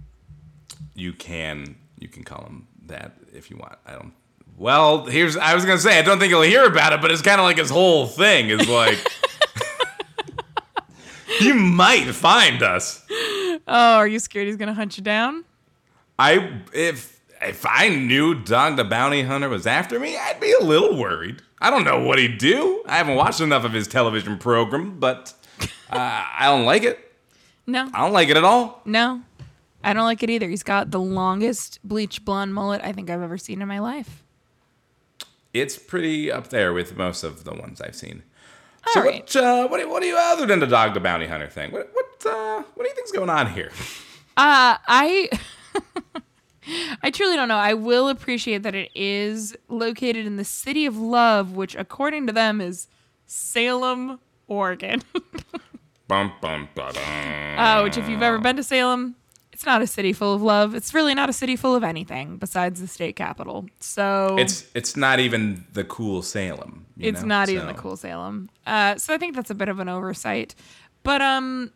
You 0.94 1.12
can 1.12 1.76
you 1.98 2.08
can 2.08 2.24
call 2.24 2.44
him 2.44 2.66
that 2.86 3.12
if 3.32 3.50
you 3.50 3.58
want. 3.58 3.76
I 3.86 3.92
don't. 3.92 4.12
Well, 4.56 5.06
here's 5.06 5.36
I 5.36 5.54
was 5.54 5.64
gonna 5.64 5.78
say 5.78 5.98
I 5.98 6.02
don't 6.02 6.18
think 6.18 6.30
he'll 6.30 6.42
hear 6.42 6.64
about 6.64 6.92
it, 6.92 7.02
but 7.02 7.10
it's 7.10 7.22
kind 7.22 7.40
of 7.40 7.44
like 7.44 7.58
his 7.58 7.70
whole 7.70 8.06
thing 8.06 8.48
is 8.48 8.68
like. 8.68 8.98
you 11.40 11.54
might 11.54 12.06
find 12.14 12.62
us. 12.62 13.04
Oh, 13.66 13.96
are 13.96 14.06
you 14.06 14.18
scared 14.18 14.46
he's 14.46 14.56
gonna 14.56 14.74
hunt 14.74 14.96
you 14.96 15.04
down? 15.04 15.44
I 16.18 16.60
if 16.72 17.20
if 17.42 17.64
I 17.68 17.88
knew 17.88 18.34
Dog 18.34 18.76
the 18.76 18.84
Bounty 18.84 19.22
Hunter 19.22 19.48
was 19.48 19.66
after 19.66 19.98
me, 19.98 20.16
I'd 20.16 20.40
be 20.40 20.52
a 20.52 20.60
little 20.64 20.96
worried. 20.96 21.42
I 21.60 21.70
don't 21.70 21.84
know 21.84 22.00
what 22.04 22.18
he'd 22.18 22.38
do. 22.38 22.82
I 22.86 22.96
haven't 22.96 23.16
watched 23.16 23.40
enough 23.40 23.64
of 23.64 23.72
his 23.72 23.88
television 23.88 24.38
program, 24.38 24.98
but 24.98 25.32
uh, 25.60 25.66
I 25.90 26.46
don't 26.46 26.64
like 26.64 26.82
it. 26.82 26.98
No, 27.66 27.88
I 27.94 28.00
don't 28.02 28.12
like 28.12 28.28
it 28.28 28.36
at 28.36 28.44
all. 28.44 28.82
no, 28.84 29.22
I 29.82 29.92
don't 29.92 30.04
like 30.04 30.22
it 30.22 30.30
either. 30.30 30.48
He's 30.48 30.62
got 30.62 30.90
the 30.90 31.00
longest 31.00 31.78
bleach 31.84 32.24
blonde 32.24 32.54
mullet 32.54 32.80
I 32.84 32.92
think 32.92 33.10
I've 33.10 33.22
ever 33.22 33.38
seen 33.38 33.60
in 33.62 33.68
my 33.68 33.78
life. 33.78 34.22
It's 35.52 35.78
pretty 35.78 36.30
up 36.32 36.48
there 36.48 36.72
with 36.72 36.96
most 36.96 37.22
of 37.22 37.44
the 37.44 37.54
ones 37.54 37.80
I've 37.80 37.94
seen. 37.94 38.22
So 38.92 39.00
All 39.00 39.06
right. 39.06 39.22
what, 39.22 39.36
uh, 39.36 39.68
what, 39.68 39.78
do, 39.80 39.88
what 39.88 40.02
do 40.02 40.08
you 40.08 40.16
other 40.18 40.46
than 40.46 40.58
the 40.60 40.66
Dog 40.66 40.92
the 40.94 41.00
Bounty 41.00 41.26
Hunter 41.26 41.48
thing? 41.48 41.70
What 41.72 41.90
what 41.94 42.26
uh, 42.26 42.62
what 42.74 42.84
do 42.84 42.88
you 42.88 42.94
think's 42.94 43.12
going 43.12 43.30
on 43.30 43.50
here? 43.52 43.70
Uh, 44.36 44.76
I 44.86 45.28
I 47.02 47.10
truly 47.10 47.36
don't 47.36 47.48
know. 47.48 47.56
I 47.58 47.74
will 47.74 48.08
appreciate 48.08 48.62
that 48.62 48.74
it 48.74 48.90
is 48.94 49.54
located 49.68 50.26
in 50.26 50.36
the 50.36 50.44
city 50.44 50.86
of 50.86 50.96
love, 50.96 51.52
which 51.54 51.74
according 51.74 52.26
to 52.28 52.32
them 52.32 52.60
is 52.60 52.88
Salem, 53.26 54.18
Oregon. 54.48 55.02
Bum, 56.06 56.32
bum, 56.42 56.68
ba-dum. 56.74 57.02
uh, 57.58 57.82
which 57.82 57.96
if 57.96 58.06
you've 58.10 58.20
ever 58.22 58.36
been 58.38 58.56
to 58.56 58.62
Salem, 58.62 59.16
it's 59.54 59.64
not 59.64 59.80
a 59.80 59.86
city 59.86 60.12
full 60.12 60.34
of 60.34 60.42
love. 60.42 60.74
It's 60.74 60.92
really 60.92 61.14
not 61.14 61.30
a 61.30 61.32
city 61.32 61.56
full 61.56 61.74
of 61.74 61.82
anything 61.82 62.36
besides 62.36 62.78
the 62.78 62.86
state 62.86 63.16
capital. 63.16 63.64
So 63.80 64.36
It's 64.38 64.66
it's 64.74 64.96
not 64.98 65.18
even 65.18 65.64
the 65.72 65.82
cool 65.82 66.20
Salem. 66.20 66.84
you 66.98 67.08
it's 67.08 67.22
know? 67.22 67.28
not 67.28 67.48
even 67.48 67.66
the 67.68 67.72
cool 67.74 67.96
Salem. 67.96 68.50
Uh, 68.66 68.96
so 68.96 69.14
I 69.14 69.18
think 69.18 69.34
that's 69.34 69.48
a 69.48 69.54
bit 69.54 69.70
of 69.70 69.80
an 69.80 69.88
oversight. 69.88 70.54
But 71.04 71.22
um, 71.22 71.72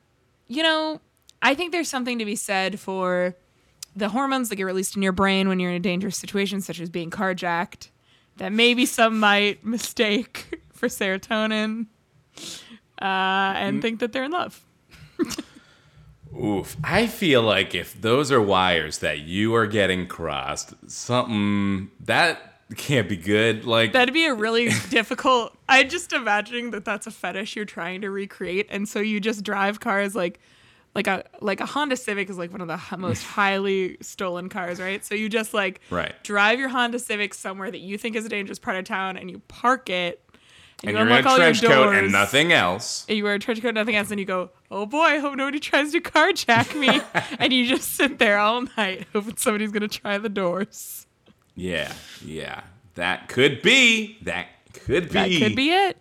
you 0.47 0.63
know, 0.63 1.01
I 1.41 1.55
think 1.55 1.73
there's 1.73 1.89
something 1.89 2.19
to 2.19 2.27
be 2.27 2.37
said 2.37 2.79
for 2.79 3.35
the 3.99 4.09
hormones 4.11 4.49
that 4.49 4.57
get 4.57 4.65
released 4.65 4.97
in 4.97 5.03
your 5.03 5.13
brain 5.13 5.49
when 5.49 5.61
you're 5.61 5.71
in 5.71 5.77
a 5.77 5.81
dangerous 5.81 6.17
situation, 6.17 6.61
such 6.61 6.81
as 6.81 6.89
being 6.89 7.11
carjacked, 7.11 7.89
that 8.37 8.53
maybe 8.53 8.87
some 8.87 9.19
might 9.19 9.65
mistake 9.65 10.61
for 10.73 10.89
serotonin, 10.89 11.87
uh, 13.01 13.05
and 13.05 13.83
think 13.83 14.01
that 14.01 14.13
they're 14.13 14.25
in 14.25 14.31
love. 14.31 14.65
Oof. 16.39 16.77
I 16.85 17.07
feel 17.07 17.43
like 17.43 17.75
if 17.75 18.01
those 18.01 18.31
are 18.31 18.41
wires 18.41 18.99
that 18.99 19.21
you 19.21 19.55
are 19.55 19.67
getting 19.67 20.07
crossed, 20.07 20.75
something 20.89 21.91
that 22.01 22.61
can't 22.77 23.09
be 23.09 23.17
good. 23.17 23.65
Like 23.65 23.93
That'd 23.93 24.15
be 24.15 24.27
a 24.27 24.35
really 24.35 24.69
difficult. 24.91 25.57
I'm 25.69 25.89
just 25.89 26.13
imagining 26.13 26.71
that 26.73 26.85
that's 26.85 27.07
a 27.07 27.11
fetish 27.11 27.57
you're 27.57 27.65
trying 27.65 28.03
to 28.03 28.11
recreate, 28.11 28.67
and 28.71 28.89
so 28.89 29.01
you 29.01 29.21
just 29.21 29.43
drive 29.43 29.81
cars 29.81 30.15
like, 30.15 30.39
like 30.99 31.07
a 31.07 31.23
like 31.41 31.61
a 31.61 31.67
Honda 31.67 31.97
Civic 31.97 32.29
is 32.29 32.37
like 32.37 32.51
one 32.51 32.61
of 32.61 32.67
the 32.67 32.97
most 32.97 33.23
highly 33.39 33.97
stolen 34.01 34.49
cars, 34.49 34.81
right? 34.81 35.05
So 35.05 35.15
you 35.15 35.29
just 35.29 35.55
like 35.55 35.81
Right. 35.91 36.13
drive 36.25 36.59
your 36.59 36.69
Honda 36.69 36.99
Civic 36.99 37.35
somewhere 37.35 37.71
that 37.71 37.79
you 37.79 37.97
think 37.97 38.17
is 38.17 38.27
a 38.27 38.29
dangerous 38.29 38.59
part 38.59 38.77
of 38.77 38.85
town, 38.85 39.17
and 39.17 39.31
you 39.31 39.39
park 39.47 39.89
it, 39.89 40.21
and 40.83 40.91
you 40.91 40.99
you're 40.99 41.07
in 41.07 41.13
a 41.13 41.17
unlock 41.19 41.27
all 41.31 41.39
your 41.39 41.55
trench 41.55 41.63
coat 41.63 41.95
and 41.95 42.11
nothing 42.11 42.53
else. 42.53 43.07
And 43.09 43.17
you 43.17 43.23
wear 43.23 43.35
a 43.35 43.39
trench 43.39 43.63
coat, 43.63 43.69
and 43.69 43.77
nothing 43.77 43.95
else, 43.95 44.11
and 44.11 44.19
you 44.19 44.27
go, 44.27 44.51
"Oh 44.73 44.87
boy, 44.87 45.05
I 45.05 45.19
hope 45.19 45.37
nobody 45.37 45.61
tries 45.61 45.93
to 45.93 46.01
carjack 46.01 46.75
me," 46.77 47.01
and 47.39 47.53
you 47.53 47.65
just 47.69 47.93
sit 47.95 48.19
there 48.19 48.39
all 48.39 48.63
night 48.77 49.07
hoping 49.13 49.37
somebody's 49.37 49.71
gonna 49.71 49.87
try 49.87 50.19
the 50.19 50.29
doors. 50.29 51.07
Yeah, 51.55 51.93
yeah. 52.25 52.63
That 52.97 53.29
could 53.29 53.63
be. 53.63 54.19
That 54.23 54.49
could 54.73 55.05
be. 55.11 55.15
That 55.15 55.31
could 55.39 55.55
be 55.55 55.71
it. 55.71 55.97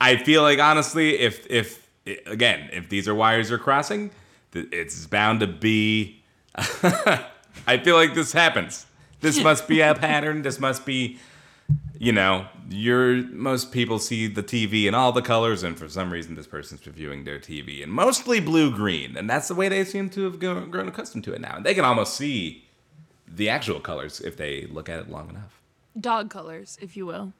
I 0.00 0.16
feel 0.16 0.40
like 0.40 0.58
honestly, 0.58 1.18
if 1.18 1.46
if 1.50 1.86
again, 2.26 2.70
if 2.72 2.88
these 2.88 3.06
are 3.08 3.14
wires 3.14 3.50
you're 3.50 3.58
crossing, 3.58 4.10
it's 4.52 5.06
bound 5.06 5.40
to 5.40 5.46
be. 5.46 6.22
I 6.54 7.78
feel 7.82 7.96
like 7.96 8.14
this 8.14 8.32
happens. 8.32 8.86
This 9.20 9.42
must 9.42 9.66
be 9.68 9.80
a 9.80 9.94
pattern. 9.94 10.42
This 10.42 10.60
must 10.60 10.86
be, 10.86 11.18
you 11.98 12.12
know, 12.12 12.46
your 12.70 13.16
most 13.24 13.72
people 13.72 13.98
see 13.98 14.26
the 14.26 14.42
TV 14.42 14.84
in 14.86 14.94
all 14.94 15.12
the 15.12 15.22
colors, 15.22 15.62
and 15.62 15.78
for 15.78 15.88
some 15.88 16.12
reason, 16.12 16.34
this 16.34 16.46
person's 16.46 16.86
reviewing 16.86 17.24
their 17.24 17.38
TV 17.38 17.82
in 17.82 17.90
mostly 17.90 18.40
blue 18.40 18.70
green, 18.70 19.16
and 19.16 19.28
that's 19.28 19.48
the 19.48 19.54
way 19.54 19.68
they 19.68 19.84
seem 19.84 20.08
to 20.10 20.24
have 20.24 20.38
grown, 20.38 20.70
grown 20.70 20.88
accustomed 20.88 21.24
to 21.24 21.32
it 21.32 21.40
now. 21.40 21.56
And 21.56 21.66
they 21.66 21.74
can 21.74 21.84
almost 21.84 22.14
see 22.14 22.64
the 23.26 23.48
actual 23.48 23.80
colors 23.80 24.20
if 24.20 24.36
they 24.36 24.66
look 24.66 24.88
at 24.88 25.00
it 25.00 25.10
long 25.10 25.28
enough. 25.30 25.60
Dog 25.98 26.30
colors, 26.30 26.78
if 26.80 26.96
you 26.96 27.06
will. 27.06 27.32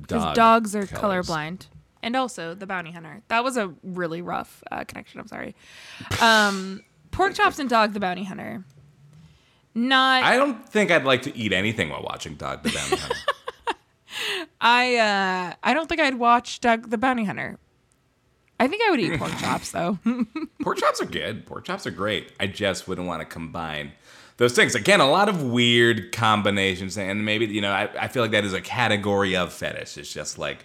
Because 0.00 0.22
Dog 0.24 0.34
dogs 0.34 0.76
are 0.76 0.86
colors. 0.86 1.28
colorblind. 1.28 1.66
And 2.02 2.14
also 2.14 2.54
the 2.54 2.66
bounty 2.66 2.92
hunter. 2.92 3.22
That 3.28 3.42
was 3.42 3.56
a 3.56 3.74
really 3.82 4.22
rough 4.22 4.62
uh, 4.70 4.84
connection. 4.84 5.20
I'm 5.20 5.26
sorry. 5.26 5.54
Um, 6.20 6.84
pork 7.10 7.34
chops 7.34 7.58
and 7.58 7.68
dog 7.68 7.92
the 7.92 8.00
bounty 8.00 8.24
hunter. 8.24 8.64
Not. 9.74 10.24
I 10.24 10.36
don't 10.36 10.68
think 10.68 10.90
I'd 10.90 11.04
like 11.04 11.22
to 11.22 11.36
eat 11.36 11.52
anything 11.52 11.90
while 11.90 12.02
watching 12.02 12.34
Dog 12.34 12.62
the 12.62 12.70
Bounty 12.70 12.96
Hunter. 12.96 13.16
I 14.60 14.96
uh 14.96 15.54
I 15.62 15.74
don't 15.74 15.88
think 15.88 16.00
I'd 16.00 16.16
watch 16.16 16.60
Doug 16.60 16.90
the 16.90 16.98
Bounty 16.98 17.24
Hunter. 17.24 17.58
I 18.58 18.66
think 18.66 18.82
I 18.84 18.90
would 18.90 18.98
eat 18.98 19.18
pork 19.18 19.30
chops 19.38 19.70
though. 19.70 19.98
Pork 20.62 20.78
chops 20.78 21.00
are 21.00 21.06
good. 21.06 21.46
Pork 21.46 21.64
chops 21.64 21.86
are 21.86 21.92
great. 21.92 22.32
I 22.40 22.48
just 22.48 22.88
wouldn't 22.88 23.06
want 23.06 23.20
to 23.20 23.24
combine 23.24 23.92
those 24.38 24.54
things. 24.54 24.74
Again, 24.74 25.00
a 25.00 25.08
lot 25.08 25.28
of 25.28 25.44
weird 25.44 26.10
combinations, 26.10 26.98
and 26.98 27.24
maybe 27.24 27.46
you 27.46 27.60
know, 27.60 27.70
I, 27.70 27.88
I 27.98 28.08
feel 28.08 28.22
like 28.22 28.32
that 28.32 28.44
is 28.44 28.52
a 28.52 28.60
category 28.60 29.36
of 29.36 29.52
fetish. 29.52 29.96
It's 29.96 30.12
just 30.12 30.38
like 30.38 30.64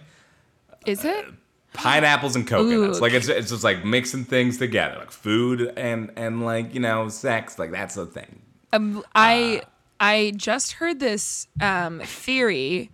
Is 0.86 1.04
it? 1.04 1.26
pineapples 1.74 2.36
and 2.36 2.46
coconuts. 2.46 2.98
Ooh. 2.98 3.00
Like 3.00 3.12
it's 3.12 3.28
it's 3.28 3.50
just 3.50 3.64
like 3.64 3.84
mixing 3.84 4.24
things 4.24 4.56
together, 4.56 4.96
like 4.98 5.10
food 5.10 5.72
and 5.76 6.10
and 6.16 6.42
like 6.42 6.72
you 6.72 6.80
know, 6.80 7.08
sex. 7.08 7.58
Like 7.58 7.70
that's 7.70 7.96
the 7.96 8.06
thing. 8.06 8.40
Um, 8.72 9.04
I 9.14 9.62
I 10.00 10.32
just 10.36 10.72
heard 10.72 11.00
this 11.00 11.48
um, 11.60 12.00
theory 12.00 12.90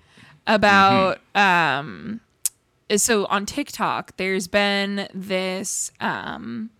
about 0.46 1.20
um, 1.36 2.20
so 2.96 3.26
on 3.26 3.46
TikTok. 3.46 4.16
There's 4.16 4.48
been 4.48 5.08
this 5.14 5.92
um, 6.00 6.70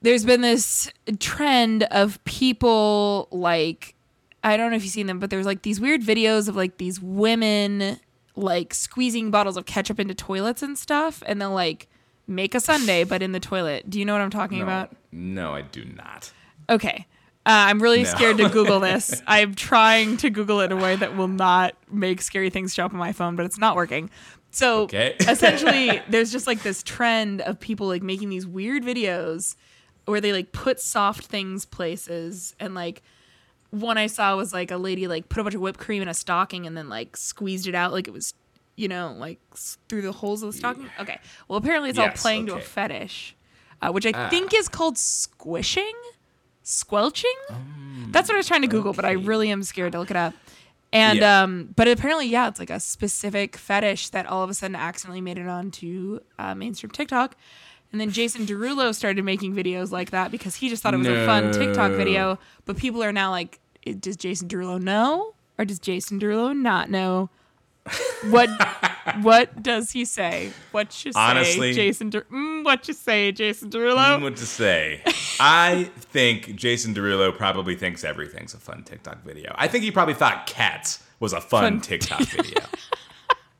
there's 0.00 0.24
been 0.24 0.40
this 0.40 0.90
trend 1.18 1.82
of 1.84 2.22
people 2.24 3.28
like 3.30 3.94
I 4.42 4.56
don't 4.56 4.70
know 4.70 4.76
if 4.76 4.84
you've 4.84 4.92
seen 4.92 5.08
them, 5.08 5.18
but 5.18 5.30
there's 5.30 5.46
like 5.46 5.62
these 5.62 5.80
weird 5.80 6.00
videos 6.00 6.48
of 6.48 6.56
like 6.56 6.78
these 6.78 7.00
women 7.00 7.98
like 8.38 8.72
squeezing 8.74 9.30
bottles 9.30 9.56
of 9.56 9.66
ketchup 9.66 9.98
into 10.00 10.14
toilets 10.14 10.62
and 10.62 10.78
stuff, 10.78 11.22
and 11.26 11.40
they'll 11.40 11.50
like 11.52 11.88
make 12.26 12.54
a 12.54 12.60
sundae 12.60 13.04
but 13.04 13.22
in 13.22 13.32
the 13.32 13.40
toilet. 13.40 13.88
Do 13.90 13.98
you 13.98 14.04
know 14.04 14.12
what 14.12 14.22
I'm 14.22 14.30
talking 14.30 14.58
No, 14.58 14.64
about? 14.64 14.96
no, 15.12 15.54
I 15.54 15.62
do 15.62 15.84
not. 15.84 16.32
Okay. 16.70 17.06
Uh, 17.46 17.64
I'm 17.70 17.80
really 17.80 18.02
No. 18.02 18.10
scared 18.10 18.36
to 18.38 18.48
Google 18.50 18.78
this. 18.90 19.22
I'm 19.26 19.54
trying 19.54 20.18
to 20.18 20.28
Google 20.28 20.60
it 20.60 20.66
in 20.66 20.72
a 20.72 20.76
way 20.82 20.96
that 20.96 21.16
will 21.16 21.28
not 21.28 21.74
make 21.90 22.20
scary 22.20 22.50
things 22.50 22.74
show 22.74 22.84
up 22.84 22.92
on 22.92 22.98
my 22.98 23.12
phone, 23.12 23.36
but 23.36 23.46
it's 23.46 23.58
not 23.58 23.74
working. 23.76 24.10
So 24.50 24.82
Okay. 24.82 25.16
essentially, 25.20 26.00
there's 26.10 26.30
just 26.30 26.46
like 26.46 26.62
this 26.62 26.82
trend 26.82 27.40
of 27.42 27.58
people 27.58 27.86
like 27.86 28.02
making 28.02 28.28
these 28.28 28.46
weird 28.46 28.82
videos 28.82 29.56
where 30.04 30.20
they 30.20 30.32
like 30.32 30.52
put 30.52 30.80
soft 30.80 31.24
things 31.26 31.64
places 31.64 32.54
and 32.60 32.74
like 32.74 33.02
one 33.70 33.98
I 33.98 34.06
saw 34.06 34.36
was 34.36 34.52
like 34.52 34.70
a 34.70 34.76
lady 34.76 35.06
like 35.06 35.28
put 35.28 35.40
a 35.40 35.44
bunch 35.44 35.54
of 35.54 35.60
whipped 35.60 35.78
cream 35.80 36.02
in 36.02 36.08
a 36.08 36.14
stocking 36.14 36.66
and 36.66 36.76
then 36.76 36.88
like 36.88 37.16
squeezed 37.16 37.66
it 37.66 37.74
out 37.74 37.92
like 37.92 38.08
it 38.08 38.12
was 38.12 38.32
you 38.76 38.88
know 38.88 39.14
like 39.18 39.38
through 39.88 40.02
the 40.02 40.12
holes 40.12 40.42
of 40.42 40.52
the 40.52 40.56
stocking. 40.58 40.88
Okay. 40.98 41.18
Well, 41.48 41.58
apparently 41.58 41.90
it's 41.90 41.98
all 41.98 42.06
Yes, 42.06 42.22
playing 42.22 42.46
to 42.46 42.54
a 42.54 42.60
fetish, 42.60 43.36
uh, 43.82 43.90
which 43.90 44.06
I 44.06 44.12
Ah. 44.14 44.28
think 44.30 44.54
is 44.54 44.68
called 44.68 44.96
squishing, 44.96 45.92
squelching. 46.62 47.34
That's 48.10 48.28
what 48.28 48.34
I 48.34 48.38
was 48.38 48.46
trying 48.46 48.62
to 48.62 48.68
Google, 48.68 48.92
but 48.92 49.04
I 49.04 49.12
really 49.12 49.50
am 49.50 49.62
scared 49.62 49.92
to 49.92 49.98
look 49.98 50.10
it 50.10 50.16
up. 50.16 50.34
And 50.92 51.18
Yeah. 51.20 51.42
um, 51.42 51.68
but 51.76 51.86
apparently, 51.88 52.26
yeah, 52.26 52.48
it's 52.48 52.58
like 52.58 52.70
a 52.70 52.80
specific 52.80 53.56
fetish 53.56 54.08
that 54.10 54.24
all 54.26 54.42
of 54.42 54.48
a 54.48 54.54
sudden 54.54 54.74
accidentally 54.74 55.20
made 55.20 55.36
it 55.36 55.46
onto 55.46 56.20
uh, 56.38 56.54
mainstream 56.54 56.90
TikTok. 56.90 57.36
And 57.92 58.00
then 58.00 58.10
Jason 58.10 58.44
Derulo 58.46 58.94
started 58.94 59.24
making 59.24 59.54
videos 59.54 59.90
like 59.90 60.10
that 60.10 60.30
because 60.30 60.56
he 60.56 60.68
just 60.68 60.82
thought 60.82 60.92
it 60.94 60.98
was 60.98 61.06
a 61.08 61.24
fun 61.26 61.52
TikTok 61.52 61.92
video. 61.92 62.38
But 62.66 62.76
people 62.76 63.02
are 63.02 63.12
now 63.12 63.30
like, 63.30 63.60
does 64.00 64.16
Jason 64.16 64.46
Derulo 64.48 64.80
know 64.80 65.34
or 65.58 65.64
does 65.64 65.78
Jason 65.78 66.20
Derulo 66.20 66.54
not 66.56 66.90
know? 66.90 67.30
What 68.28 68.50
what 69.22 69.62
does 69.62 69.92
he 69.92 70.04
say? 70.04 70.52
What 70.72 71.02
you 71.06 71.12
say, 71.12 71.18
Honestly- 71.18 71.72
Jason? 71.72 72.10
Der- 72.10 72.26
mm, 72.30 72.62
what 72.62 72.86
you 72.86 72.92
say, 72.92 73.32
Jason 73.32 73.70
Derulo? 73.70 74.10
don't 74.10 74.22
what 74.22 74.36
to 74.36 74.44
say. 74.46 75.00
I 75.40 75.84
think 75.98 76.54
Jason 76.56 76.94
Derulo 76.94 77.34
probably 77.34 77.74
thinks 77.76 78.04
everything's 78.04 78.52
a 78.52 78.58
fun 78.58 78.82
TikTok 78.82 79.24
video. 79.24 79.54
I 79.56 79.68
think 79.68 79.84
he 79.84 79.90
probably 79.90 80.12
thought 80.12 80.46
Cats 80.46 81.02
was 81.20 81.32
a 81.32 81.40
fun, 81.40 81.62
Fun- 81.62 81.80
TikTok 81.80 82.20
video. 82.24 82.60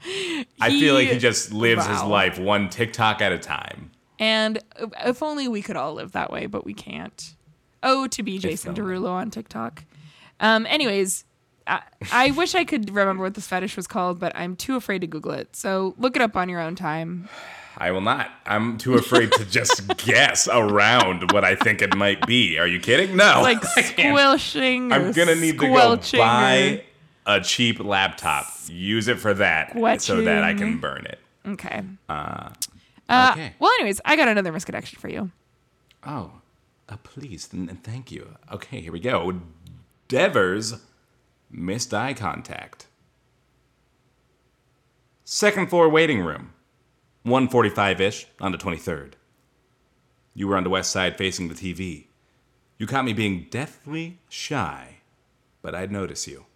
I 0.61 0.71
feel 0.71 0.93
like 0.95 1.09
he 1.09 1.14
He- 1.14 1.19
just 1.19 1.51
lives 1.53 1.87
his 1.87 2.03
life 2.03 2.38
one 2.38 2.69
TikTok 2.69 3.23
at 3.23 3.33
a 3.33 3.38
time. 3.38 3.93
And 4.18 4.59
if 5.04 5.22
only 5.22 5.48
we 5.48 5.62
could 5.62 5.76
all 5.76 5.94
live 5.94 6.12
that 6.12 6.31
way, 6.31 6.46
but 6.46 6.64
we 6.64 6.74
can't. 6.74 7.35
Oh, 7.83 8.07
to 8.09 8.22
be 8.22 8.38
Jason. 8.38 8.74
Derulo 8.74 9.11
on 9.11 9.31
TikTok. 9.31 9.85
Um, 10.40 10.66
anyways, 10.66 11.24
I, 11.66 11.83
I 12.12 12.31
wish 12.33 12.54
I 12.54 12.64
could 12.64 12.90
remember 12.94 13.22
what 13.22 13.35
this 13.35 13.46
fetish 13.46 13.76
was 13.76 13.87
called, 13.87 14.18
but 14.18 14.33
I'm 14.35 14.57
too 14.57 14.76
afraid 14.76 15.00
to 15.02 15.07
Google 15.07 15.33
it. 15.33 15.54
So 15.54 15.94
look 15.98 16.16
it 16.16 16.22
up 16.22 16.37
on 16.37 16.48
your 16.48 16.61
own 16.61 16.74
time. 16.74 17.28
I 17.81 17.92
will 17.92 18.00
not. 18.00 18.28
I'm 18.44 18.76
too 18.76 18.94
afraid 18.94 19.31
to 19.33 19.44
just 19.44 19.87
guess 20.04 20.48
around 20.48 21.31
what 21.31 21.44
I 21.44 21.54
think 21.54 21.81
it 21.81 21.96
might 21.96 22.26
be. 22.26 22.59
Are 22.59 22.66
you 22.66 22.81
kidding? 22.81 23.16
No. 23.16 23.40
Like 23.40 23.62
squelching. 23.64 24.90
I'm 24.90 25.12
gonna 25.12 25.37
need 25.37 25.61
to 25.61 25.68
go 25.68 25.96
buy 26.18 26.83
a 27.24 27.40
cheap 27.40 27.78
laptop, 27.78 28.46
use 28.66 29.07
it 29.07 29.20
for 29.20 29.33
that, 29.35 30.00
so 30.02 30.22
that 30.22 30.42
I 30.42 30.54
can 30.54 30.78
burn 30.78 31.07
it. 31.07 31.20
Okay. 31.46 31.83
Uh, 32.09 32.48
Uh, 33.09 33.31
okay. 33.33 33.55
Well, 33.59 33.71
anyways, 33.79 34.01
I 34.05 34.16
got 34.16 34.29
another 34.29 34.53
misconnection 34.53 34.97
for 34.99 35.09
you. 35.09 35.31
Oh, 36.05 36.33
uh, 36.88 36.97
please 37.03 37.49
and 37.53 37.68
and 37.68 37.83
thank 37.83 38.11
you. 38.12 38.37
Okay, 38.53 38.81
here 38.81 38.92
we 38.92 39.01
go. 39.01 39.40
Devers 40.09 40.75
missed 41.51 41.92
eye 41.94 42.14
contact. 42.14 42.87
Second 45.25 45.68
floor 45.68 45.88
waiting 45.88 46.21
room, 46.21 46.53
145 47.25 48.01
ish 48.01 48.27
on 48.40 48.53
the 48.53 48.59
23rd. 48.59 49.12
You 50.35 50.49
were 50.49 50.57
on 50.57 50.64
the 50.64 50.71
west 50.71 50.90
side 50.90 51.18
facing 51.18 51.49
the 51.49 51.55
TV. 51.55 52.07
You 52.79 52.87
caught 52.87 53.05
me 53.05 53.12
being 53.12 53.49
deathly 53.51 54.21
shy, 54.29 54.99
but 55.61 55.75
I'd 55.75 55.92
notice 55.92 56.27
you. 56.27 56.47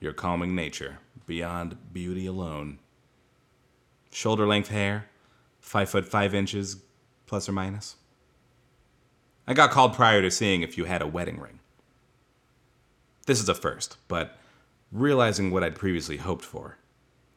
Your 0.00 0.12
calming 0.12 0.54
nature, 0.54 0.98
beyond 1.26 1.76
beauty 1.92 2.24
alone. 2.26 2.78
Shoulder 4.10 4.46
length 4.46 4.68
hair, 4.68 5.06
five 5.62 5.88
foot 5.88 6.06
five 6.06 6.34
inches, 6.34 6.82
plus 7.24 7.48
or 7.48 7.52
minus. 7.52 7.96
I 9.46 9.54
got 9.54 9.70
called 9.70 9.94
prior 9.94 10.20
to 10.20 10.30
seeing 10.30 10.60
if 10.60 10.76
you 10.76 10.84
had 10.84 11.00
a 11.00 11.06
wedding 11.06 11.40
ring. 11.40 11.60
This 13.26 13.40
is 13.40 13.48
a 13.48 13.54
first, 13.54 13.96
but 14.08 14.36
realizing 14.90 15.50
what 15.50 15.64
I'd 15.64 15.76
previously 15.76 16.18
hoped 16.18 16.44
for 16.44 16.76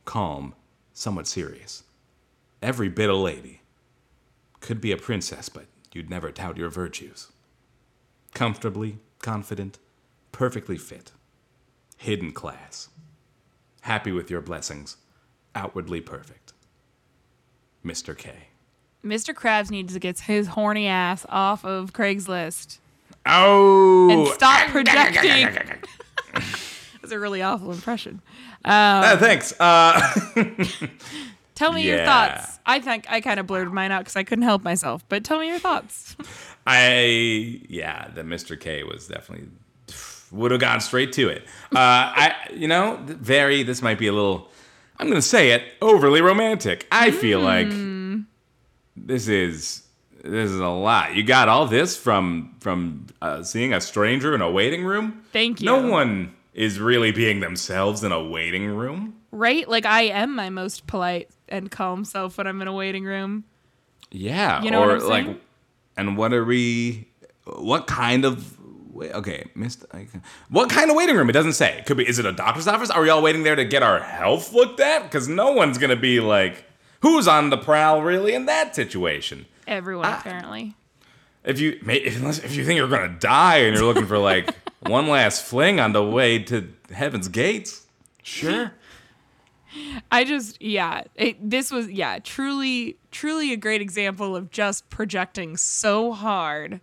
calm, 0.03 0.53
somewhat 0.93 1.27
serious. 1.27 1.83
Every 2.61 2.89
bit 2.89 3.09
a 3.09 3.15
lady. 3.15 3.61
Could 4.59 4.79
be 4.79 4.91
a 4.91 4.97
princess, 4.97 5.49
but 5.49 5.65
you'd 5.93 6.09
never 6.09 6.31
doubt 6.31 6.57
your 6.57 6.69
virtues. 6.69 7.31
Comfortably, 8.33 8.99
confident, 9.19 9.79
perfectly 10.31 10.77
fit. 10.77 11.11
Hidden 11.97 12.33
class. 12.33 12.89
Happy 13.81 14.11
with 14.11 14.29
your 14.29 14.41
blessings. 14.41 14.97
Outwardly 15.55 16.01
perfect. 16.01 16.44
Mr. 17.85 18.17
K. 18.17 18.31
Mr. 19.03 19.33
Krabs 19.33 19.69
needs 19.69 19.93
to 19.93 19.99
get 19.99 20.19
his 20.21 20.47
horny 20.47 20.87
ass 20.87 21.25
off 21.29 21.63
of 21.63 21.93
Craigslist 21.93 22.79
Oh! 23.25 24.09
and 24.09 24.27
stop 24.33 24.67
projecting. 24.71 25.47
That's 26.33 27.11
a 27.11 27.19
really 27.19 27.41
awful 27.43 27.71
impression. 27.71 28.21
Uh, 28.63 29.15
thanks. 29.17 29.53
Uh, 29.59 30.01
Tell 31.55 31.71
me 31.71 31.83
your 31.83 32.03
thoughts. 32.03 32.59
I 32.65 32.79
think 32.79 33.05
I 33.09 33.21
kind 33.21 33.39
of 33.39 33.47
blurred 33.47 33.71
mine 33.71 33.91
out 33.91 33.99
because 33.99 34.15
I 34.17 34.23
couldn't 34.23 34.43
help 34.43 34.63
myself. 34.63 35.05
But 35.07 35.23
tell 35.23 35.39
me 35.39 35.47
your 35.47 35.59
thoughts. 35.59 36.17
I 36.67 37.61
yeah, 37.69 38.09
the 38.09 38.23
Mr. 38.23 38.59
K 38.59 38.83
was 38.83 39.07
definitely 39.07 39.47
would 40.31 40.51
have 40.51 40.59
gone 40.59 40.81
straight 40.81 41.13
to 41.13 41.29
it. 41.29 41.43
Uh, 41.73 41.77
I 41.77 42.35
you 42.53 42.67
know 42.67 42.99
very 43.05 43.63
this 43.63 43.81
might 43.81 43.97
be 43.99 44.07
a 44.07 44.11
little 44.11 44.49
I'm 44.97 45.07
gonna 45.09 45.21
say 45.21 45.51
it 45.51 45.63
overly 45.81 46.21
romantic. 46.21 46.87
I 46.91 47.11
feel 47.11 47.39
like 47.41 47.67
this 48.95 49.27
is 49.27 49.83
this 50.23 50.49
is 50.49 50.59
a 50.59 50.67
lot. 50.67 51.15
You 51.15 51.23
got 51.23 51.49
all 51.49 51.67
this 51.67 51.95
from 51.97 52.55
from 52.59 53.07
uh, 53.21 53.43
seeing 53.43 53.73
a 53.73 53.81
stranger 53.81 54.33
in 54.33 54.41
a 54.41 54.49
waiting 54.49 54.83
room. 54.83 55.21
Thank 55.31 55.61
you. 55.61 55.65
No 55.65 55.87
one 55.87 56.33
is 56.53 56.79
really 56.79 57.11
being 57.11 57.41
themselves 57.41 58.03
in 58.03 58.11
a 58.11 58.23
waiting 58.23 58.65
room. 58.67 59.15
right? 59.31 59.67
Like 59.67 59.85
I 59.85 60.03
am 60.03 60.33
my 60.35 60.49
most 60.49 60.87
polite 60.87 61.29
and 61.49 61.69
calm 61.69 62.05
self 62.05 62.37
when 62.37 62.47
I'm 62.47 62.61
in 62.61 62.67
a 62.67 62.73
waiting 62.73 63.03
room. 63.03 63.43
Yeah, 64.11 64.63
You 64.63 64.71
know 64.71 64.83
or 64.83 64.87
what 64.87 65.01
I'm 65.01 65.09
like 65.09 65.25
saying? 65.25 65.39
And 65.97 66.17
what 66.17 66.31
are 66.33 66.45
we? 66.45 67.09
What 67.45 67.87
kind 67.87 68.23
of? 68.25 68.54
Wait, 68.95 69.11
Okay, 69.13 69.45
missed. 69.53 69.85
What 70.49 70.69
kind 70.69 70.89
of 70.89 70.95
waiting 70.95 71.15
room? 71.15 71.29
It 71.29 71.33
doesn't 71.33 71.53
say. 71.53 71.83
Could 71.85 71.97
be. 71.97 72.07
Is 72.07 72.17
it 72.17 72.25
a 72.25 72.31
doctor's 72.31 72.67
office? 72.67 72.89
Are 72.89 73.01
we 73.01 73.09
all 73.09 73.21
waiting 73.21 73.43
there 73.43 73.55
to 73.55 73.65
get 73.65 73.83
our 73.83 73.99
health 73.99 74.53
looked 74.53 74.79
at? 74.79 75.03
Because 75.03 75.27
no 75.27 75.51
one's 75.51 75.77
gonna 75.77 75.95
be 75.95 76.19
like, 76.19 76.63
who's 77.01 77.27
on 77.27 77.49
the 77.51 77.57
prowl 77.57 78.01
really 78.01 78.33
in 78.33 78.45
that 78.47 78.75
situation? 78.75 79.45
Everyone 79.67 80.05
Ah. 80.07 80.19
apparently. 80.19 80.73
If 81.43 81.59
you 81.59 81.79
if, 81.87 82.17
unless- 82.17 82.39
if 82.43 82.55
you 82.55 82.65
think 82.65 82.77
you're 82.77 82.87
gonna 82.87 83.15
die 83.19 83.57
and 83.57 83.75
you're 83.75 83.85
looking 83.85 84.07
for 84.07 84.17
like 84.17 84.55
one 84.87 85.07
last 85.07 85.43
fling 85.45 85.79
on 85.79 85.93
the 85.93 86.03
way 86.03 86.39
to 86.39 86.73
heaven's 86.91 87.27
gates, 87.27 87.85
sure. 88.23 88.71
I 90.11 90.23
just 90.23 90.61
yeah, 90.61 91.03
it, 91.15 91.37
this 91.49 91.69
was 91.69 91.89
yeah, 91.91 92.19
truly 92.19 92.97
truly 93.11 93.51
a 93.51 93.57
great 93.57 93.81
example 93.81 94.35
of 94.35 94.49
just 94.49 94.89
projecting 94.89 95.57
so 95.57 96.13
hard 96.13 96.79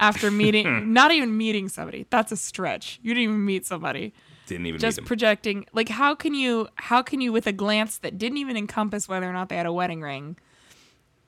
after 0.00 0.30
meeting 0.42 0.92
not 0.92 1.12
even 1.12 1.36
meeting 1.36 1.68
somebody. 1.68 2.06
That's 2.10 2.32
a 2.32 2.36
stretch. 2.36 2.98
You 3.02 3.14
didn't 3.14 3.22
even 3.30 3.44
meet 3.44 3.64
somebody. 3.66 4.12
Didn't 4.46 4.66
even 4.66 4.80
Just 4.80 5.04
projecting 5.04 5.66
like 5.72 5.88
how 5.88 6.16
can 6.16 6.34
you 6.34 6.66
how 6.74 7.02
can 7.02 7.20
you 7.20 7.30
with 7.32 7.46
a 7.46 7.52
glance 7.52 7.98
that 7.98 8.18
didn't 8.18 8.38
even 8.38 8.56
encompass 8.56 9.06
whether 9.08 9.28
or 9.30 9.32
not 9.32 9.48
they 9.48 9.56
had 9.56 9.66
a 9.66 9.72
wedding 9.72 10.00
ring 10.02 10.36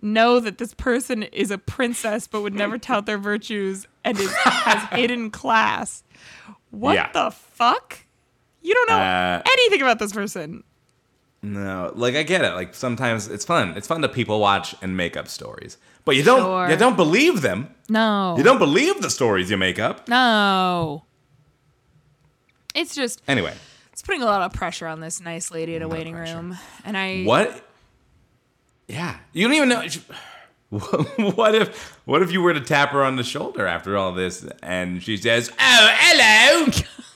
know 0.00 0.40
that 0.40 0.58
this 0.58 0.74
person 0.74 1.22
is 1.22 1.52
a 1.52 1.58
princess 1.58 2.26
but 2.26 2.40
would 2.42 2.54
never 2.54 2.76
tout 2.78 3.06
their 3.06 3.18
virtues 3.18 3.86
and 4.04 4.18
is, 4.18 4.32
has 4.34 4.88
hidden 4.98 5.30
class. 5.30 6.02
What 6.70 6.94
Yeah. 6.94 7.12
the 7.12 7.30
fuck? 7.30 7.98
You 8.62 8.74
don't 8.74 8.88
know 8.88 8.98
Uh, 8.98 9.42
anything 9.48 9.82
about 9.82 10.00
this 10.00 10.12
person. 10.12 10.64
No, 11.42 11.92
like 11.94 12.16
I 12.16 12.24
get 12.24 12.44
it. 12.44 12.54
Like 12.54 12.74
sometimes 12.74 13.28
it's 13.28 13.44
fun. 13.44 13.74
It's 13.76 13.86
fun 13.86 14.02
to 14.02 14.08
people 14.08 14.40
watch 14.40 14.74
and 14.82 14.96
make 14.96 15.16
up 15.16 15.28
stories, 15.28 15.76
but 16.04 16.16
you 16.16 16.22
don't. 16.22 16.40
Sure. 16.40 16.70
You 16.70 16.76
don't 16.76 16.96
believe 16.96 17.42
them. 17.42 17.68
No. 17.88 18.36
You 18.36 18.42
don't 18.42 18.58
believe 18.58 19.00
the 19.02 19.10
stories 19.10 19.50
you 19.50 19.56
make 19.56 19.78
up. 19.78 20.08
No. 20.08 21.04
It's 22.74 22.94
just 22.94 23.20
Anyway, 23.28 23.54
it's 23.92 24.02
putting 24.02 24.22
a 24.22 24.26
lot 24.26 24.42
of 24.42 24.52
pressure 24.52 24.86
on 24.86 25.00
this 25.00 25.20
nice 25.20 25.50
lady 25.50 25.76
at 25.76 25.82
a 25.82 25.88
waiting 25.88 26.14
room. 26.14 26.56
And 26.84 26.96
I 26.96 27.24
what? 27.24 27.66
Yeah, 28.88 29.18
you 29.32 29.46
don't 29.46 29.56
even 29.56 29.68
know. 29.68 29.82
What 31.18 31.54
if? 31.54 31.98
What 32.06 32.22
if 32.22 32.32
you 32.32 32.40
were 32.40 32.54
to 32.54 32.60
tap 32.60 32.92
her 32.92 33.04
on 33.04 33.16
the 33.16 33.22
shoulder 33.22 33.66
after 33.66 33.94
all 33.94 34.12
this, 34.14 34.42
and 34.62 35.02
she 35.02 35.18
says, 35.18 35.50
"Oh, 35.60 35.88
hello." 35.92 36.72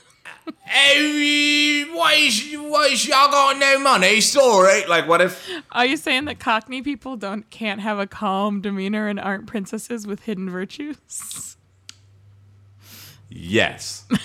Oh, 0.47 1.85
why 1.93 2.13
is 2.13 2.55
why 2.57 2.89
is 2.91 3.07
y'all 3.07 3.29
got 3.29 3.57
no 3.57 3.79
money? 3.79 4.21
Sorry. 4.21 4.85
Like, 4.85 5.07
what 5.07 5.21
if? 5.21 5.49
Are 5.71 5.85
you 5.85 5.97
saying 5.97 6.25
that 6.25 6.39
Cockney 6.39 6.81
people 6.81 7.17
don't 7.17 7.49
can't 7.49 7.81
have 7.81 7.99
a 7.99 8.07
calm 8.07 8.61
demeanor 8.61 9.07
and 9.07 9.19
aren't 9.19 9.47
princesses 9.47 10.07
with 10.07 10.21
hidden 10.23 10.49
virtues? 10.49 11.57
Yes. 13.29 14.05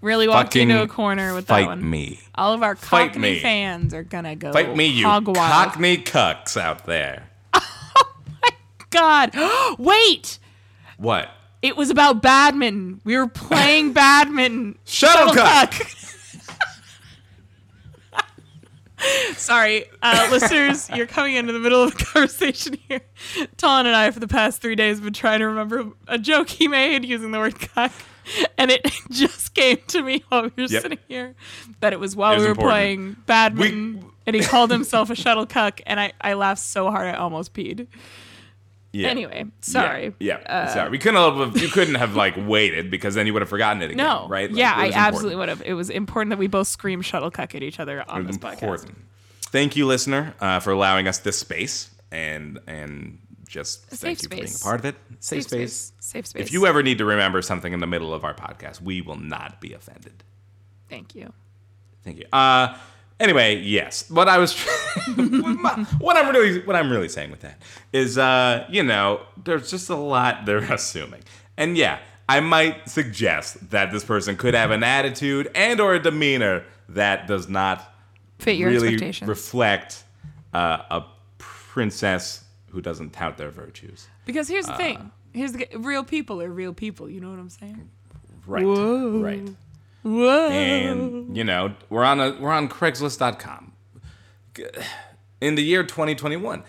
Really 0.00 0.26
walked 0.26 0.48
Fucking 0.54 0.70
into 0.70 0.82
a 0.82 0.88
corner 0.88 1.34
with 1.34 1.46
that 1.46 1.54
Fight 1.54 1.66
one. 1.66 1.88
me. 1.88 2.18
All 2.34 2.52
of 2.52 2.64
our 2.64 2.74
Fight 2.74 3.12
Cockney 3.12 3.34
me. 3.34 3.38
fans 3.38 3.94
are 3.94 4.02
gonna 4.02 4.34
go 4.34 4.52
Fight 4.52 4.74
me, 4.76 4.86
you 4.86 5.06
hog 5.06 5.28
wild. 5.28 5.36
cockney 5.36 5.98
cucks 5.98 6.56
out 6.56 6.84
there. 6.84 7.30
Oh 7.96 8.12
my 8.42 8.50
god, 8.90 9.36
wait! 9.78 10.40
What? 10.98 11.28
It 11.64 11.78
was 11.78 11.88
about 11.88 12.20
badminton. 12.20 13.00
We 13.04 13.16
were 13.16 13.26
playing 13.26 13.94
badminton. 13.94 14.76
Shuttlecock. 14.84 15.72
Sorry, 19.34 19.84
uh, 20.02 20.28
listeners, 20.30 20.88
you're 20.90 21.06
coming 21.06 21.36
into 21.36 21.52
the 21.54 21.58
middle 21.58 21.82
of 21.82 21.94
a 21.94 21.96
conversation 21.96 22.76
here. 22.88 23.00
Talon 23.56 23.86
and 23.86 23.96
I, 23.96 24.10
for 24.10 24.20
the 24.20 24.28
past 24.28 24.60
three 24.62 24.74
days, 24.76 24.96
have 24.98 25.04
been 25.04 25.12
trying 25.14 25.40
to 25.40 25.46
remember 25.46 25.90
a 26.06 26.18
joke 26.18 26.48
he 26.50 26.68
made 26.68 27.04
using 27.04 27.30
the 27.30 27.38
word 27.38 27.58
cock, 27.58 27.92
and 28.58 28.70
it 28.70 28.86
just 29.10 29.54
came 29.54 29.78
to 29.88 30.02
me 30.02 30.22
while 30.28 30.42
we 30.44 30.48
were 30.64 30.68
Yep. 30.70 30.82
sitting 30.82 30.98
here 31.08 31.34
that 31.80 31.92
it 31.94 32.00
was 32.00 32.14
while 32.14 32.32
It 32.32 32.36
was 32.36 32.42
we 32.42 32.46
were 32.48 32.52
important. 32.52 32.70
playing 32.72 33.16
badminton, 33.26 34.00
We- 34.00 34.06
and 34.26 34.36
he 34.36 34.42
called 34.42 34.70
himself 34.70 35.08
a 35.10 35.14
shuttlecock, 35.14 35.80
and 35.86 35.98
I, 36.00 36.12
I 36.20 36.34
laughed 36.34 36.60
so 36.62 36.90
hard 36.90 37.06
I 37.06 37.14
almost 37.14 37.52
peed. 37.52 37.86
Yeah. 38.94 39.08
Anyway, 39.08 39.44
sorry. 39.60 40.08
Uh, 40.08 40.12
Yeah. 40.20 40.38
yeah. 40.42 40.66
sorry. 40.68 40.90
We 40.90 40.98
couldn't 40.98 41.20
have. 41.20 41.56
You 41.60 41.68
couldn't 41.68 41.96
have 41.96 42.14
like 42.14 42.34
waited 42.38 42.90
because 42.90 43.14
then 43.14 43.26
you 43.26 43.32
would 43.32 43.42
have 43.42 43.48
forgotten 43.48 43.82
it 43.82 43.86
again. 43.86 43.96
No, 43.96 44.28
Right. 44.28 44.48
Like, 44.50 44.58
yeah, 44.58 44.72
I 44.74 44.86
was 44.86 44.94
absolutely 44.94 45.36
would 45.36 45.48
have. 45.48 45.62
It 45.66 45.74
was 45.74 45.90
important 45.90 46.30
that 46.30 46.38
we 46.38 46.46
both 46.46 46.68
scream 46.68 47.02
shuttlecock 47.02 47.54
at 47.54 47.62
each 47.62 47.80
other 47.80 48.04
on 48.08 48.22
It 48.22 48.26
was 48.28 48.36
this 48.38 48.44
podcast. 48.44 48.62
important. 48.62 48.98
Thank 49.46 49.76
you, 49.76 49.86
listener, 49.86 50.34
uh, 50.40 50.60
for 50.60 50.70
allowing 50.70 51.08
us 51.08 51.18
this 51.18 51.38
space 51.38 51.90
and 52.12 52.58
and 52.66 53.18
just 53.48 53.84
A 53.92 53.96
thank 53.96 54.18
safe 54.18 54.22
you 54.22 54.36
for 54.36 54.42
being 54.42 54.54
a 54.54 54.58
part 54.64 54.80
of 54.80 54.86
it. 54.86 54.96
Safe, 55.20 55.44
space. 55.44 55.92
Safe 56.00 56.26
space. 56.26 56.42
If 56.42 56.52
you 56.52 56.66
ever 56.66 56.82
need 56.82 56.98
to 56.98 57.04
remember 57.04 57.42
something 57.42 57.72
in 57.72 57.80
the 57.80 57.86
middle 57.86 58.12
of 58.14 58.24
our 58.24 58.34
podcast, 58.34 58.80
we 58.80 59.00
will 59.00 59.16
not 59.18 59.60
be 59.60 59.72
offended. 59.72 60.24
Thank 60.88 61.14
you. 61.14 61.32
Thank 62.04 62.18
you. 62.18 62.26
Uh, 62.32 62.76
anyway, 63.24 63.56
yes. 63.56 64.08
What 64.10 64.28
I 64.28 64.38
was, 64.38 64.54
what 65.98 66.16
I'm 66.16 66.28
really, 66.34 66.60
what 66.62 66.76
I'm 66.76 66.90
really 66.90 67.08
saying 67.08 67.30
with 67.30 67.40
that 67.40 67.60
is, 67.92 68.16
uh, 68.18 68.66
you 68.70 68.82
know, 68.82 69.20
there's 69.44 69.70
just 69.70 69.90
a 69.90 69.96
lot 69.96 70.46
they're 70.46 70.58
assuming, 70.72 71.22
and 71.56 71.76
yeah, 71.76 71.98
I 72.28 72.40
might 72.40 72.88
suggest 72.88 73.70
that 73.70 73.90
this 73.92 74.04
person 74.04 74.36
could 74.36 74.54
have 74.54 74.70
an 74.70 74.82
attitude 74.82 75.50
and 75.54 75.80
or 75.80 75.94
a 75.94 76.00
demeanor 76.00 76.64
that 76.90 77.26
does 77.26 77.48
not 77.48 77.92
Fit 78.38 78.56
your 78.56 78.70
really 78.70 78.88
expectations. 78.94 79.28
reflect 79.28 80.04
uh, 80.52 80.78
a 80.90 81.04
princess 81.38 82.44
who 82.70 82.80
doesn't 82.80 83.10
tout 83.12 83.36
their 83.36 83.50
virtues. 83.50 84.08
Because 84.26 84.48
here's 84.48 84.66
Uh. 84.68 84.72
the 84.72 84.76
thing. 84.78 85.10
Here's 85.32 85.52
the 85.52 85.66
real 85.76 86.04
people 86.04 86.40
are 86.40 86.48
real 86.50 86.72
people. 86.72 87.10
You 87.10 87.20
know 87.20 87.30
what 87.30 87.38
I'm 87.40 87.50
saying? 87.50 87.90
Right. 88.46 88.64
Whoa. 88.64 89.20
Right. 89.20 89.48
Whoa. 90.04 90.50
and 90.50 91.34
you 91.34 91.44
know 91.44 91.74
we're 91.88 92.04
on 92.04 92.20
a 92.20 92.36
we're 92.38 92.52
on 92.52 92.68
craigslist.com 92.68 93.72
in 95.40 95.54
the 95.54 95.62
year 95.62 95.82
2021 95.82 96.62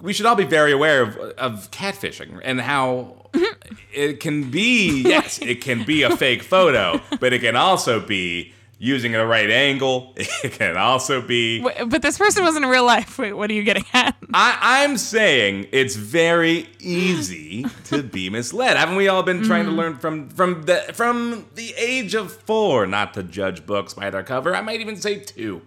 we 0.00 0.12
should 0.14 0.24
all 0.24 0.34
be 0.34 0.44
very 0.44 0.72
aware 0.72 1.02
of, 1.02 1.16
of 1.18 1.70
catfishing 1.70 2.40
and 2.42 2.62
how 2.62 3.28
mm-hmm. 3.34 3.74
it 3.92 4.20
can 4.20 4.50
be 4.50 5.02
yes 5.02 5.38
it 5.42 5.60
can 5.60 5.84
be 5.84 6.02
a 6.02 6.16
fake 6.16 6.42
photo 6.42 6.98
but 7.20 7.34
it 7.34 7.40
can 7.40 7.56
also 7.56 8.00
be 8.00 8.54
using 8.82 9.12
the 9.12 9.24
right 9.24 9.48
angle 9.48 10.12
it 10.16 10.52
can 10.52 10.76
also 10.76 11.22
be 11.22 11.62
Wait, 11.62 11.76
but 11.86 12.02
this 12.02 12.18
person 12.18 12.42
wasn't 12.42 12.64
in 12.64 12.70
real 12.70 12.84
life. 12.84 13.16
Wait, 13.16 13.32
what 13.32 13.48
are 13.48 13.54
you 13.54 13.62
getting 13.62 13.84
at? 13.92 14.16
I, 14.34 14.58
I'm 14.60 14.98
saying 14.98 15.68
it's 15.70 15.94
very 15.94 16.68
easy 16.80 17.64
to 17.84 18.02
be 18.02 18.28
misled. 18.28 18.76
Haven't 18.76 18.96
we 18.96 19.06
all 19.06 19.22
been 19.22 19.44
trying 19.44 19.66
to 19.66 19.70
mm. 19.70 19.76
learn 19.76 19.96
from 19.98 20.28
from 20.28 20.64
the 20.64 20.84
from 20.94 21.46
the 21.54 21.72
age 21.76 22.14
of 22.14 22.32
four 22.32 22.86
not 22.86 23.14
to 23.14 23.22
judge 23.22 23.64
books 23.64 23.94
by 23.94 24.10
their 24.10 24.24
cover? 24.24 24.54
I 24.54 24.60
might 24.60 24.80
even 24.80 24.96
say 24.96 25.20
two. 25.20 25.62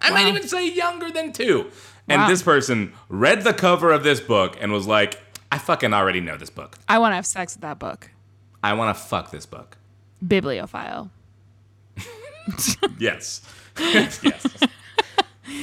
I 0.00 0.10
might 0.10 0.26
even 0.26 0.46
say 0.46 0.68
younger 0.68 1.10
than 1.10 1.32
two. 1.32 1.70
And 2.08 2.22
Wow. 2.22 2.28
this 2.28 2.42
person 2.42 2.92
read 3.08 3.42
the 3.42 3.54
cover 3.54 3.92
of 3.92 4.02
this 4.02 4.20
book 4.20 4.56
and 4.60 4.72
was 4.72 4.86
like, 4.86 5.20
"I 5.52 5.58
fucking 5.58 5.94
already 5.94 6.20
know 6.20 6.36
this 6.36 6.50
book. 6.50 6.76
I 6.88 6.98
want 6.98 7.12
to 7.12 7.16
have 7.16 7.26
sex 7.26 7.54
with 7.54 7.62
that 7.62 7.78
book. 7.78 8.10
I 8.62 8.72
want 8.74 8.96
to 8.96 9.02
fuck 9.02 9.30
this 9.30 9.46
book." 9.46 9.76
Bibliophile. 10.26 11.10
Yes, 12.98 13.42
yes, 13.78 14.22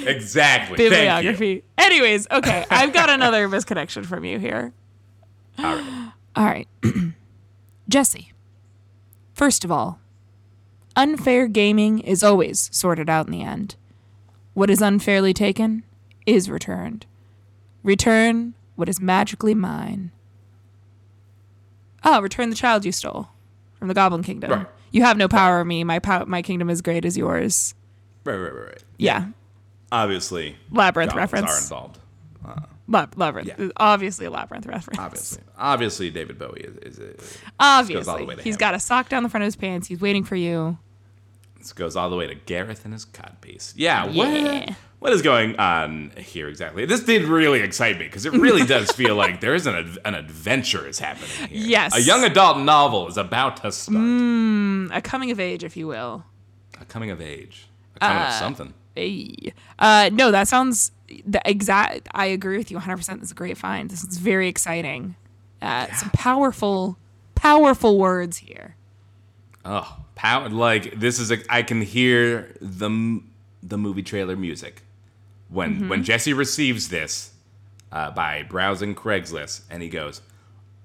exactly. 0.06 0.78
Thank 0.78 0.80
you. 0.80 0.90
Bibliography. 0.90 1.64
Anyways, 1.78 2.28
okay, 2.30 2.66
I've 2.70 2.94
got 2.94 3.10
another 3.10 3.48
misconnection 3.50 4.06
from 4.06 4.24
you 4.24 4.38
here. 4.40 4.74
All 5.60 5.76
right. 5.76 6.12
All 6.36 6.46
right. 6.46 6.68
Jesse. 7.90 8.32
First 9.34 9.64
of 9.64 9.72
all, 9.72 10.00
unfair 10.96 11.48
gaming 11.48 12.00
is 12.00 12.24
always 12.24 12.70
sorted 12.72 13.10
out 13.10 13.26
in 13.28 13.32
the 13.32 13.42
end. 13.42 13.76
What 14.54 14.70
is 14.70 14.82
unfairly 14.82 15.34
taken 15.34 15.84
is 16.26 16.50
returned. 16.50 17.06
Return 17.84 18.54
what 18.76 18.90
is 18.90 19.02
magically 19.02 19.54
mine. 19.54 20.12
Oh, 22.04 22.22
return 22.22 22.50
the 22.50 22.56
child 22.56 22.86
you 22.86 22.92
stole 22.92 23.30
from 23.80 23.88
the 23.88 23.94
Goblin 23.94 24.24
Kingdom. 24.24 24.52
Right. 24.52 24.68
You 24.94 25.02
have 25.04 25.18
no 25.18 25.28
power 25.28 25.56
over 25.56 25.66
me. 25.66 25.84
My 25.84 26.00
pow- 26.00 26.24
my 26.26 26.42
kingdom 26.42 26.70
is 26.70 26.82
great 26.82 27.04
as 27.04 27.18
yours. 27.18 27.74
Right, 28.24 28.36
right, 28.38 28.54
right, 28.54 28.66
right. 28.68 28.84
Yeah. 28.98 29.26
Obviously, 29.92 30.56
Labyrinth 30.72 31.12
goblins 31.12 31.32
reference. 31.34 31.52
are 31.52 31.64
involved. 31.64 32.00
Uh, 32.46 32.62
Lab- 32.88 33.18
labyrinth. 33.18 33.52
Yeah. 33.58 33.70
Obviously 33.78 34.26
a 34.26 34.30
labyrinth 34.32 34.66
reference. 34.66 35.00
Obviously, 35.00 35.42
obviously, 35.58 36.10
David 36.10 36.38
Bowie 36.40 36.62
is, 36.62 36.78
is, 36.78 37.00
is 37.00 37.38
Obviously. 37.60 38.12
all 38.12 38.18
the 38.20 38.26
way 38.26 38.36
to 38.36 38.42
He's 38.42 38.56
him. 38.56 38.60
got 38.60 38.74
a 38.76 38.80
sock 38.80 39.10
down 39.10 39.24
the 39.24 39.30
front 39.30 39.44
of 39.44 39.48
his 39.48 39.56
pants. 39.56 39.88
He's 39.88 40.00
waiting 40.02 40.24
for 40.24 40.36
you. 40.36 40.78
this 41.58 41.74
goes 41.74 41.96
all 41.96 42.10
the 42.10 42.16
way 42.16 42.28
to 42.28 42.36
Jareth 42.36 42.84
and 42.86 42.94
his 42.94 43.06
codpiece. 43.06 43.74
Yeah, 43.76 44.06
Yeah. 44.08 44.66
What, 44.68 44.78
what 45.04 45.12
is 45.12 45.22
going 45.22 45.58
on 45.60 46.12
here 46.18 46.48
exactly? 46.48 46.86
This 46.86 47.02
did 47.04 47.24
really 47.24 47.60
excite 47.60 48.00
me 48.00 48.06
because 48.06 48.26
it 48.26 48.32
really 48.32 48.66
does 48.76 48.90
feel 48.92 49.16
like 49.18 49.42
there 49.42 49.54
is 49.54 49.68
an 49.68 49.76
ad- 49.76 49.98
an 50.06 50.16
adventure 50.16 50.88
is 50.88 50.98
happening 51.00 51.30
here. 51.30 51.48
Yes. 51.52 51.94
a 51.94 52.02
young 52.02 52.24
adult 52.24 52.60
novel 52.60 53.10
is 53.10 53.18
about 53.18 53.58
to 53.58 53.72
start. 53.74 53.98
A 54.02 55.02
coming 55.04 55.30
of 55.30 55.42
age, 55.42 55.66
if 55.66 55.76
you 55.76 55.88
will. 55.88 56.24
A 56.80 56.86
coming 56.86 57.12
of 57.12 57.20
age, 57.20 57.68
a 57.98 58.00
coming 58.00 58.24
Uh, 58.24 58.28
of 58.28 58.34
something. 58.34 58.74
Hey. 58.96 59.54
Uh, 59.78 60.10
no, 60.14 60.32
that 60.32 60.48
sounds 60.48 60.92
the 61.28 61.42
exact. 61.44 62.08
I 62.14 62.28
agree 62.28 62.58
with 62.58 62.72
you 62.72 62.78
100. 62.78 62.96
percent 62.98 63.20
This 63.20 63.28
is 63.28 63.32
a 63.34 63.36
great 63.36 63.58
find. 63.58 63.90
This 63.90 64.04
is 64.06 64.18
very 64.20 64.48
exciting. 64.48 65.16
Uh, 65.62 65.92
Some 65.94 66.12
powerful, 66.12 66.98
powerful 67.36 67.98
words 68.00 68.38
here. 68.38 68.76
Oh, 69.66 69.98
pow! 70.16 70.48
Like 70.48 70.98
this 71.00 71.20
is 71.20 71.30
a. 71.30 71.40
I 71.50 71.62
can 71.64 71.82
hear 71.82 72.56
the 72.62 73.22
the 73.62 73.78
movie 73.78 74.04
trailer 74.04 74.36
music 74.36 74.82
when 75.54 75.76
Mm-hmm. 75.76 75.90
when 75.90 76.04
Jesse 76.04 76.34
receives 76.34 76.90
this 76.90 77.32
uh, 77.92 78.12
by 78.12 78.44
browsing 78.44 78.96
Craigslist, 78.96 79.62
and 79.70 79.82
he 79.84 79.90
goes, 79.90 80.22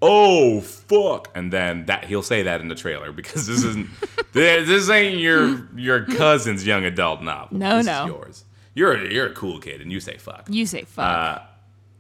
"Oh 0.01 0.61
fuck!" 0.61 1.31
And 1.35 1.53
then 1.53 1.87
that 1.87 2.05
he'll 2.05 2.23
say 2.23 2.43
that 2.43 2.61
in 2.61 2.69
the 2.69 2.75
trailer 2.75 3.13
because 3.13 3.47
this 3.47 3.65
isn't 3.65 3.89
this, 4.33 4.69
this 4.69 4.91
ain't 4.91 5.19
your 5.19 5.67
your 5.77 6.05
cousin's 6.05 6.67
young 6.67 6.85
adult 6.85 7.23
novel. 7.23 7.57
No, 7.59 7.79
this 7.79 7.87
no. 7.87 8.03
is 8.03 8.07
yours. 8.09 8.45
You're 8.75 8.93
a, 8.93 9.13
you're 9.13 9.27
a 9.27 9.33
cool 9.35 9.59
kid, 9.59 9.81
and 9.81 9.91
you 9.91 9.99
say 10.01 10.17
fuck. 10.19 10.47
You 10.51 10.67
say 10.67 10.83
fuck. 10.83 11.05
Uh, 11.05 11.43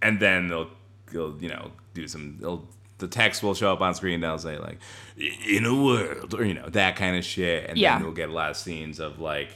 and 0.01 0.21
then 0.21 0.49
they'll, 0.49 0.71
they'll 1.13 1.37
you 1.41 1.49
know 1.49 1.73
do 1.95 2.07
some 2.07 2.37
they'll 2.41 2.69
the 2.99 3.09
text 3.09 3.43
will 3.43 3.55
show 3.55 3.73
up 3.73 3.81
on 3.81 3.95
screen 3.95 4.15
and 4.15 4.23
they'll 4.25 4.39
say 4.39 4.59
like 4.59 4.79
in 5.17 5.65
a 5.65 5.75
world 5.85 6.35
or 6.35 6.45
you 6.45 6.55
know 6.55 6.69
that 6.69 6.97
kind 6.97 7.17
of 7.17 7.25
shit 7.25 7.69
and 7.69 7.79
Yeah. 7.79 7.95
then 7.97 8.05
we'll 8.05 8.13
get 8.15 8.29
a 8.29 8.33
lot 8.33 8.51
of 8.51 8.57
scenes 8.57 8.99
of 9.01 9.21
like 9.21 9.51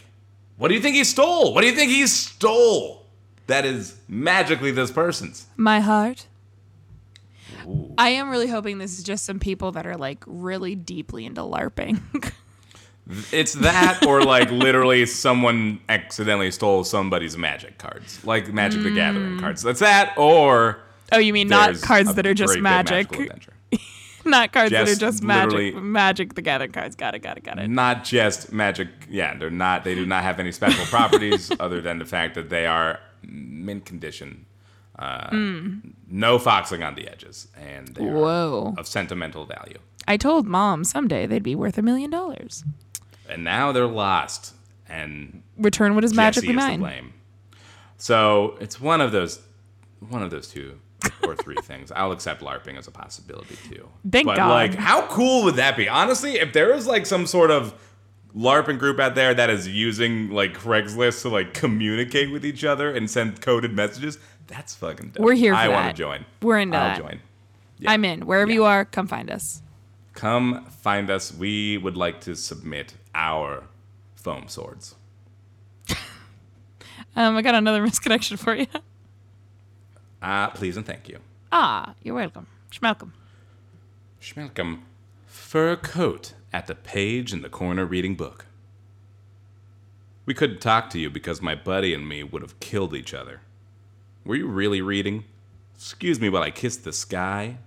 what 0.56 0.68
do 0.68 0.74
you 0.74 0.80
think 0.80 0.94
he 0.96 1.02
stole 1.04 1.52
what 1.52 1.60
do 1.62 1.66
you 1.68 1.74
think 1.74 1.90
he 1.90 2.06
stole 2.06 3.01
that 3.46 3.64
is 3.64 3.96
magically 4.08 4.70
this 4.70 4.90
person's 4.90 5.46
My 5.56 5.80
heart. 5.80 6.26
I 7.98 8.08
am 8.10 8.28
really 8.30 8.48
hoping 8.48 8.78
this 8.78 8.98
is 8.98 9.04
just 9.04 9.24
some 9.24 9.38
people 9.38 9.72
that 9.72 9.86
are 9.86 9.96
like 9.96 10.24
really 10.26 10.74
deeply 10.74 11.24
into 11.26 11.42
LARPing. 11.42 12.00
it's 13.32 13.52
that 13.54 14.04
or 14.06 14.22
like 14.22 14.50
literally 14.52 15.06
someone 15.06 15.80
accidentally 15.88 16.50
stole 16.50 16.82
somebody's 16.84 17.36
magic 17.36 17.78
cards 17.78 18.24
like 18.24 18.52
magic 18.52 18.82
the 18.82 18.88
Mm. 18.90 18.94
gathering 18.94 19.38
cards 19.40 19.60
that's 19.62 19.80
that 19.80 20.16
or 20.16 20.78
oh, 21.12 21.18
you 21.18 21.32
mean 21.32 21.48
not 21.48 21.80
cards 21.82 22.14
that 22.14 22.26
are 22.26 22.34
just 22.34 22.58
magic? 22.58 23.08
Not 24.24 24.52
cards 24.52 24.70
that 24.70 24.82
are 24.82 24.86
Just 24.86 25.00
just 25.00 25.22
magic. 25.24 25.74
Magic 25.74 26.34
the 26.34 26.42
Gathering 26.42 26.70
cards. 26.70 26.94
Got 26.94 27.16
it, 27.16 27.22
got 27.24 27.38
it, 27.38 27.42
got 27.42 27.58
it. 27.58 27.66
not 27.68 28.04
just 28.04 28.52
magic 28.52 28.86
yeah 29.10 29.36
they're 29.36 29.50
not 29.50 29.82
they 29.82 29.96
do 29.96 30.06
not 30.06 30.22
have 30.22 30.38
any 30.38 30.52
special 30.52 30.84
properties 30.96 31.50
other 31.58 31.80
than 31.80 31.98
the 31.98 32.04
fact 32.04 32.36
that 32.36 32.48
they 32.48 32.64
are 32.66 33.00
mint 33.22 33.84
condition 33.84 34.46
uh, 34.98 35.30
no 36.06 36.38
foxing 36.38 36.82
on 36.82 36.94
the 36.94 37.08
edges 37.08 37.48
and 37.58 37.88
they 37.88 38.04
Whoa. 38.04 38.74
of 38.76 38.86
sentimental 38.86 39.46
value 39.46 39.78
I 40.06 40.16
told 40.16 40.46
mom 40.46 40.84
someday 40.84 41.26
they'd 41.26 41.42
be 41.42 41.54
worth 41.54 41.78
a 41.78 41.82
million 41.82 42.10
dollars. 42.10 42.62
and 43.28 43.42
now 43.44 43.72
they're 43.72 43.86
lost 43.86 44.54
and 44.88 45.42
Return 45.56 45.94
what 45.94 46.04
is 46.04 46.10
Jesse 46.12 46.16
magically 46.16 46.48
is 46.50 46.54
to 46.56 46.60
mine. 46.68 46.80
blame 46.80 47.12
so 47.96 48.56
it's 48.60 48.80
one 48.80 49.00
of 49.00 49.12
those 49.12 49.40
one 50.08 50.22
of 50.22 50.30
those 50.30 50.48
two 50.48 50.78
or 51.26 51.34
three 51.36 51.56
things 51.62 51.90
i'll 51.92 52.12
accept 52.12 52.42
larping 52.42 52.76
as 52.78 52.86
a 52.86 52.90
possibility 52.90 53.56
too 53.70 53.88
Thank 54.10 54.26
but 54.26 54.36
God. 54.36 54.50
like 54.50 54.74
how 54.74 55.06
cool 55.06 55.44
would 55.44 55.56
that 55.56 55.76
be 55.76 55.88
honestly 55.88 56.32
if 56.34 56.52
there 56.52 56.74
was 56.74 56.86
like 56.86 57.06
some 57.06 57.26
sort 57.26 57.50
of 57.50 57.74
larping 58.36 58.78
group 58.78 58.98
out 58.98 59.14
there 59.14 59.34
that 59.34 59.50
is 59.50 59.68
using 59.68 60.30
like 60.30 60.54
craigslist 60.54 61.22
to 61.22 61.28
like 61.28 61.52
communicate 61.54 62.30
with 62.30 62.44
each 62.46 62.64
other 62.64 62.90
and 62.90 63.10
send 63.10 63.40
coded 63.40 63.72
messages 63.72 64.18
that's 64.46 64.74
fucking 64.74 65.10
dope. 65.10 65.22
We're 65.24 65.34
here 65.34 65.52
for 65.54 65.58
i 65.60 65.68
want 65.68 65.94
to 65.94 66.02
join 66.02 66.24
We're 66.40 66.58
into 66.58 66.76
i'll 66.76 66.88
that. 66.96 66.98
join 66.98 67.20
I'm 67.86 68.04
in. 68.04 68.26
Wherever 68.26 68.50
you 68.52 68.64
are, 68.64 68.84
come 68.84 69.06
find 69.08 69.28
us. 69.30 69.60
come 70.14 70.64
find 70.66 71.10
us 71.10 71.32
we 71.34 71.76
would 71.78 71.96
like 71.96 72.20
to 72.22 72.34
submit 72.36 72.94
our 73.14 73.64
foam 74.14 74.48
swords 74.48 74.94
Um, 77.16 77.36
I 77.36 77.42
got 77.42 77.54
another 77.54 77.82
misconnection 77.86 78.38
for 78.38 78.54
you. 78.54 78.66
uh 80.22 80.48
please 80.50 80.76
and 80.76 80.86
thank 80.86 81.08
you 81.08 81.18
Ah, 81.54 81.94
you're 82.02 82.14
welcome. 82.14 82.46
Schmalcom. 82.70 83.10
Schmelcom, 84.22 84.80
fur 85.26 85.76
coat 85.76 86.32
at 86.52 86.66
the 86.66 86.74
page 86.74 87.32
in 87.32 87.42
the 87.42 87.48
corner 87.48 87.84
reading 87.84 88.14
book. 88.14 88.46
We 90.26 90.34
couldn't 90.34 90.60
talk 90.60 90.90
to 90.90 90.98
you 90.98 91.10
because 91.10 91.42
my 91.42 91.54
buddy 91.54 91.94
and 91.94 92.08
me 92.08 92.22
would 92.22 92.42
have 92.42 92.60
killed 92.60 92.94
each 92.94 93.12
other. 93.14 93.40
Were 94.24 94.36
you 94.36 94.46
really 94.46 94.80
reading? 94.80 95.24
Excuse 95.74 96.20
me 96.20 96.28
while 96.28 96.42
I 96.42 96.50
kiss 96.50 96.76
the 96.76 96.92
sky. 96.92 97.58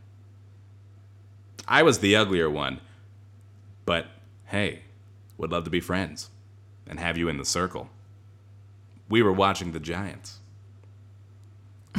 I 1.68 1.84
was 1.84 2.00
the 2.00 2.16
uglier 2.16 2.50
one, 2.50 2.80
but 3.86 4.08
hey, 4.46 4.82
would 5.38 5.52
love 5.52 5.64
to 5.66 5.70
be 5.70 5.80
friends 5.80 6.30
and 6.88 7.00
have 7.00 7.18
you 7.18 7.28
in 7.28 7.38
the 7.38 7.46
circle. 7.46 7.90
We 9.10 9.22
were 9.22 9.34
watching 9.34 9.72
the 9.72 9.80
Giants. 9.80 10.40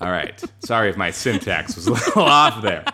All 0.00 0.10
right. 0.10 0.42
Sorry 0.60 0.90
if 0.90 0.96
my 0.96 1.10
syntax 1.10 1.76
was 1.76 1.86
a 1.86 1.92
little 1.92 2.22
off 2.26 2.62
there. 2.62 2.84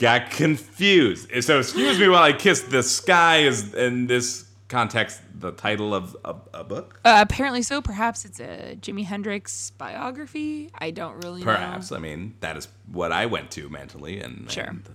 Got 0.00 0.30
confused. 0.30 1.30
So 1.44 1.58
excuse 1.60 1.98
me 1.98 2.08
while 2.08 2.22
I 2.22 2.32
kiss 2.32 2.62
the 2.62 2.82
sky 2.82 3.40
is 3.42 3.74
in 3.74 4.06
this 4.06 4.46
context 4.68 5.20
the 5.38 5.52
title 5.52 5.94
of 5.94 6.16
a, 6.24 6.34
a 6.54 6.64
book? 6.64 6.98
Uh, 7.04 7.18
apparently 7.28 7.60
so. 7.60 7.82
Perhaps 7.82 8.24
it's 8.24 8.40
a 8.40 8.76
Jimi 8.80 9.04
Hendrix 9.04 9.70
biography. 9.72 10.70
I 10.78 10.90
don't 10.90 11.22
really 11.24 11.40
know. 11.40 11.52
Perhaps. 11.52 11.90
know. 11.90 11.98
I 11.98 12.00
mean, 12.00 12.34
that 12.40 12.56
is 12.56 12.68
what 12.90 13.12
I 13.12 13.26
went 13.26 13.50
to 13.52 13.68
mentally 13.68 14.20
and 14.20 14.50
Sure. 14.50 14.64
and, 14.64 14.88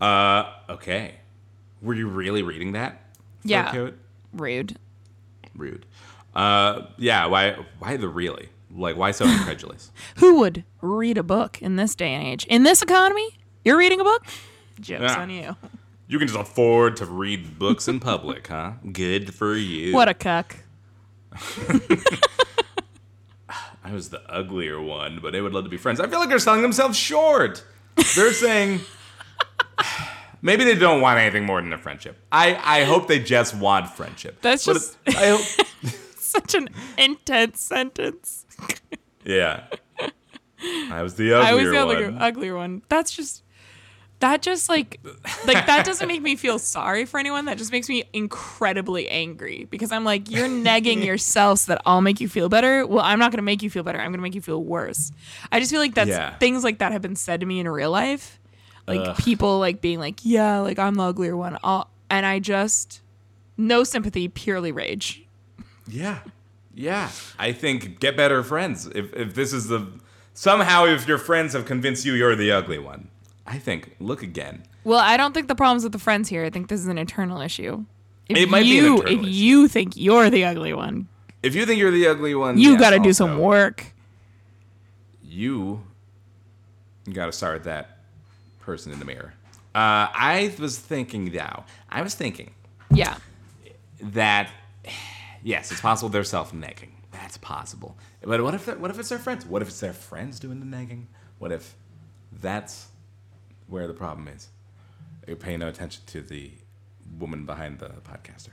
uh, 0.00 0.04
uh, 0.04 0.52
okay. 0.70 1.14
Were 1.80 1.94
you 1.94 2.08
really 2.08 2.42
reading 2.42 2.72
that? 2.72 3.00
Yeah. 3.44 3.72
coat? 3.72 3.96
Rude. 4.34 4.76
Rude. 5.56 5.86
Uh, 6.34 6.82
yeah, 6.98 7.26
why 7.26 7.56
why 7.78 7.96
the 7.96 8.08
really? 8.08 8.50
Like 8.70 8.96
why 8.96 9.10
so 9.12 9.24
incredulous? 9.28 9.90
Who 10.16 10.38
would 10.40 10.64
read 10.82 11.16
a 11.18 11.22
book 11.22 11.60
in 11.62 11.76
this 11.76 11.94
day 11.94 12.12
and 12.12 12.26
age? 12.26 12.44
In 12.46 12.62
this 12.64 12.82
economy? 12.82 13.38
You're 13.64 13.76
reading 13.76 14.00
a 14.00 14.04
book? 14.04 14.24
Joke's 14.80 15.02
Yeah. 15.02 15.20
on 15.20 15.30
you. 15.30 15.56
You 16.08 16.18
can 16.18 16.26
just 16.26 16.38
afford 16.40 16.96
to 16.96 17.06
read 17.06 17.58
books 17.58 17.86
in 17.88 18.00
public, 18.00 18.46
huh? 18.48 18.72
Good 18.92 19.34
for 19.34 19.54
you. 19.54 19.92
What 19.94 20.08
a 20.08 20.14
cuck. 20.14 20.56
I 23.82 23.92
was 23.92 24.10
the 24.10 24.20
uglier 24.30 24.80
one, 24.80 25.18
but 25.22 25.32
they 25.32 25.40
would 25.40 25.52
love 25.52 25.64
to 25.64 25.70
be 25.70 25.76
friends. 25.76 26.00
I 26.00 26.06
feel 26.08 26.18
like 26.20 26.28
they're 26.28 26.38
selling 26.38 26.62
themselves 26.62 26.96
short. 26.98 27.64
They're 28.14 28.32
saying 28.32 28.80
maybe 30.42 30.64
they 30.64 30.74
don't 30.76 31.00
want 31.00 31.18
anything 31.18 31.44
more 31.44 31.60
than 31.60 31.72
a 31.72 31.78
friendship. 31.78 32.18
I, 32.30 32.54
I 32.62 32.84
hope 32.84 33.08
they 33.08 33.18
just 33.18 33.54
want 33.56 33.88
friendship. 33.90 34.40
That's 34.42 34.66
But 34.66 34.74
just- 34.74 34.96
it- 35.06 35.16
I 35.16 35.28
hope, 35.28 35.66
Such 36.18 36.54
an 36.54 36.68
intense 36.96 37.60
sentence. 37.60 38.46
yeah. 39.24 39.64
I 40.90 41.02
was 41.02 41.14
the 41.16 41.34
I 41.34 41.54
was 41.54 41.64
the 41.70 41.80
uglier, 41.80 42.10
one. 42.12 42.18
uglier 42.22 42.54
one. 42.56 42.82
That's 42.88 43.10
just 43.10 43.42
that 44.20 44.40
just 44.42 44.68
like 44.68 45.00
like 45.46 45.66
that 45.66 45.84
doesn't 45.84 46.06
make 46.08 46.22
me 46.22 46.36
feel 46.36 46.58
sorry 46.76 47.04
for 47.04 47.18
anyone. 47.18 47.44
That 47.46 47.58
just 47.58 47.72
makes 47.72 47.88
me 47.88 48.04
incredibly 48.12 49.08
angry 49.08 49.66
because 49.70 49.92
I'm 49.92 50.04
like, 50.04 50.30
you're 50.30 50.48
negging 50.48 51.04
yourself 51.04 51.60
so 51.60 51.72
that 51.72 51.82
I'll 51.84 52.00
make 52.00 52.20
you 52.20 52.28
feel 52.28 52.48
better. 52.48 52.86
Well, 52.86 53.04
I'm 53.04 53.18
not 53.18 53.32
gonna 53.32 53.42
make 53.42 53.62
you 53.62 53.70
feel 53.70 53.82
better. 53.82 53.98
I'm 54.00 54.12
gonna 54.12 54.22
make 54.22 54.34
you 54.34 54.40
feel 54.42 54.62
worse. 54.62 55.10
I 55.50 55.58
just 55.60 55.70
feel 55.70 55.80
like 55.80 55.94
that's 55.94 56.08
Yeah. 56.10 56.36
things 56.36 56.64
like 56.64 56.78
that 56.78 56.92
have 56.92 57.02
been 57.02 57.16
said 57.16 57.40
to 57.40 57.46
me 57.46 57.60
in 57.60 57.68
real 57.68 57.90
life. 57.90 58.38
Like 58.86 59.18
people 59.18 59.60
like 59.60 59.80
being 59.80 60.00
like, 60.00 60.18
yeah, 60.24 60.58
like 60.58 60.78
I'm 60.78 60.94
the 60.96 61.04
uglier 61.04 61.36
one. 61.36 61.56
I'll, 61.62 61.88
and 62.08 62.26
I 62.26 62.40
just 62.40 63.02
no 63.56 63.84
sympathy, 63.84 64.26
purely 64.26 64.72
rage. 64.72 65.22
Yeah. 65.86 66.20
Yeah. 66.74 67.10
I 67.38 67.52
think 67.52 68.00
get 68.00 68.16
better 68.16 68.42
friends. 68.42 68.86
If 68.94 69.12
if 69.14 69.34
this 69.34 69.52
is 69.52 69.68
the 69.68 69.86
somehow 70.34 70.86
if 70.86 71.06
your 71.06 71.18
friends 71.18 71.52
have 71.52 71.66
convinced 71.66 72.04
you 72.04 72.14
you're 72.14 72.34
the 72.34 72.50
ugly 72.50 72.78
one, 72.80 73.08
I 73.50 73.58
think 73.58 73.96
look 73.98 74.22
again. 74.22 74.62
Well, 74.84 75.00
I 75.00 75.16
don't 75.16 75.34
think 75.34 75.48
the 75.48 75.54
problem's 75.56 75.82
with 75.82 75.92
the 75.92 75.98
friends 75.98 76.28
here. 76.28 76.44
I 76.44 76.50
think 76.50 76.68
this 76.68 76.80
is 76.80 76.86
an 76.86 76.96
internal 76.98 77.40
issue. 77.40 77.84
If 78.28 78.36
It 78.38 78.48
might 78.48 78.62
be 78.62 78.78
an 78.78 78.84
you, 78.84 78.92
internal 78.98 79.12
if 79.12 79.20
issue. 79.24 79.30
you 79.30 79.68
think 79.68 79.96
you're 79.96 80.30
the 80.30 80.44
ugly 80.44 80.72
one, 80.72 81.08
If 81.42 81.54
you 81.56 81.66
think 81.66 81.80
you're 81.80 81.90
the 81.90 82.06
ugly 82.06 82.34
one, 82.34 82.56
you 82.58 82.72
yes, 82.72 82.80
got 82.80 82.90
to 82.90 83.00
do 83.00 83.12
some 83.12 83.38
work. 83.38 83.92
You 85.22 85.82
got 87.12 87.26
to 87.26 87.32
start 87.32 87.64
that 87.64 87.98
person 88.60 88.92
in 88.92 88.98
the 88.98 89.04
mirror. 89.04 89.34
Uh, 89.74 90.06
I 90.14 90.54
was 90.58 90.78
thinking 90.78 91.24
now. 91.32 91.64
I 91.90 92.02
was 92.02 92.14
thinking 92.14 92.50
Yeah. 92.90 93.16
that 94.00 94.50
yes, 95.42 95.70
it's 95.72 95.80
possible 95.80 96.08
they're 96.08 96.24
self-negging. 96.24 96.90
That's 97.12 97.36
possible. 97.38 97.96
But 98.22 98.42
what 98.42 98.54
if 98.54 98.66
what 98.78 98.90
if 98.90 98.98
it's 98.98 99.08
their 99.08 99.18
friends? 99.18 99.44
What 99.46 99.62
if 99.62 99.68
it's 99.68 99.80
their 99.80 99.92
friends 99.92 100.38
doing 100.40 100.60
the 100.60 100.66
negging? 100.66 101.06
What 101.38 101.52
if 101.52 101.74
that's 102.40 102.88
where 103.70 103.86
the 103.86 103.94
problem 103.94 104.28
is? 104.28 104.48
You're 105.26 105.36
paying 105.36 105.60
no 105.60 105.68
attention 105.68 106.02
to 106.06 106.20
the 106.20 106.50
woman 107.18 107.46
behind 107.46 107.78
the 107.78 107.88
podcaster. 108.08 108.50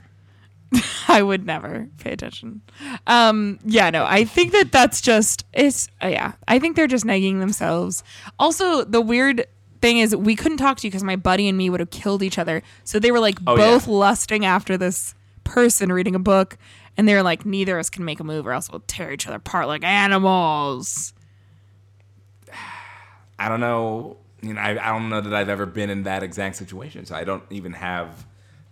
I 1.08 1.22
would 1.22 1.46
never 1.46 1.88
pay 1.98 2.12
attention. 2.12 2.60
Um, 3.06 3.58
yeah, 3.64 3.90
no, 3.90 4.04
I 4.04 4.24
think 4.24 4.52
that 4.52 4.70
that's 4.70 5.00
just 5.00 5.44
it's 5.52 5.88
uh, 6.02 6.08
yeah. 6.08 6.32
I 6.46 6.58
think 6.58 6.76
they're 6.76 6.86
just 6.86 7.04
nagging 7.04 7.40
themselves. 7.40 8.04
Also, 8.38 8.84
the 8.84 9.00
weird 9.00 9.46
thing 9.80 9.98
is 9.98 10.14
we 10.14 10.36
couldn't 10.36 10.58
talk 10.58 10.76
to 10.78 10.86
you 10.86 10.90
because 10.90 11.02
my 11.04 11.16
buddy 11.16 11.48
and 11.48 11.56
me 11.56 11.70
would 11.70 11.80
have 11.80 11.90
killed 11.90 12.22
each 12.22 12.38
other. 12.38 12.62
So 12.84 12.98
they 12.98 13.10
were 13.10 13.20
like 13.20 13.38
Oh, 13.46 13.56
both 13.56 13.86
yeah. 13.86 13.94
lusting 13.94 14.44
after 14.44 14.76
this 14.76 15.14
person 15.44 15.90
reading 15.90 16.14
a 16.14 16.18
book, 16.18 16.58
And 16.98 17.08
they're 17.08 17.22
like, 17.22 17.46
neither 17.46 17.76
of 17.78 17.80
us 17.80 17.88
can 17.90 18.04
make 18.04 18.20
a 18.20 18.24
move 18.24 18.46
or 18.46 18.52
else 18.52 18.70
we'll 18.70 18.82
tear 18.86 19.10
each 19.12 19.26
other 19.26 19.36
apart 19.36 19.68
like 19.68 19.84
animals. 19.84 21.14
I 23.38 23.48
don't 23.48 23.60
know. 23.60 24.16
You 24.40 24.54
know, 24.54 24.60
I, 24.60 24.70
I 24.70 24.92
don't 24.98 25.08
know 25.08 25.20
that 25.20 25.34
I've 25.34 25.48
ever 25.48 25.66
been 25.66 25.90
in 25.90 26.04
that 26.04 26.22
exact 26.22 26.56
situation, 26.56 27.04
so 27.06 27.14
I 27.14 27.24
don't 27.24 27.42
even 27.50 27.72
have 27.72 28.26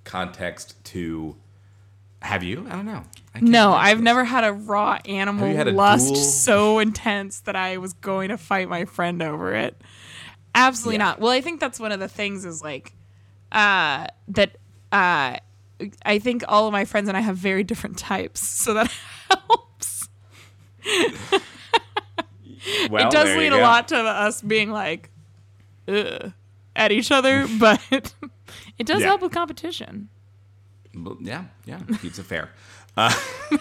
context 0.04 0.82
to. 0.86 1.36
Have 2.22 2.42
you? 2.42 2.66
I 2.68 2.72
don't 2.72 2.86
know. 2.86 3.02
I 3.34 3.40
No, 3.40 3.72
I've 3.72 3.98
this. 3.98 4.04
never 4.04 4.24
had 4.24 4.42
a 4.44 4.52
raw 4.52 4.98
animal 5.04 5.44
a 5.44 5.64
lust 5.70 6.14
duel? 6.14 6.24
so 6.24 6.78
intense 6.78 7.40
that 7.40 7.54
I 7.54 7.76
was 7.76 7.92
going 7.92 8.30
to 8.30 8.38
fight 8.38 8.68
my 8.68 8.84
friend 8.84 9.22
over 9.22 9.54
it. 9.54 9.80
Absolutely 10.54 10.96
Yeah. 10.96 11.04
not. 11.04 11.20
Well, 11.20 11.30
I 11.30 11.40
think 11.42 11.60
that's 11.60 11.78
one 11.78 11.92
of 11.92 12.00
the 12.00 12.08
things 12.08 12.44
is 12.44 12.62
like 12.62 12.94
uh 13.52 14.06
that 14.28 14.56
uh 14.90 15.36
I 16.04 16.18
think 16.18 16.42
all 16.48 16.66
of 16.66 16.72
my 16.72 16.84
friends 16.86 17.06
and 17.08 17.16
I 17.16 17.20
have 17.20 17.36
very 17.36 17.62
different 17.64 17.98
types, 17.98 18.40
so 18.48 18.72
that 18.74 18.90
helps. 19.30 20.08
Well, 22.90 23.08
it 23.08 23.12
does 23.12 23.36
lead 23.36 23.52
a 23.52 23.58
lot 23.58 23.88
to 23.88 23.96
us 23.96 24.40
being 24.42 24.70
like 24.70 25.10
Ugh, 25.88 26.32
at 26.74 26.92
each 26.92 27.10
other, 27.10 27.46
but 27.58 27.80
it 27.90 28.86
does 28.86 29.00
Yeah. 29.00 29.06
help 29.08 29.22
with 29.22 29.32
competition. 29.32 30.08
Well, 30.94 31.16
Yeah, 31.20 31.44
yeah, 31.64 31.80
keeps 32.00 32.18
it 32.18 32.24
fair. 32.24 32.50
Uh, 32.96 33.12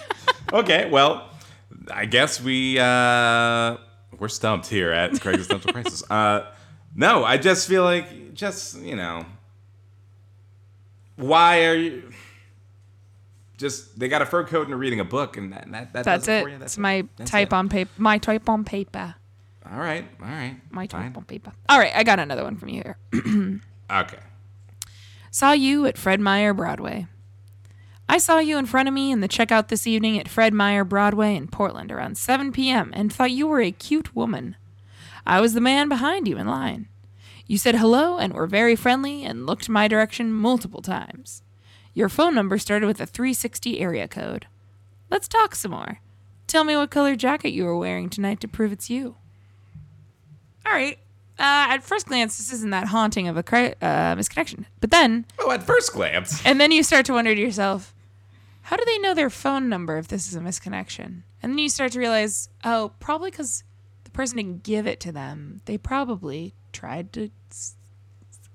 okay, 0.53 0.89
well, 0.89 1.29
I 1.91 2.05
guess 2.05 2.41
we 2.41 2.79
uh, 2.79 3.77
we're 4.17 4.29
stumped 4.29 4.67
here 4.67 4.91
at 4.91 5.19
Craig's 5.19 5.39
Existential 5.39 5.73
Crisis. 5.73 6.03
Uh, 6.09 6.51
no, 6.95 7.25
I 7.25 7.37
just 7.37 7.67
feel 7.67 7.83
like 7.83 8.33
just 8.33 8.79
you 8.81 8.95
know, 8.95 9.25
why 11.17 11.65
are 11.65 11.75
you? 11.75 12.09
Just 13.57 13.97
they 13.97 14.09
got 14.09 14.21
a 14.21 14.25
fur 14.25 14.43
coat 14.43 14.65
and 14.65 14.73
are 14.73 14.77
reading 14.77 14.99
a 14.99 15.05
book, 15.05 15.37
and 15.37 15.53
that, 15.53 15.71
that, 15.71 15.93
that 15.93 16.03
That's 16.05 16.25
does 16.25 16.27
it 16.27 16.31
it. 16.39 16.43
for 16.43 16.49
you. 16.49 16.57
That's 16.57 16.73
it's 16.73 16.77
it. 16.77 16.81
my 16.81 17.07
That's 17.17 17.31
type 17.31 17.47
it. 17.49 17.53
on 17.53 17.69
paper. 17.69 17.89
My 17.97 18.17
type 18.17 18.49
on 18.49 18.63
paper. 18.65 19.15
All 19.71 19.79
right, 19.79 20.07
all 20.21 20.27
right, 20.27 20.57
My 20.71 20.87
fine. 20.87 21.03
type 21.09 21.17
on 21.17 21.23
paper. 21.25 21.51
All 21.69 21.79
right, 21.79 21.91
I 21.95 22.03
got 22.03 22.19
another 22.19 22.43
one 22.43 22.55
from 22.57 22.69
you 22.69 22.81
here. 22.83 23.61
Okay, 23.91 24.17
Saw 25.29 25.51
you 25.51 25.85
at 25.85 25.95
Fred 25.97 26.19
Meyer 26.19 26.53
Broadway. 26.55 27.05
I 28.09 28.17
saw 28.17 28.39
you 28.39 28.57
in 28.57 28.65
front 28.65 28.87
of 28.87 28.93
me 28.95 29.11
in 29.11 29.19
the 29.21 29.27
checkout 29.27 29.67
this 29.67 29.85
evening 29.85 30.19
at 30.19 30.27
Fred 30.27 30.53
Meyer 30.55 30.83
Broadway 30.83 31.35
in 31.35 31.47
Portland 31.47 31.91
around 31.91 32.17
7 32.17 32.51
p.m. 32.51 32.91
and 32.95 33.13
thought 33.13 33.29
you 33.31 33.45
were 33.47 33.61
a 33.61 33.71
cute 33.71 34.15
woman. 34.15 34.55
I 35.25 35.39
was 35.41 35.53
the 35.53 35.61
man 35.61 35.87
behind 35.89 36.27
you 36.27 36.37
in 36.37 36.47
line. 36.47 36.87
You 37.45 37.57
said 37.59 37.75
hello 37.75 38.17
and 38.17 38.33
were 38.33 38.47
very 38.47 38.75
friendly 38.75 39.23
and 39.23 39.45
looked 39.45 39.69
my 39.69 39.87
direction 39.87 40.33
multiple 40.33 40.81
times. 40.81 41.43
Your 41.93 42.09
phone 42.09 42.33
number 42.33 42.57
started 42.57 42.87
with 42.87 42.99
a 42.99 43.05
360 43.05 43.79
area 43.79 44.07
code. 44.07 44.47
Let's 45.11 45.27
talk 45.27 45.53
some 45.53 45.71
more. 45.71 45.99
Tell 46.47 46.63
me 46.63 46.75
what 46.75 46.89
color 46.91 47.15
jacket 47.15 47.51
you 47.53 47.65
were 47.65 47.77
wearing 47.77 48.09
tonight 48.09 48.39
to 48.41 48.47
prove 48.47 48.71
it's 48.71 48.89
you. 48.89 49.15
All 50.65 50.71
right. 50.73 50.97
Uh, 51.37 51.67
at 51.75 51.83
first 51.83 52.07
glance, 52.07 52.37
this 52.37 52.51
isn't 52.53 52.69
that 52.69 52.87
haunting 52.87 53.27
of 53.27 53.35
a 53.35 53.43
cri- 53.43 53.73
uh, 53.81 54.15
misconnection. 54.15 54.65
But 54.79 54.91
then, 54.91 55.25
oh, 55.39 55.51
at 55.51 55.63
first 55.63 55.91
glance, 55.91 56.41
and 56.45 56.61
then 56.61 56.71
you 56.71 56.81
start 56.81 57.05
to 57.07 57.13
wonder 57.13 57.35
to 57.35 57.41
yourself, 57.41 57.93
how 58.61 58.77
do 58.77 58.83
they 58.85 58.97
know 58.99 59.13
their 59.13 59.29
phone 59.29 59.67
number 59.67 59.97
if 59.97 60.07
this 60.07 60.27
is 60.29 60.35
a 60.35 60.39
misconnection? 60.39 61.23
And 61.43 61.51
then 61.51 61.57
you 61.57 61.67
start 61.69 61.91
to 61.91 61.99
realize, 61.99 62.47
oh, 62.63 62.93
probably 62.99 63.31
because 63.31 63.63
the 64.05 64.11
person 64.11 64.37
didn't 64.37 64.63
give 64.63 64.87
it 64.87 64.99
to 65.01 65.11
them. 65.11 65.59
They 65.65 65.77
probably 65.77 66.53
tried 66.71 67.11
to, 67.13 67.29
s- 67.51 67.75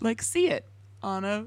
like, 0.00 0.22
see 0.22 0.46
it 0.48 0.66
on 1.02 1.24
a 1.24 1.46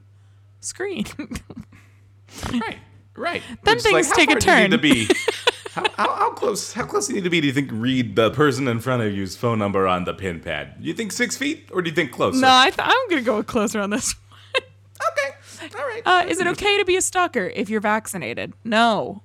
screen. 0.61 1.05
right, 2.53 2.78
right. 3.18 3.41
Then 3.64 3.80
things 3.80 4.11
take 4.11 4.30
a 4.32 4.39
do 4.39 4.47
you 4.49 4.55
need 4.55 4.61
turn. 4.61 4.72
to 4.72 4.78
be. 4.78 5.09
How, 5.74 5.84
how, 5.97 6.15
how 6.15 6.32
close? 6.32 6.74
How 6.74 6.86
close 6.86 7.07
do 7.07 7.13
you 7.13 7.19
need 7.19 7.24
to 7.24 7.30
be? 7.30 7.41
Do 7.41 7.47
you 7.47 7.53
think 7.53 7.69
read 7.74 8.15
the 8.15 8.30
person 8.32 8.67
in 8.67 8.80
front 8.80 9.01
of 9.03 9.13
you's 9.13 9.36
phone 9.36 9.57
number 9.59 9.88
on 9.88 10.03
the 10.05 10.13
pin 10.13 10.39
pad? 10.39 10.76
You 10.80 10.93
think 10.93 11.11
six 11.11 11.36
feet, 11.36 11.67
or 11.71 11.82
do 11.82 11.89
you 11.89 11.95
think 11.95 12.11
closer? 12.11 12.39
no, 12.39 12.47
I 12.49 12.69
th- 12.69 12.80
I'm 12.80 13.09
going 13.09 13.21
to 13.24 13.26
go 13.26 13.41
closer 13.43 13.80
on 13.80 13.89
this 13.89 14.13
one. 14.13 14.19
Okay. 15.11 15.76
All 15.78 15.86
right. 15.88 16.01
Uh, 16.05 16.26
is 16.30 16.39
it 16.39 16.47
okay 16.47 16.78
to 16.78 16.86
be 16.86 16.95
a 16.95 17.01
stalker 17.01 17.47
if 17.55 17.69
you're 17.69 17.82
vaccinated? 17.82 18.53
No. 18.63 19.21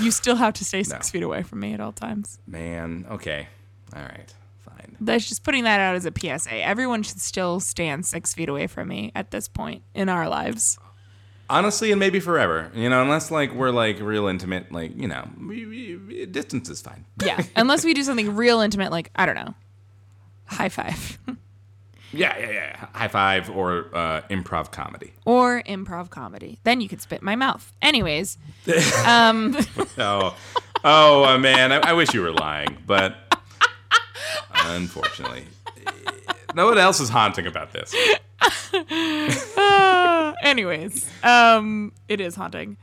You 0.00 0.10
still 0.10 0.36
have 0.36 0.54
to 0.54 0.64
stay 0.64 0.82
six 0.82 1.08
No. 1.08 1.10
feet 1.12 1.22
away 1.22 1.42
from 1.42 1.60
me 1.60 1.74
at 1.74 1.80
all 1.80 1.92
times. 1.92 2.38
Man. 2.46 3.06
Okay. 3.10 3.48
All 3.94 4.02
right. 4.02 4.32
Fine. 4.64 4.96
That's 5.00 5.28
just 5.28 5.44
putting 5.44 5.64
that 5.64 5.78
out 5.80 5.94
as 5.94 6.06
a 6.06 6.12
PSA. 6.12 6.54
Everyone 6.56 7.02
should 7.04 7.20
still 7.20 7.60
stand 7.60 8.04
six 8.06 8.34
feet 8.34 8.48
away 8.48 8.66
from 8.66 8.88
me 8.88 9.12
at 9.14 9.30
this 9.30 9.46
point 9.46 9.82
in 9.94 10.08
our 10.08 10.28
lives. 10.28 10.78
Honestly, 11.50 11.90
and 11.92 11.98
maybe 12.00 12.20
forever. 12.20 12.70
You 12.74 12.88
know, 12.88 13.02
unless 13.02 13.30
like 13.30 13.52
we're 13.52 13.70
like 13.70 14.00
real 14.00 14.26
intimate, 14.28 14.72
like 14.72 14.96
you 14.96 15.06
know, 15.08 15.28
we, 15.38 15.66
we, 15.66 15.96
we- 15.96 16.26
distance 16.26 16.68
is 16.70 16.80
fine. 16.82 17.04
Yeah. 17.24 17.42
Unless 17.56 17.84
we 17.84 17.92
do 17.94 18.02
something 18.02 18.34
real 18.34 18.60
intimate, 18.60 18.90
like, 18.90 19.10
I 19.16 19.26
don't 19.26 19.34
know, 19.36 19.54
high 20.46 20.68
five 20.70 21.18
Yeah, 22.12 22.38
yeah, 22.38 22.50
yeah. 22.52 22.86
High 22.92 23.08
five 23.08 23.50
or 23.50 23.88
uh, 23.92 24.20
improv 24.30 24.70
comedy. 24.70 25.12
or 25.24 25.62
improv 25.62 26.10
comedy. 26.10 26.60
Then 26.62 26.80
you 26.80 26.88
could 26.88 27.00
spit 27.00 27.20
in 27.22 27.24
my 27.24 27.34
mouth. 27.34 27.72
Anyways, 27.82 28.38
um, 29.06 29.56
Oh, 29.98 30.36
oh 30.84 31.24
uh, 31.24 31.38
man, 31.38 31.72
I, 31.72 31.78
I 31.90 31.92
wish 31.94 32.14
you 32.14 32.22
were 32.22 32.30
lying, 32.30 32.78
but 32.86 33.16
unfortunately, 34.54 35.44
no 36.54 36.66
one 36.66 36.78
else 36.78 37.00
is 37.00 37.08
haunting 37.08 37.46
about 37.48 37.72
this. 37.72 37.92
Uh, 39.56 40.32
anyways, 40.42 41.08
um, 41.22 41.92
it 42.08 42.20
is 42.20 42.34
haunting. 42.34 42.76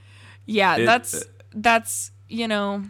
Yeah, 0.46 0.78
It- 0.78 0.86
that's 0.86 1.14
uh, 1.14 1.24
that's 1.54 2.12
you 2.28 2.48
know, 2.48 2.84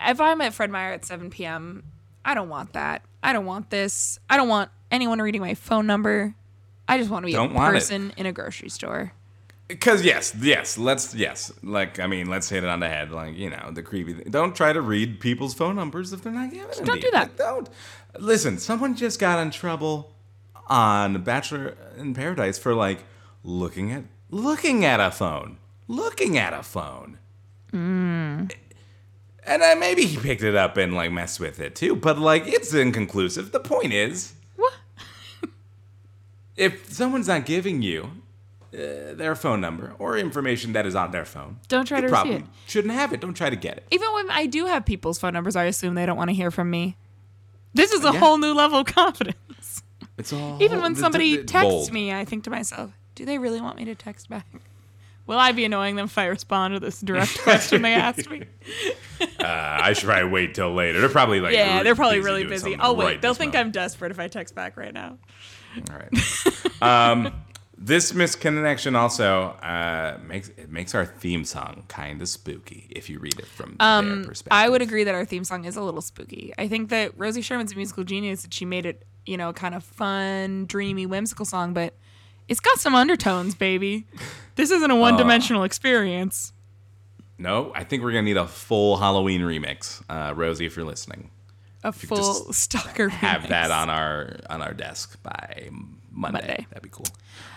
if 0.00 0.20
I'm 0.20 0.40
at 0.40 0.52
Fred 0.52 0.70
Meyer 0.70 0.92
at 0.92 1.04
7 1.04 1.30
p.m., 1.30 1.84
I 2.24 2.34
don't 2.34 2.48
want 2.48 2.74
that. 2.74 3.02
I 3.22 3.32
don't 3.32 3.46
want 3.46 3.70
this. 3.70 4.18
I 4.28 4.36
don't 4.36 4.48
want 4.48 4.70
anyone 4.90 5.20
reading 5.20 5.40
my 5.40 5.54
phone 5.54 5.86
number. 5.86 6.34
I 6.86 6.98
just 6.98 7.10
want 7.10 7.22
to 7.24 7.26
be 7.26 7.34
a 7.34 7.42
want 7.42 7.54
it. 7.74 7.78
person 7.78 8.12
in 8.16 8.26
a 8.26 8.32
grocery 8.32 8.68
store. 8.68 9.12
Because 9.66 10.04
yes, 10.04 10.34
yes, 10.38 10.76
let's 10.76 11.14
yes, 11.14 11.50
like 11.62 11.98
I 11.98 12.06
mean, 12.06 12.26
let's 12.26 12.50
hit 12.50 12.62
it 12.64 12.68
on 12.68 12.80
the 12.80 12.88
head. 12.88 13.10
Like 13.10 13.34
you 13.36 13.48
know, 13.48 13.70
the 13.72 13.82
creepy. 13.82 14.12
Thing. 14.12 14.30
Don't 14.30 14.54
try 14.54 14.74
to 14.74 14.82
read 14.82 15.20
people's 15.20 15.54
phone 15.54 15.74
numbers 15.74 16.12
if 16.12 16.22
they're 16.22 16.32
not 16.32 16.50
giving 16.50 16.68
them. 16.68 16.84
Don't 16.84 17.00
do 17.00 17.10
that. 17.12 17.28
Like, 17.28 17.36
don't 17.38 17.70
listen. 18.18 18.58
Someone 18.58 18.94
just 18.94 19.18
got 19.18 19.38
in 19.40 19.50
trouble 19.50 20.13
on 20.66 21.22
Bachelor 21.22 21.76
in 21.96 22.14
Paradise 22.14 22.58
for 22.58 22.74
like 22.74 23.04
looking 23.42 23.92
at 23.92 24.04
looking 24.30 24.84
at 24.84 25.00
a 25.00 25.10
phone, 25.10 25.58
looking 25.88 26.36
at 26.38 26.52
a 26.52 26.62
phone. 26.62 27.18
Hmm. 27.70 28.44
And 29.46 29.62
uh, 29.62 29.76
maybe 29.78 30.06
he 30.06 30.16
picked 30.16 30.42
it 30.42 30.54
up 30.54 30.76
and 30.78 30.94
like 30.94 31.12
messed 31.12 31.38
with 31.40 31.60
it 31.60 31.74
too, 31.74 31.94
but 31.96 32.18
like 32.18 32.44
it's 32.46 32.72
inconclusive. 32.72 33.52
The 33.52 33.60
point 33.60 33.92
is, 33.92 34.32
What? 34.56 34.72
if 36.56 36.90
someone's 36.92 37.28
not 37.28 37.44
giving 37.44 37.82
you 37.82 38.10
uh, 38.72 39.12
their 39.14 39.34
phone 39.34 39.60
number 39.60 39.94
or 39.98 40.16
information 40.16 40.72
that 40.72 40.86
is 40.86 40.94
on 40.94 41.10
their 41.10 41.24
phone, 41.24 41.58
Don't 41.68 41.84
try 41.86 42.00
to 42.00 42.08
probably 42.08 42.34
receive 42.34 42.46
it. 42.48 42.54
shouldn't 42.66 42.94
have 42.94 43.12
it. 43.12 43.20
Don't 43.20 43.34
try 43.34 43.50
to 43.50 43.56
get 43.56 43.76
it. 43.78 43.84
Even 43.90 44.12
when 44.14 44.30
I 44.30 44.46
do 44.46 44.66
have 44.66 44.84
people's 44.86 45.18
phone 45.18 45.34
numbers, 45.34 45.56
I 45.56 45.64
assume 45.64 45.94
they 45.94 46.06
don't 46.06 46.16
want 46.16 46.30
to 46.30 46.34
hear 46.34 46.50
from 46.50 46.70
me. 46.70 46.96
This 47.74 47.92
is 47.92 48.04
a 48.04 48.12
Yeah. 48.12 48.18
whole 48.20 48.38
new 48.38 48.54
level 48.54 48.78
of 48.80 48.86
confidence. 48.86 49.36
It's 50.16 50.32
all 50.32 50.62
Even 50.62 50.80
when 50.80 50.94
somebody 50.94 51.44
texts 51.44 51.68
bold. 51.68 51.92
me, 51.92 52.12
I 52.12 52.24
think 52.24 52.44
to 52.44 52.50
myself, 52.50 52.92
do 53.14 53.24
they 53.24 53.38
really 53.38 53.60
want 53.60 53.76
me 53.76 53.84
to 53.86 53.94
text 53.94 54.28
back? 54.28 54.46
Will 55.26 55.38
I 55.38 55.52
be 55.52 55.64
annoying 55.64 55.96
them 55.96 56.04
if 56.04 56.18
I 56.18 56.26
respond 56.26 56.74
to 56.74 56.80
this 56.80 57.00
direct 57.00 57.38
question 57.42 57.80
they 57.80 57.94
asked 57.94 58.28
me? 58.28 58.42
Uh, 59.20 59.26
I 59.40 59.94
should 59.94 60.06
probably 60.06 60.28
wait 60.30 60.54
till 60.54 60.74
later. 60.74 61.00
They're 61.00 61.08
probably 61.08 61.40
like 61.40 61.54
Yeah, 61.54 61.82
they're 61.82 61.94
probably 61.94 62.18
busy 62.18 62.26
really 62.26 62.44
busy. 62.44 62.76
Oh 62.78 62.92
wait, 62.92 63.04
right 63.04 63.22
they'll 63.22 63.32
think 63.32 63.54
moment. 63.54 63.68
I'm 63.68 63.72
desperate 63.72 64.10
if 64.10 64.18
I 64.20 64.28
text 64.28 64.54
back 64.54 64.76
right 64.76 64.92
now. 64.92 65.16
All 65.90 65.96
right. 65.96 66.82
um, 66.82 67.32
this 67.76 68.12
misconnection 68.12 68.96
also 68.96 69.48
uh, 69.62 70.18
makes 70.26 70.48
it 70.50 70.70
makes 70.70 70.94
our 70.94 71.06
theme 71.06 71.44
song 71.44 71.84
kind 71.88 72.20
of 72.22 72.28
spooky 72.28 72.86
if 72.90 73.08
you 73.10 73.18
read 73.18 73.38
it 73.38 73.46
from 73.46 73.76
their 73.78 74.24
perspective. 74.24 74.52
Um, 74.52 74.58
I 74.58 74.68
would 74.68 74.82
agree 74.82 75.04
that 75.04 75.14
our 75.14 75.24
theme 75.24 75.44
song 75.44 75.64
is 75.64 75.76
a 75.76 75.82
little 75.82 76.02
spooky. 76.02 76.52
I 76.58 76.68
think 76.68 76.90
that 76.90 77.12
Rosie 77.18 77.42
Sherman's 77.42 77.72
a 77.72 77.76
musical 77.76 78.04
genius 78.04 78.42
that 78.42 78.54
she 78.54 78.64
made 78.64 78.86
it, 78.86 79.04
you 79.26 79.36
know, 79.36 79.52
kind 79.52 79.74
of 79.74 79.82
fun, 79.84 80.66
dreamy, 80.66 81.06
whimsical 81.06 81.44
song, 81.44 81.72
but 81.72 81.94
it's 82.48 82.60
got 82.60 82.78
some 82.78 82.94
undertones, 82.94 83.54
baby. 83.54 84.06
This 84.56 84.70
isn't 84.70 84.90
a 84.90 84.96
one-dimensional 84.96 85.64
experience. 85.64 86.52
No, 87.38 87.72
I 87.74 87.84
think 87.84 88.02
we're 88.02 88.12
gonna 88.12 88.22
need 88.22 88.36
a 88.36 88.46
full 88.46 88.96
Halloween 88.98 89.40
remix, 89.40 90.02
uh, 90.08 90.32
Rosie, 90.34 90.66
if 90.66 90.76
you're 90.76 90.84
listening. 90.84 91.30
A 91.82 91.92
could 91.92 92.08
full 92.08 92.52
stalker 92.52 93.08
Have 93.08 93.42
remix. 93.42 93.48
that 93.48 93.70
on 93.70 93.90
our 93.90 94.36
on 94.48 94.62
our 94.62 94.72
desk 94.72 95.20
by 95.22 95.68
Monday. 96.12 96.38
Monday. 96.38 96.66
That'd 96.70 96.82
be 96.82 96.88
cool. 96.90 97.06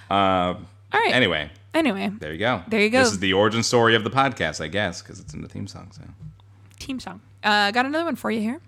Um, 0.10 0.68
All 0.92 1.00
right. 1.00 1.14
Anyway, 1.14 1.50
Anyway, 1.74 2.10
there 2.20 2.32
you 2.34 2.40
go. 2.40 2.64
There 2.68 2.82
you 2.82 2.90
go. 2.90 3.00
This 3.04 3.12
is 3.12 3.20
the 3.20 3.34
origin 3.34 3.62
story 3.62 3.94
of 3.96 4.04
the 4.04 4.10
podcast, 4.10 4.62
I 4.62 4.68
guess, 4.68 5.02
because 5.04 5.20
it's 5.20 5.34
in 5.36 5.42
the 5.44 5.48
theme 5.48 5.68
song. 5.68 5.92
So 5.92 6.02
team 6.80 7.00
song. 7.00 7.22
Uh, 7.44 7.70
got 7.72 7.86
another 7.86 8.06
one 8.06 8.16
for 8.16 8.32
you 8.32 8.42
here. 8.42 8.60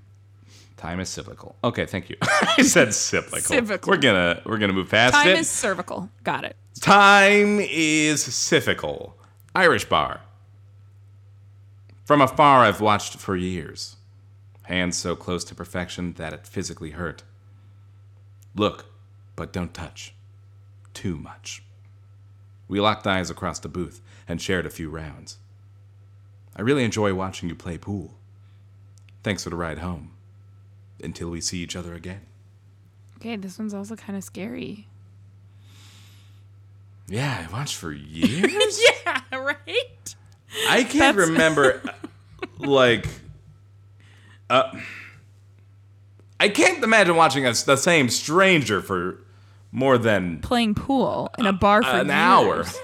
Time 0.79 0.99
is 0.99 1.09
cyclical. 1.09 1.55
Okay, 1.63 1.85
thank 1.85 2.09
you. 2.09 2.15
I 2.21 2.61
said 2.63 2.93
cyclical. 2.93 3.41
Cyclical. 3.41 3.91
We're 3.91 3.97
gonna 3.97 4.41
we're 4.45 4.57
gonna 4.57 4.73
move 4.73 4.89
past 4.89 5.13
Time 5.13 5.27
is 5.27 5.49
cervical. 5.49 6.09
Got 6.23 6.45
it. 6.45 6.55
Time 6.79 7.59
is 7.59 8.23
cyclical. 8.23 9.17
Irish 9.53 9.85
bar. 9.85 10.21
From 12.05 12.21
afar, 12.21 12.63
I've 12.65 12.81
watched 12.81 13.17
for 13.17 13.35
years. 13.35 13.97
Hands 14.63 14.95
so 14.95 15.15
close 15.15 15.43
to 15.45 15.55
perfection 15.55 16.13
that 16.13 16.33
it 16.33 16.47
physically 16.47 16.91
hurt. 16.91 17.23
Look, 18.55 18.85
but 19.35 19.51
don't 19.51 19.73
touch. 19.73 20.13
Too 20.93 21.17
much. 21.17 21.63
We 22.67 22.79
locked 22.79 23.05
eyes 23.05 23.29
across 23.29 23.59
the 23.59 23.67
booth 23.67 24.01
and 24.27 24.41
shared 24.41 24.65
a 24.65 24.69
few 24.69 24.89
rounds. 24.89 25.37
I 26.55 26.61
really 26.61 26.83
enjoy 26.83 27.13
watching 27.13 27.49
you 27.49 27.55
play 27.55 27.77
pool. 27.77 28.15
Thanks 29.23 29.43
for 29.43 29.49
the 29.49 29.55
ride 29.55 29.79
home. 29.79 30.11
Until 31.03 31.29
we 31.29 31.39
see 31.41 31.59
each 31.59 31.75
other 31.75 31.93
again. 31.93 32.21
Okay, 33.17 33.35
this 33.35 33.57
one's 33.59 33.73
also 33.73 33.95
kind 33.95 34.17
of 34.17 34.23
scary. 34.23 34.87
Yeah, 37.07 37.45
I 37.47 37.51
watched 37.51 37.75
for 37.75 37.91
years. 37.91 38.81
yeah, 39.05 39.21
right? 39.35 40.15
I 40.69 40.83
can't 40.83 41.15
That's- 41.15 41.27
remember, 41.29 41.81
like, 42.59 43.07
uh, 44.49 44.77
I 46.39 46.49
can't 46.49 46.83
imagine 46.83 47.15
watching 47.15 47.45
us 47.45 47.63
the 47.63 47.75
same 47.75 48.09
stranger 48.09 48.81
for 48.81 49.19
more 49.71 49.97
than 49.97 50.39
Playing 50.39 50.73
pool 50.75 51.29
in 51.37 51.45
a 51.45 51.53
bar 51.53 51.83
for 51.83 51.89
an 51.89 52.07
years. 52.07 52.11
hour. 52.15 52.65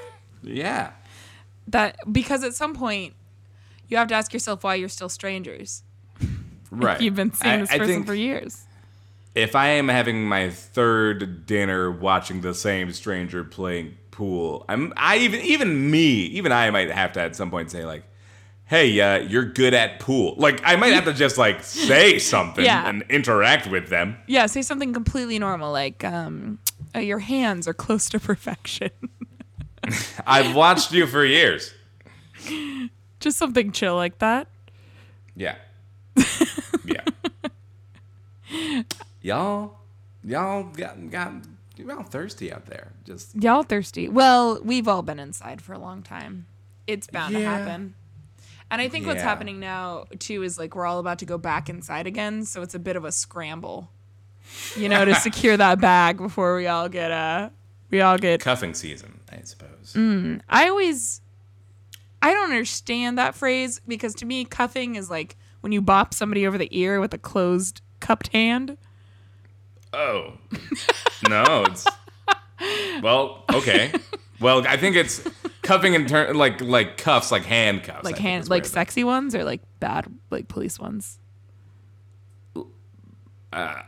Yeah, 0.47 0.91
That 1.70 1.97
because 2.11 2.43
at 2.43 2.53
some 2.53 2.76
point 2.76 3.16
you 3.88 3.97
have 3.97 4.07
to 4.09 4.13
ask 4.16 4.32
yourself 4.32 4.63
why 4.63 4.76
you're 4.76 4.89
still 4.89 5.09
strangers. 5.09 5.82
Right. 6.84 7.01
You've 7.01 7.15
been 7.15 7.34
seeing 7.34 7.53
I- 7.53 7.57
this 7.57 7.71
I 7.71 7.78
person 7.80 8.03
for 8.03 8.13
years. 8.15 8.63
if 9.34 9.55
I 9.55 9.67
am 9.69 9.88
having 9.88 10.28
my 10.28 10.49
third 10.49 11.45
dinner 11.45 11.91
watching 11.91 12.41
the 12.41 12.53
same 12.53 12.91
stranger 12.93 13.43
playing 13.43 13.97
pool, 14.11 14.65
I'm 14.69 14.93
I 14.97 15.17
even 15.17 15.41
even 15.41 15.89
me 15.91 16.03
even 16.38 16.51
I 16.51 16.69
might 16.71 16.89
have 16.91 17.11
to 17.13 17.21
at 17.21 17.36
some 17.36 17.49
point 17.51 17.71
say 17.71 17.86
like. 17.86 18.03
Hey, 18.67 18.99
uh, 18.99 19.19
you're 19.19 19.45
good 19.45 19.76
at 19.76 19.99
pool. 19.99 20.34
Like, 20.39 20.59
I 20.65 20.76
might 20.76 20.93
have 20.93 21.05
to 21.05 21.13
just 21.13 21.38
like 21.38 21.63
say 21.63 22.17
something 22.34 22.65
Yeah. 22.65 22.89
and 22.89 23.03
interact 23.11 23.67
with 23.69 23.89
them. 23.89 24.17
Yeah, 24.26 24.47
say 24.47 24.63
something 24.63 24.91
completely 24.91 25.38
normal 25.38 25.71
like 25.71 26.03
um, 26.03 26.57
uh, 26.95 26.97
your 26.97 27.19
hands 27.19 27.67
are 27.67 27.76
close 27.76 28.09
to 28.09 28.19
perfection. 28.19 28.89
I've 30.26 30.55
watched 30.55 30.91
you 30.91 31.05
for 31.05 31.23
years. 31.23 31.76
Just 33.19 33.38
something 33.38 33.71
chill 33.71 33.95
like 33.97 34.17
that. 34.17 34.47
Yeah. 35.36 35.57
yeah. 36.84 38.84
y'all, 39.21 39.78
y'all 40.23 40.63
got 40.63 41.09
got 41.09 41.34
y'all 41.78 42.03
thirsty 42.03 42.51
out 42.51 42.65
there. 42.65 42.91
Just 43.05 43.36
Y'all 43.36 43.63
thirsty. 43.63 44.09
Well, 44.09 44.59
we've 44.63 44.88
all 44.88 45.01
been 45.01 45.19
inside 45.19 45.61
for 45.61 45.73
a 45.73 45.80
long 45.80 46.03
time. 46.03 46.47
It's 46.88 47.07
bound 47.07 47.34
to 47.34 47.43
happen. 47.43 47.95
And 48.71 48.82
I 48.82 48.89
think 48.89 49.05
what's 49.05 49.21
happening 49.21 49.59
now 49.59 50.05
too 50.19 50.43
is 50.43 50.57
like 50.57 50.76
we're 50.76 50.86
all 50.86 50.99
about 50.99 51.19
to 51.19 51.26
go 51.26 51.38
back 51.38 51.69
inside 51.69 52.07
again, 52.07 52.45
so 52.45 52.61
it's 52.61 52.76
a 52.76 52.80
bit 52.80 52.95
of 52.95 53.05
a 53.05 53.11
scramble. 53.11 53.89
You 54.76 54.89
know, 54.89 55.05
to 55.05 55.15
secure 55.28 55.57
that 55.57 55.80
bag 55.80 56.17
before 56.17 56.55
we 56.55 56.67
all 56.67 56.89
get 56.89 57.11
uh 57.11 57.49
we 57.89 58.01
all 58.01 58.17
get 58.17 58.41
cuffing 58.41 58.73
season, 58.73 59.19
I 59.32 59.41
suppose. 59.43 59.93
Mm, 59.95 60.41
I 60.49 60.69
always 60.69 61.21
I 62.21 62.34
don't 62.34 62.51
understand 62.51 63.17
that 63.17 63.36
phrase 63.36 63.82
because 63.88 64.15
to 64.15 64.26
me 64.26 64.45
cuffing 64.45 64.95
is 64.95 65.09
like 65.09 65.36
when 65.66 65.72
you 65.72 65.82
bop 65.82 66.13
somebody 66.13 66.45
over 66.45 66.59
the 66.59 66.70
ear 66.70 66.99
with 66.99 67.11
a 67.11 67.18
closed 67.18 67.82
cupped 67.99 68.28
hand. 68.28 68.78
Oh. 69.93 70.34
no, 71.28 71.66
it's 71.66 71.88
Well, 73.01 73.43
okay. 73.51 73.91
Well, 74.39 74.68
I 74.68 74.78
think 74.78 74.95
it's 74.95 75.28
cuffing 75.63 75.95
in 75.95 76.05
turn 76.05 76.38
like 76.38 76.61
like 76.61 76.97
cuffs, 76.97 77.32
like 77.32 77.45
handcuffs. 77.45 78.03
Like 78.03 78.18
I 78.18 78.22
hand 78.22 78.47
like 78.47 78.63
sexy 78.66 79.03
ones 79.03 79.34
or 79.34 79.43
like 79.43 79.61
bad 79.80 80.05
like 80.30 80.47
police 80.49 80.80
ones. 80.80 81.18
Uh, 83.51 83.82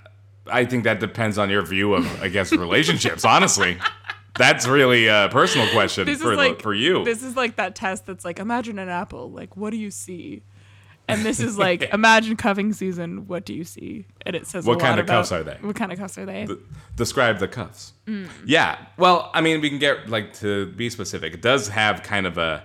I 0.47 0.65
think 0.65 0.83
that 0.85 0.99
depends 0.99 1.37
on 1.37 1.51
your 1.51 1.61
view 1.61 1.93
of, 1.93 2.23
I 2.23 2.29
guess, 2.29 2.51
relationships. 2.53 3.23
honestly, 3.23 3.77
that's 4.35 4.65
really 4.65 5.05
a 5.05 5.29
personal 5.31 5.69
question 5.69 6.07
This 6.07 6.23
for 6.23 6.31
the- 6.31 6.37
like 6.37 6.59
for 6.63 6.73
you. 6.73 7.05
This 7.05 7.21
is 7.21 7.35
like 7.35 7.57
that 7.57 7.75
test 7.75 8.07
that's 8.07 8.25
like 8.25 8.39
imagine 8.39 8.79
an 8.79 8.89
apple, 8.89 9.29
like 9.29 9.55
what 9.55 9.69
do 9.69 9.77
you 9.77 9.91
see? 9.91 10.41
And 11.09 11.23
this 11.23 11.39
is 11.39 11.57
like 11.57 11.83
imagine 11.93 12.35
cuffing 12.35 12.73
season, 12.73 13.27
what 13.27 13.45
do 13.45 13.53
you 13.53 13.63
see? 13.63 14.05
And 14.25 14.35
it 14.35 14.45
says 14.47 14.65
a 14.65 14.69
What 14.69 14.79
kind 14.79 14.91
lot 14.91 14.99
of 14.99 15.05
cuffs 15.07 15.31
about- 15.31 15.39
are 15.41 15.43
they? 15.43 15.57
What 15.67 15.75
kind 15.75 15.91
of 15.91 15.97
cuffs 15.99 16.17
are 16.17 16.25
they? 16.25 16.47
describe 16.95 17.39
the 17.39 17.47
cuffs. 17.47 17.93
Mm. 18.07 18.27
Yeah. 18.45 18.77
Well, 18.97 19.29
I 19.33 19.41
mean, 19.41 19.61
we 19.61 19.69
can 19.69 19.79
get 19.79 20.09
like 20.09 20.33
to 20.35 20.67
be 20.73 20.89
specific. 20.89 21.33
It 21.33 21.41
does 21.41 21.69
have 21.69 22.03
kind 22.03 22.25
of 22.27 22.37
a 22.37 22.63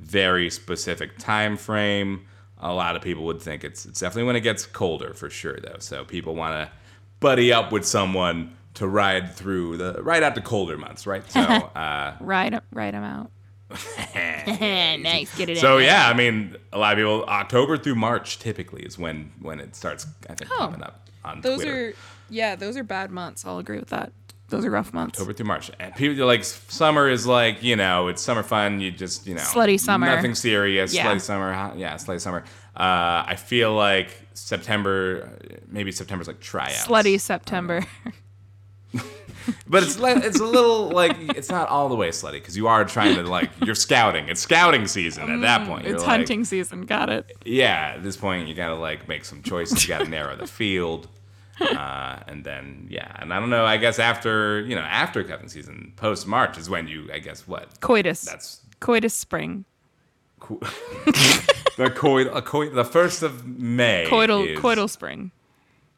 very 0.00 0.50
specific 0.50 1.18
time 1.18 1.56
frame. 1.56 2.26
A 2.58 2.72
lot 2.72 2.96
of 2.96 3.02
people 3.02 3.24
would 3.24 3.42
think 3.42 3.64
it's 3.64 3.84
it's 3.84 4.00
definitely 4.00 4.24
when 4.24 4.36
it 4.36 4.40
gets 4.40 4.64
colder 4.64 5.12
for 5.12 5.28
sure 5.28 5.58
though. 5.62 5.76
So 5.80 6.04
people 6.04 6.34
want 6.34 6.54
to 6.54 6.72
buddy 7.20 7.52
up 7.52 7.72
with 7.72 7.84
someone 7.84 8.56
to 8.74 8.88
ride 8.88 9.34
through 9.34 9.76
the 9.76 10.02
right 10.02 10.22
out 10.22 10.34
the 10.34 10.40
colder 10.40 10.78
months, 10.78 11.06
right? 11.06 11.28
So 11.30 11.40
uh 11.40 12.14
Ride 12.20 12.60
ride 12.72 12.94
them 12.94 13.04
out. 13.04 13.30
nice, 15.02 15.36
get 15.36 15.48
it 15.48 15.58
so 15.58 15.78
yeah, 15.78 16.08
I 16.08 16.14
mean, 16.14 16.56
a 16.72 16.78
lot 16.78 16.92
of 16.92 16.98
people 16.98 17.24
October 17.26 17.76
through 17.76 17.94
March 17.96 18.38
typically 18.38 18.82
is 18.82 18.98
when 18.98 19.32
when 19.40 19.60
it 19.60 19.74
starts 19.76 20.06
I 20.28 20.34
think 20.34 20.50
Oh. 20.52 20.58
coming 20.58 20.82
up 20.82 21.08
on 21.24 21.40
Those 21.40 21.62
Twitter. 21.62 21.88
are 21.90 21.92
yeah, 22.30 22.56
those 22.56 22.76
are 22.76 22.84
bad 22.84 23.10
months. 23.10 23.44
I'll 23.44 23.58
agree 23.58 23.78
with 23.78 23.90
that. 23.90 24.12
Those 24.48 24.64
are 24.64 24.70
rough 24.70 24.92
months. 24.92 25.18
October 25.18 25.32
through 25.32 25.46
March. 25.46 25.70
And 25.80 25.94
people 25.94 26.26
like, 26.26 26.44
summer 26.44 27.08
is 27.08 27.26
like, 27.26 27.62
you 27.62 27.76
know, 27.76 28.08
it's 28.08 28.22
summer 28.22 28.42
fun. 28.42 28.80
You 28.80 28.90
just, 28.90 29.26
you 29.26 29.34
know, 29.34 29.40
Slutty 29.40 29.80
summer. 29.80 30.06
Nothing 30.06 30.34
serious. 30.34 30.94
Yeah. 30.94 31.06
Slutty 31.06 31.20
summer. 31.20 31.52
hot- 31.52 31.78
Yeah, 31.78 31.94
slutty 31.94 32.20
summer. 32.20 32.44
Uh, 32.76 33.24
I 33.26 33.36
feel 33.36 33.74
like 33.74 34.10
September, 34.34 35.30
maybe 35.68 35.92
September's 35.92 36.28
like 36.28 36.40
tryouts. 36.40 36.86
Slutty 36.86 37.18
September. 37.20 37.84
But 39.66 39.82
it's 39.82 39.96
it's 39.98 40.40
a 40.40 40.44
little 40.44 40.90
like 40.90 41.16
it's 41.36 41.50
not 41.50 41.68
all 41.68 41.88
the 41.88 41.94
way 41.96 42.08
slutty 42.10 42.32
because 42.34 42.56
you 42.56 42.66
are 42.68 42.84
trying 42.84 43.14
to 43.16 43.22
like 43.22 43.50
you're 43.64 43.74
scouting. 43.74 44.28
It's 44.28 44.40
scouting 44.40 44.86
season 44.86 45.30
at 45.30 45.40
that 45.42 45.66
point. 45.66 45.84
You're 45.84 45.92
Mm, 45.92 45.94
it's 45.96 46.02
like, 46.02 46.10
hunting 46.18 46.44
season. 46.44 46.82
Got 46.82 47.10
it. 47.10 47.36
Yeah, 47.44 47.94
at 47.96 48.02
this 48.02 48.16
point 48.16 48.48
you 48.48 48.54
gotta 48.54 48.74
like 48.76 49.08
make 49.08 49.24
some 49.24 49.42
choices. 49.42 49.82
You 49.82 49.88
gotta 49.88 50.08
narrow 50.08 50.36
the 50.36 50.46
field. 50.46 51.08
Uh, 51.60 52.18
and 52.26 52.44
then 52.44 52.86
yeah, 52.90 53.14
and 53.20 53.32
I 53.32 53.38
don't 53.38 53.50
know. 53.50 53.64
I 53.64 53.76
guess 53.76 53.98
after 53.98 54.60
you 54.62 54.74
know 54.74 54.82
after 54.82 55.22
cuffing 55.22 55.48
season, 55.48 55.92
post 55.96 56.26
March 56.26 56.58
is 56.58 56.68
when 56.70 56.88
you 56.88 57.08
I 57.12 57.18
guess 57.20 57.46
what 57.46 57.80
Coitus. 57.80 58.22
that's 58.22 58.60
Coitus 58.80 59.14
spring. 59.14 59.64
Co- 60.40 60.58
the 61.76 61.92
coit, 61.94 62.28
a 62.32 62.42
coit, 62.42 62.74
the 62.74 62.84
first 62.84 63.22
of 63.22 63.46
May. 63.46 64.06
Coital 64.08 64.46
is 64.46 64.58
coital 64.58 64.90
spring. 64.90 65.30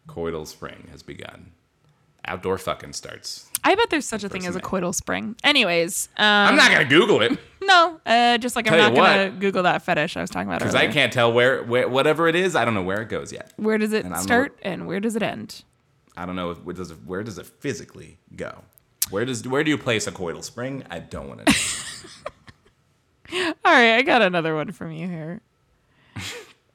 coital 0.09 0.47
spring 0.47 0.89
has 0.91 1.03
begun. 1.03 1.53
Outdoor 2.27 2.59
fucking 2.59 2.93
starts. 2.93 3.49
I 3.65 3.75
bet 3.75 3.91
there's 3.91 4.07
such 4.07 4.23
a 4.25 4.29
thing 4.29 4.47
as 4.47 4.55
a 4.57 4.61
coital 4.61 4.95
spring. 4.95 5.37
Anyways, 5.45 6.09
um, 6.19 6.25
I'm 6.25 6.57
not 6.57 6.71
gonna 6.71 6.85
Google 6.85 7.21
it 7.23 7.39
No, 7.63 8.01
uh, 8.07 8.39
just 8.39 8.55
like 8.55 8.71
I'm 8.71 8.79
not 8.79 8.93
you 8.93 8.97
gonna. 8.99 9.31
Google 9.31 9.65
that 9.65 9.83
fetish 9.83 10.17
I 10.17 10.21
was 10.21 10.31
talking 10.31 10.49
about 10.49 10.61
because 10.61 10.75
earlier. 10.75 10.89
I 10.89 10.93
can't 10.93 11.13
tell 11.13 11.33
where, 11.33 11.63
where 11.65 11.89
whatever 11.89 12.29
it 12.29 12.37
is. 12.37 12.55
I 12.55 12.65
don't 12.65 12.75
know 12.75 12.83
where 12.83 13.01
it 13.03 13.09
goes 13.09 13.33
yet. 13.33 13.53
Where 13.57 13.77
does 13.79 13.93
it 13.93 14.05
And 14.05 14.17
start 14.19 14.57
and 14.63 14.87
where 14.87 15.01
does 15.01 15.17
it 15.17 15.23
end? 15.23 15.65
I 16.17 16.27
don't 16.27 16.37
know 16.37 16.51
if, 16.53 16.59
where 16.63 16.75
does 16.75 16.91
it, 16.93 16.99
where 17.05 17.23
does 17.25 17.39
it 17.39 17.47
physically 17.47 18.19
go. 18.37 18.63
Where 19.11 19.25
does 19.25 19.47
where 19.49 19.65
do 19.65 19.71
you 19.71 19.79
place 19.79 20.07
a 20.07 20.13
coital 20.13 20.45
spring? 20.45 20.85
I 20.91 21.01
don't 21.01 21.29
want 21.29 21.45
to 21.47 21.53
know. 21.53 21.59
All 23.65 23.73
right, 23.73 23.95
I 23.97 24.03
got 24.03 24.23
another 24.23 24.55
one 24.55 24.71
from 24.71 24.93
you 24.93 25.09
here. 25.09 25.41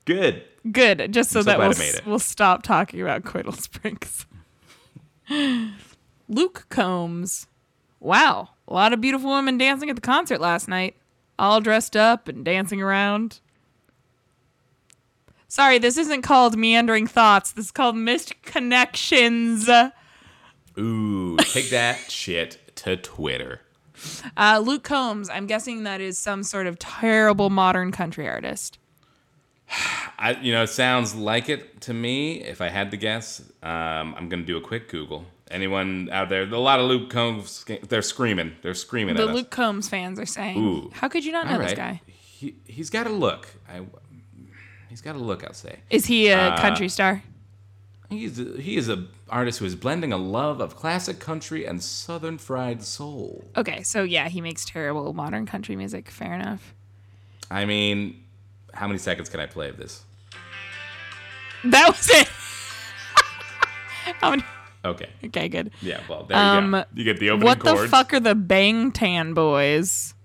Good. 0.05 0.43
Good, 0.69 1.13
just 1.13 1.31
so 1.31 1.39
so 1.39 1.43
that 1.43 1.55
glad 1.57 1.69
we'll, 1.69 1.77
made 1.77 1.89
s- 1.89 1.95
it. 1.95 2.05
we'll 2.05 2.19
stop 2.19 2.63
talking 2.63 3.01
about 3.01 3.23
coital 3.23 3.55
springs. 3.61 4.25
Luke 6.29 6.65
Combs. 6.69 7.47
Wow, 7.99 8.49
a 8.67 8.73
lot 8.73 8.93
of 8.93 9.01
beautiful 9.01 9.31
women 9.31 9.57
dancing 9.57 9.89
at 9.89 9.95
the 9.95 10.01
concert 10.01 10.41
last 10.41 10.67
night, 10.67 10.95
all 11.37 11.61
dressed 11.61 11.95
up 11.95 12.27
and 12.27 12.43
dancing 12.43 12.81
around. 12.81 13.39
Sorry, 15.47 15.77
this 15.77 15.97
isn't 15.97 16.21
called 16.21 16.57
meandering 16.57 17.07
thoughts. 17.07 17.51
This 17.51 17.65
is 17.65 17.71
called 17.71 17.95
missed 17.95 18.41
connections. 18.43 19.69
Ooh, 20.79 21.37
take 21.37 21.69
that 21.69 21.97
shit 22.09 22.75
to 22.77 22.95
Twitter. 22.95 23.61
Uh, 24.35 24.61
Luke 24.63 24.83
Combs. 24.83 25.29
I'm 25.29 25.45
guessing 25.45 25.83
that 25.83 26.01
is 26.01 26.17
some 26.17 26.43
sort 26.43 26.67
of 26.67 26.79
terrible 26.79 27.49
modern 27.49 27.91
country 27.91 28.27
artist. 28.27 28.79
I, 30.19 30.37
you 30.41 30.51
know, 30.53 30.63
it 30.63 30.67
sounds 30.67 31.15
like 31.15 31.49
it 31.49 31.81
to 31.81 31.93
me. 31.93 32.43
If 32.43 32.61
I 32.61 32.69
had 32.69 32.91
to 32.91 32.97
guess, 32.97 33.41
um, 33.63 34.13
I'm 34.17 34.29
gonna 34.29 34.43
do 34.43 34.57
a 34.57 34.61
quick 34.61 34.89
Google. 34.89 35.25
Anyone 35.49 36.09
out 36.11 36.29
there? 36.29 36.43
A 36.43 36.57
lot 36.59 36.79
of 36.79 36.85
Luke 36.87 37.09
Combs. 37.09 37.65
They're 37.89 38.01
screaming. 38.01 38.53
They're 38.61 38.73
screaming 38.73 39.15
The 39.15 39.23
at 39.23 39.29
us. 39.29 39.35
Luke 39.35 39.49
Combs 39.49 39.89
fans 39.89 40.19
are 40.19 40.25
saying, 40.25 40.57
Ooh. 40.57 40.89
"How 40.93 41.07
could 41.09 41.25
you 41.25 41.31
not 41.31 41.47
know 41.47 41.53
All 41.53 41.59
this 41.59 41.73
guy? 41.73 42.01
He 42.07 42.55
he's 42.65 42.89
got 42.89 43.07
a 43.07 43.09
look. 43.09 43.47
I, 43.69 43.81
he's 44.89 45.01
got 45.01 45.15
a 45.15 45.19
look. 45.19 45.43
I'll 45.43 45.53
say. 45.53 45.79
Is 45.89 46.05
he 46.05 46.29
a 46.29 46.49
Uh, 46.49 46.61
country 46.61 46.87
star?" 46.89 47.23
He's 48.09 48.39
a, 48.39 48.61
he 48.61 48.75
is 48.75 48.89
a 48.89 49.07
artist 49.29 49.59
who 49.59 49.65
is 49.65 49.75
blending 49.75 50.11
a 50.11 50.17
love 50.17 50.59
of 50.59 50.75
classic 50.75 51.19
country 51.19 51.65
and 51.65 51.81
southern 51.81 52.37
fried 52.37 52.83
soul. 52.83 53.45
Okay, 53.55 53.83
so 53.83 54.03
yeah, 54.03 54.27
he 54.27 54.41
makes 54.41 54.65
terrible 54.65 55.13
modern 55.13 55.45
country 55.45 55.77
music. 55.77 56.09
Fair 56.11 56.33
enough. 56.33 56.73
I 57.49 57.63
mean, 57.65 58.21
how 58.73 58.87
many 58.87 58.99
seconds 58.99 59.29
can 59.29 59.39
I 59.39 59.45
play 59.45 59.69
of 59.69 59.77
this? 59.77 60.03
That 61.63 61.89
was 61.89 62.09
it. 62.09 62.27
How 64.19 64.31
many? 64.31 64.43
Okay. 64.83 65.09
Okay, 65.25 65.47
good. 65.47 65.71
Yeah. 65.81 65.99
Well, 66.09 66.23
there 66.23 66.37
you 66.37 66.43
Um, 66.43 66.71
go. 66.71 66.83
You 66.95 67.03
get 67.03 67.19
the 67.19 67.29
opening 67.29 67.45
What 67.45 67.59
chords. 67.59 67.81
the 67.83 67.87
fuck 67.87 68.13
are 68.13 68.19
the 68.19 68.33
Bangtan 68.35 69.35
Boys? 69.35 70.15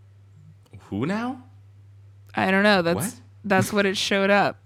Who 0.89 1.05
now? 1.05 1.43
I 2.35 2.51
don't 2.51 2.63
know. 2.63 2.81
That's 2.83 2.97
What? 2.97 3.15
that's 3.45 3.73
what 3.73 3.85
it 3.87 3.97
showed 3.99 4.31
up. 4.31 4.59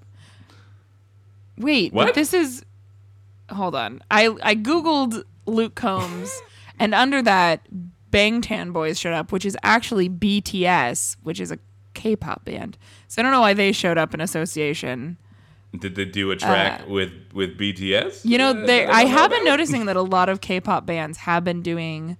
Wait, 1.59 1.93
What? 1.93 2.14
this 2.14 2.33
is. 2.33 2.64
Hold 3.51 3.74
on. 3.74 4.01
I 4.11 4.28
I 4.43 4.55
googled 4.55 5.24
Luke 5.47 5.74
Combs, 5.74 6.31
and 6.78 6.95
under 6.95 7.20
that, 7.22 7.66
Bangtan 8.12 8.72
Boys 8.72 8.99
showed 8.99 9.12
up, 9.14 9.33
which 9.33 9.45
is 9.45 9.57
actually 9.62 10.09
BTS, 10.09 11.16
which 11.22 11.41
is 11.41 11.51
a 11.51 11.59
K-pop 12.03 12.44
band. 12.44 12.76
So 13.09 13.20
I 13.20 13.22
don't 13.22 13.32
know 13.32 13.40
why 13.40 13.55
they 13.55 13.72
showed 13.72 13.98
up 13.98 14.14
in 14.14 14.20
association. 14.20 15.16
Did 15.78 15.94
they 15.94 16.05
do 16.05 16.30
a 16.32 16.36
track 16.36 16.88
with 16.88 17.12
with 17.32 17.57
BTS? 17.59 18.24
Uh, 18.24 18.28
You 18.28 18.38
know, 18.38 18.51
Uh, 18.51 18.66
they 18.66 18.86
that 18.86 18.90
I 18.94 19.05
have 19.05 19.30
been 19.30 19.44
noticing 19.44 19.86
that 19.86 19.96
a 19.96 20.03
lot 20.03 20.28
of 20.28 20.40
K-pop 20.40 20.84
bands 20.86 21.18
have 21.18 21.44
been 21.44 21.62
doing. 21.62 22.16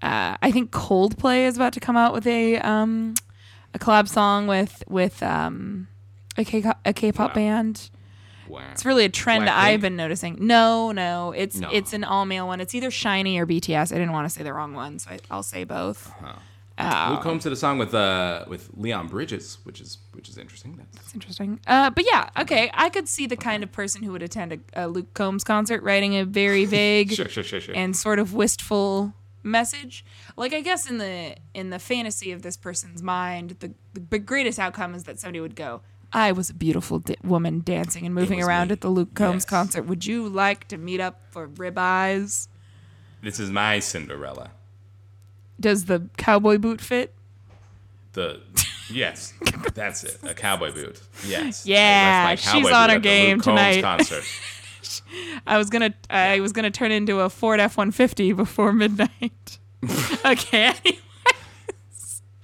Uh, 0.00 0.36
I 0.42 0.50
think 0.50 0.70
Coldplay 0.70 1.46
is 1.46 1.56
about 1.56 1.72
to 1.74 1.80
come 1.80 1.96
out 1.96 2.12
with 2.14 2.26
a 2.26 2.58
um, 2.58 3.14
a 3.74 3.78
collab 3.78 4.08
song 4.08 4.46
with 4.46 4.82
with 4.88 5.22
um, 5.22 5.86
a 6.38 6.44
K 6.44 6.62
a 6.84 6.92
K-pop 6.92 7.30
Wow. 7.30 7.34
band. 7.34 7.90
Wow. 8.48 8.60
It's 8.72 8.84
really 8.84 9.04
a 9.04 9.08
trend 9.08 9.44
Blackpink? 9.44 9.50
I've 9.72 9.80
been 9.80 9.96
noticing. 9.96 10.36
No, 10.40 10.92
no, 10.92 11.32
it's 11.36 11.56
No. 11.60 11.68
it's 11.70 11.92
an 11.92 12.04
all 12.04 12.24
male 12.26 12.46
one. 12.46 12.60
It's 12.60 12.74
either 12.74 12.90
SHINee 12.90 13.38
or 13.38 13.46
BTS. 13.46 13.92
I 13.92 13.98
didn't 13.98 14.12
want 14.12 14.26
to 14.26 14.30
say 14.34 14.42
the 14.42 14.52
wrong 14.52 14.72
one, 14.74 14.98
so 14.98 15.10
I, 15.10 15.18
I'll 15.30 15.42
say 15.44 15.64
both. 15.64 16.10
Luke 17.10 17.22
Combs 17.22 17.42
did 17.44 17.52
a 17.52 17.56
song 17.56 17.78
with 17.78 17.94
uh 17.94 18.44
with 18.48 18.70
Leon 18.76 19.08
Bridges, 19.08 19.58
which 19.64 19.80
is 19.80 19.98
which 20.12 20.28
is 20.28 20.36
interesting. 20.38 20.76
That's, 20.76 20.96
It's 21.06 21.14
interesting. 21.14 21.60
Uh, 21.66 21.90
but 21.90 22.04
yeah, 22.10 22.30
okay, 22.40 22.70
I 22.74 22.88
could 22.90 23.08
see 23.08 23.26
the 23.26 23.36
kind 23.36 23.62
of 23.62 23.72
person 23.72 24.02
who 24.02 24.12
would 24.12 24.22
attend 24.22 24.52
a, 24.52 24.58
a 24.84 24.88
Luke 24.88 25.12
Combs 25.14 25.44
concert 25.44 25.82
writing 25.82 26.16
a 26.16 26.24
very 26.24 26.64
vague 26.78 27.12
sure, 27.12 27.28
sure, 27.28 27.42
sure, 27.44 27.60
and 27.74 27.96
sort 27.96 28.18
of 28.18 28.34
wistful 28.34 29.14
message. 29.42 30.04
Like 30.36 30.52
I 30.52 30.60
guess 30.60 30.88
in 30.88 30.98
the 30.98 31.36
in 31.54 31.70
the 31.70 31.78
fantasy 31.78 32.32
of 32.32 32.42
this 32.42 32.56
person's 32.56 33.02
mind, 33.02 33.56
the 33.60 33.72
the 34.08 34.18
greatest 34.18 34.58
outcome 34.58 34.94
is 34.94 35.04
that 35.04 35.18
somebody 35.20 35.40
would 35.40 35.56
go, 35.56 35.80
"I 36.12 36.32
was 36.32 36.48
a 36.50 36.54
beautiful 36.54 36.98
da- 37.00 37.16
woman 37.24 37.60
dancing 37.64 38.06
and 38.06 38.14
moving 38.14 38.42
around 38.42 38.68
me. 38.68 38.72
at 38.74 38.80
the 38.80 38.88
Luke 38.88 39.14
Combs 39.14 39.42
Yes. 39.42 39.50
concert. 39.50 39.82
Would 39.86 40.06
you 40.06 40.28
like 40.28 40.68
to 40.68 40.76
meet 40.78 41.00
up 41.00 41.20
for 41.30 41.48
ribeyes?" 41.48 42.48
this 43.22 43.38
is 43.38 43.50
my 43.50 43.78
Cinderella. 43.78 44.50
Does 45.62 45.86
the 45.86 46.08
cowboy 46.16 46.58
boot 46.58 46.80
fit? 46.80 47.14
The 48.12 48.40
yes, 48.90 49.32
that's 49.74 50.04
it. 50.04 50.18
A 50.24 50.34
cowboy 50.34 50.72
boot. 50.72 51.00
Yes. 51.26 51.64
Yeah, 51.72 52.26
I 52.28 52.34
she's 52.34 52.70
on 52.70 52.90
her 52.90 52.98
game 52.98 53.40
tonight. 53.40 53.80
Concert. 53.80 54.24
I 55.46 55.56
was 55.56 55.70
gonna 55.70 55.94
I 56.10 56.40
was 56.40 56.52
gonna 56.52 56.70
turn 56.70 56.90
into 56.90 57.20
a 57.20 57.30
Ford 57.30 57.60
F 57.60 57.76
one 57.78 57.92
fifty 57.92 58.32
before 58.32 58.72
midnight. 58.72 59.58
okay. 60.26 60.74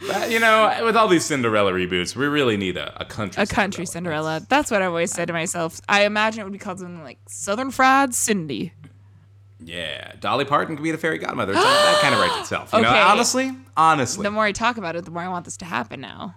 Uh, 0.01 0.27
you 0.31 0.39
know, 0.39 0.81
with 0.85 0.97
all 0.97 1.09
these 1.09 1.25
Cinderella 1.25 1.73
reboots, 1.73 2.15
we 2.15 2.27
really 2.27 2.57
need 2.57 2.77
a, 2.77 3.03
a 3.03 3.05
country. 3.05 3.43
A 3.43 3.47
country 3.47 3.85
Cinderella. 3.85 4.41
That's 4.49 4.71
what 4.71 4.81
I've 4.81 4.91
always 4.91 5.11
said 5.11 5.27
to 5.27 5.33
myself. 5.33 5.81
I 5.89 6.05
imagine 6.05 6.41
it 6.41 6.45
would 6.45 6.53
be 6.53 6.59
called 6.59 6.79
something 6.79 7.03
like 7.03 7.19
Southern 7.27 7.73
Fried 7.73 8.15
Cindy. 8.15 8.73
Yeah, 9.69 10.13
Dolly 10.21 10.45
Parton 10.47 10.77
could 10.77 10.83
be 10.83 10.91
the 10.91 10.99
fairy 10.99 11.19
godmother. 11.19 11.53
It's- 11.53 11.65
that 11.65 12.01
kind 12.01 12.15
of 12.15 12.21
writes 12.21 12.39
itself. 12.41 12.71
You 12.73 12.81
know, 12.81 12.89
Okay. 12.89 13.01
honestly, 13.01 13.53
honestly, 13.77 14.23
The 14.23 14.31
more 14.31 14.45
I 14.45 14.53
talk 14.53 14.79
about 14.79 14.97
it, 14.97 15.05
the 15.05 15.11
more 15.11 15.23
I 15.23 15.29
want 15.29 15.45
this 15.45 15.57
to 15.59 15.65
happen 15.67 16.01
now. 16.01 16.35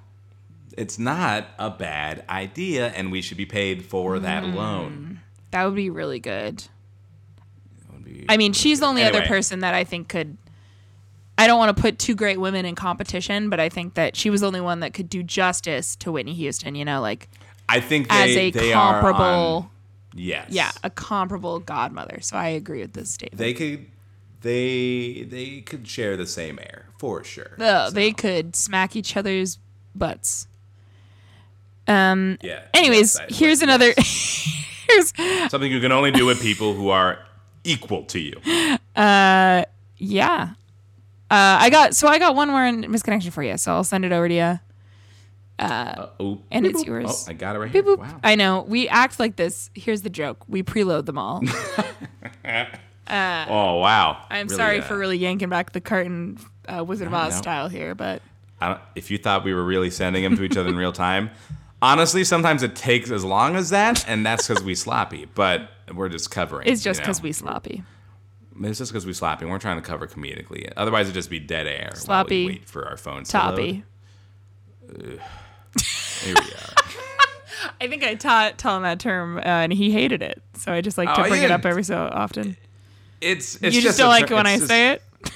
it's 0.78 0.98
not 0.98 1.48
a 1.60 1.70
bad 1.70 2.24
idea, 2.30 2.88
and 2.96 3.12
we 3.12 3.22
should 3.22 3.36
be 3.38 3.46
paid 3.46 3.84
for 3.86 4.20
that 4.20 4.44
Mm. 4.44 4.54
alone. 4.54 5.20
That 5.52 5.66
would 5.66 5.76
be 5.76 5.90
really 5.90 6.20
good. 6.20 6.60
That 6.60 7.94
would 7.94 8.06
be 8.06 8.26
I 8.30 8.38
mean, 8.38 8.54
she's 8.54 8.80
the 8.80 8.86
only 8.86 9.04
other 9.04 9.22
person 9.24 9.60
that 9.60 9.74
I 9.74 9.84
think 9.84 10.08
could. 10.08 10.38
I 11.38 11.48
don't 11.48 11.58
want 11.58 11.76
to 11.76 11.82
put 11.82 11.98
two 12.00 12.16
great 12.16 12.40
women 12.40 12.66
in 12.66 12.76
competition, 12.76 13.50
but 13.50 13.60
I 13.60 13.68
think 13.70 13.96
that 13.96 14.16
she 14.16 14.30
was 14.30 14.42
the 14.42 14.48
only 14.48 14.62
one 14.62 14.80
that 14.82 14.94
could 14.94 15.10
do 15.10 15.24
justice 15.24 15.96
to 15.98 16.12
Whitney 16.12 16.34
Houston. 16.36 16.76
You 16.76 16.86
know, 16.86 17.02
like 17.02 17.28
I 17.68 17.80
think 17.80 18.10
they, 18.10 18.16
as 18.32 18.38
a 18.38 18.52
they 18.52 18.72
comparable, 18.72 19.70
yes, 20.14 20.47
yeah, 20.49 20.72
a 20.84 20.89
comparable 20.89 21.59
godmother. 21.59 22.20
So 22.22 22.38
I 22.38 22.47
agree 22.47 22.82
with 22.82 22.93
this 22.93 23.12
statement. 23.12 23.38
They 23.39 23.53
could, 23.53 23.88
they 24.41 25.24
they 25.30 25.62
could 25.62 25.88
share 25.88 26.18
the 26.18 26.28
same 26.28 26.59
air 26.59 26.86
for 26.97 27.24
sure. 27.24 27.51
Oh, 27.59 27.89
So, 27.89 27.91
they 27.91 28.12
could 28.12 28.55
smack 28.55 28.95
each 28.95 29.16
other's 29.18 29.59
butts. 29.95 30.47
Um. 31.88 32.38
yeah. 32.41 32.62
Anyways, 32.74 33.18
yes, 33.20 33.39
here's 33.39 33.62
yes. 33.62 33.64
another. 33.64 33.93
here's 33.97 35.51
something 35.51 35.72
you 35.72 35.82
can 35.82 35.91
only 35.91 36.12
do 36.12 36.26
with 36.26 36.41
people 36.41 36.74
who 36.74 36.89
are 36.89 37.20
equal 37.64 38.03
to 38.05 38.20
you. 38.20 38.36
Uh 38.95 39.64
yeah. 39.97 40.53
Uh, 41.30 41.62
I 41.62 41.70
got 41.70 41.95
so 41.95 42.07
I 42.09 42.20
got 42.20 42.36
one 42.36 42.49
more 42.49 42.66
in 42.66 42.84
misconnection 42.84 43.32
for 43.32 43.41
you, 43.41 43.57
so 43.57 43.72
I'll 43.72 43.86
send 43.86 44.03
it 44.03 44.12
over 44.12 44.28
to 44.28 44.34
you. 44.34 44.59
Uh, 45.62 46.09
oh, 46.20 46.41
And 46.51 46.66
it's 46.66 46.84
yours. 46.84 47.26
Oh, 47.28 47.32
I 47.32 47.34
got 47.34 47.55
it 47.55 47.59
right 47.59 47.72
here. 47.72 47.84
Wow. 47.95 48.20
I 48.24 48.36
know 48.36 48.64
we 48.68 48.88
act 48.89 49.20
like 49.20 49.36
this. 49.36 49.70
Here's 49.76 50.01
the 50.01 50.09
joke: 50.09 50.43
we 50.47 50.64
preload 50.64 51.05
them 51.05 51.18
all. 51.18 51.41
oh 52.45 53.76
wow. 53.80 54.26
I'm 54.30 54.47
Really, 54.47 54.57
sorry 54.57 54.80
uh, 54.80 54.84
for 54.84 54.97
really 54.97 55.18
yanking 55.18 55.49
back 55.49 55.72
the 55.74 55.82
curtain, 55.82 56.38
uh, 56.68 56.84
Wizard 56.84 57.07
of 57.07 57.14
Oz 57.14 57.34
no. 57.34 57.41
style 57.41 57.70
here, 57.70 57.93
but 57.95 58.22
I 58.59 58.70
don't, 58.70 58.82
if 58.95 59.12
you 59.12 59.18
thought 59.18 59.43
we 59.43 59.53
were 59.53 59.64
really 59.64 59.89
sending 59.89 60.24
them 60.24 60.36
to 60.38 60.43
each 60.43 60.57
other 60.57 60.70
in 60.70 60.76
real 60.78 60.93
time, 60.93 61.30
honestly, 61.82 62.24
sometimes 62.24 62.64
it 62.64 62.76
takes 62.76 63.12
as 63.12 63.24
long 63.24 63.55
as 63.55 63.70
that, 63.72 64.07
and 64.07 64.26
that's 64.26 64.47
because 64.47 64.64
we 64.64 64.76
sloppy. 64.76 65.26
But 65.26 65.70
we're 65.93 66.09
just 66.09 66.32
covering. 66.32 66.68
it's 66.68 66.82
just 66.82 66.99
you 66.99 67.03
because 67.03 67.20
know? 67.20 67.24
we 67.24 67.32
sloppy. 67.34 67.84
It's 68.64 68.78
just 68.78 68.91
because 68.91 69.05
we 69.05 69.14
sloppy. 69.14 69.45
We're 69.45 69.57
trying 69.59 69.78
to 69.78 69.82
cover 69.82 70.05
comedically. 70.07 70.72
Otherwise, 70.78 71.07
it'd 71.07 71.16
just 71.16 71.30
be 71.30 71.39
dead 71.39 71.66
air. 71.68 71.89
while 71.89 71.93
we 71.93 71.99
Sloppy. 71.99 72.45
wait 72.45 72.66
for 72.70 72.88
our 72.88 72.97
phones 72.97 73.30
Toppy. 73.30 73.84
to. 74.93 75.20
Here 76.24 76.34
we 76.36 76.51
are. 76.51 77.72
I 77.82 77.88
think 77.88 78.03
I 78.03 78.15
taught 78.15 78.61
him 78.61 78.84
that 78.84 78.99
term, 78.99 79.38
uh, 79.38 79.41
and 79.41 79.72
he 79.74 79.91
hated 79.91 80.22
it. 80.22 80.41
So 80.55 80.72
I 80.74 80.82
just 80.82 80.97
like 80.97 81.13
to 81.15 81.26
Oh, 81.26 81.28
bring 81.28 81.43
it 81.43 81.51
up 81.51 81.65
every 81.65 81.84
so 81.84 82.09
often. 82.11 82.57
It's 83.22 83.55
it's 83.61 83.76
you 83.76 83.82
just, 83.82 83.99
a 83.99 84.03
don't 84.03 84.09
like 84.09 84.28
ter- 84.28 84.34
it 84.34 84.38
when 84.38 84.47
I 84.47 84.55
just- 84.57 84.67
say 84.67 84.91
it. 84.93 85.01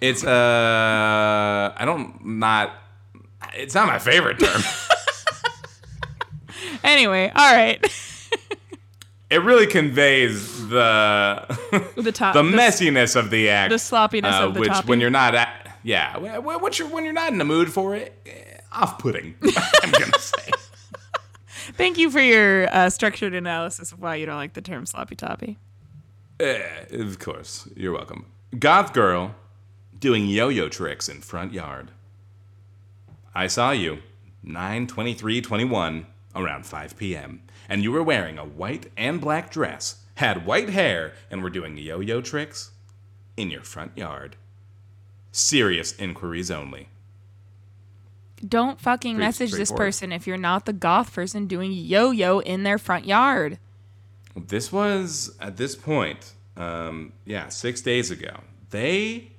It's 0.00 0.24
uh, 0.24 1.74
I 1.76 1.84
don't 1.84 2.24
not. 2.24 2.72
It's 3.54 3.74
not 3.74 3.88
my 3.88 3.98
favorite 3.98 4.38
term. 4.38 4.62
Anyway, 6.82 7.30
all 7.34 7.54
right. 7.54 7.84
it 9.30 9.42
really 9.42 9.66
conveys 9.66 10.68
the 10.68 11.44
the 11.96 12.12
top, 12.12 12.34
the 12.34 12.42
messiness 12.42 13.16
of 13.16 13.30
the 13.30 13.50
act, 13.50 13.70
the 13.70 13.78
sloppiness 13.78 14.34
uh, 14.34 14.46
of 14.46 14.54
the 14.54 14.60
which 14.60 14.70
topping. 14.70 14.88
when 14.88 15.00
you're 15.00 15.10
not 15.10 15.34
at, 15.34 15.76
yeah, 15.82 16.14
wh- 16.18 16.38
wh- 16.42 16.62
what 16.62 16.78
you're, 16.78 16.88
when 16.88 17.04
you're 17.04 17.12
not 17.12 17.30
in 17.32 17.38
the 17.38 17.44
mood 17.44 17.70
for 17.72 17.94
it, 17.94 18.39
eh, 18.72 18.76
off-putting. 18.76 19.34
I'm 19.82 19.90
gonna 19.90 20.18
say. 20.18 20.50
Thank 21.72 21.98
you 21.98 22.10
for 22.10 22.20
your 22.20 22.68
uh, 22.74 22.90
structured 22.90 23.34
analysis 23.34 23.92
of 23.92 24.00
why 24.00 24.16
you 24.16 24.26
don't 24.26 24.36
like 24.36 24.54
the 24.54 24.60
term 24.60 24.86
sloppy 24.86 25.14
toppy. 25.14 25.58
Eh, 26.40 26.86
of 26.92 27.18
course, 27.18 27.68
you're 27.76 27.92
welcome. 27.92 28.26
Goth 28.58 28.92
girl 28.92 29.34
doing 29.98 30.26
yo-yo 30.26 30.68
tricks 30.68 31.08
in 31.08 31.20
front 31.20 31.52
yard. 31.52 31.90
I 33.34 33.46
saw 33.46 33.70
you, 33.70 33.98
9:23:21, 34.44 36.06
around 36.34 36.66
5 36.66 36.96
p.m., 36.96 37.42
and 37.68 37.82
you 37.82 37.92
were 37.92 38.02
wearing 38.02 38.38
a 38.38 38.44
white 38.44 38.90
and 38.96 39.20
black 39.20 39.50
dress, 39.50 40.04
had 40.16 40.46
white 40.46 40.70
hair, 40.70 41.12
and 41.30 41.42
were 41.42 41.50
doing 41.50 41.76
yo-yo 41.76 42.20
tricks 42.20 42.72
in 43.36 43.50
your 43.50 43.62
front 43.62 43.96
yard. 43.96 44.36
Serious 45.32 45.92
inquiries 45.92 46.50
only. 46.50 46.88
Don't 48.46 48.80
fucking 48.80 49.16
Pretty 49.16 49.26
message 49.26 49.52
this 49.52 49.70
person 49.70 50.12
if 50.12 50.26
you're 50.26 50.36
not 50.38 50.64
the 50.66 50.72
goth 50.72 51.12
person 51.12 51.46
doing 51.46 51.72
yo-yo 51.72 52.38
in 52.40 52.62
their 52.62 52.78
front 52.78 53.04
yard. 53.06 53.58
This 54.34 54.72
was 54.72 55.36
at 55.40 55.56
this 55.56 55.76
point, 55.76 56.32
um, 56.56 57.12
yeah, 57.24 57.48
six 57.48 57.80
days 57.80 58.10
ago. 58.10 58.40
They 58.70 59.32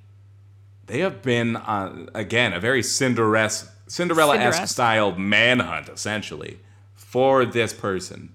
they 0.86 1.00
have 1.00 1.22
been 1.22 1.56
on 1.56 2.10
again 2.14 2.52
a 2.52 2.60
very 2.60 2.82
Cinderella 2.82 3.50
Cinderella 3.86 4.36
esque 4.36 4.68
style 4.68 5.16
manhunt 5.16 5.88
essentially 5.88 6.58
for 6.94 7.44
this 7.44 7.72
person. 7.72 8.32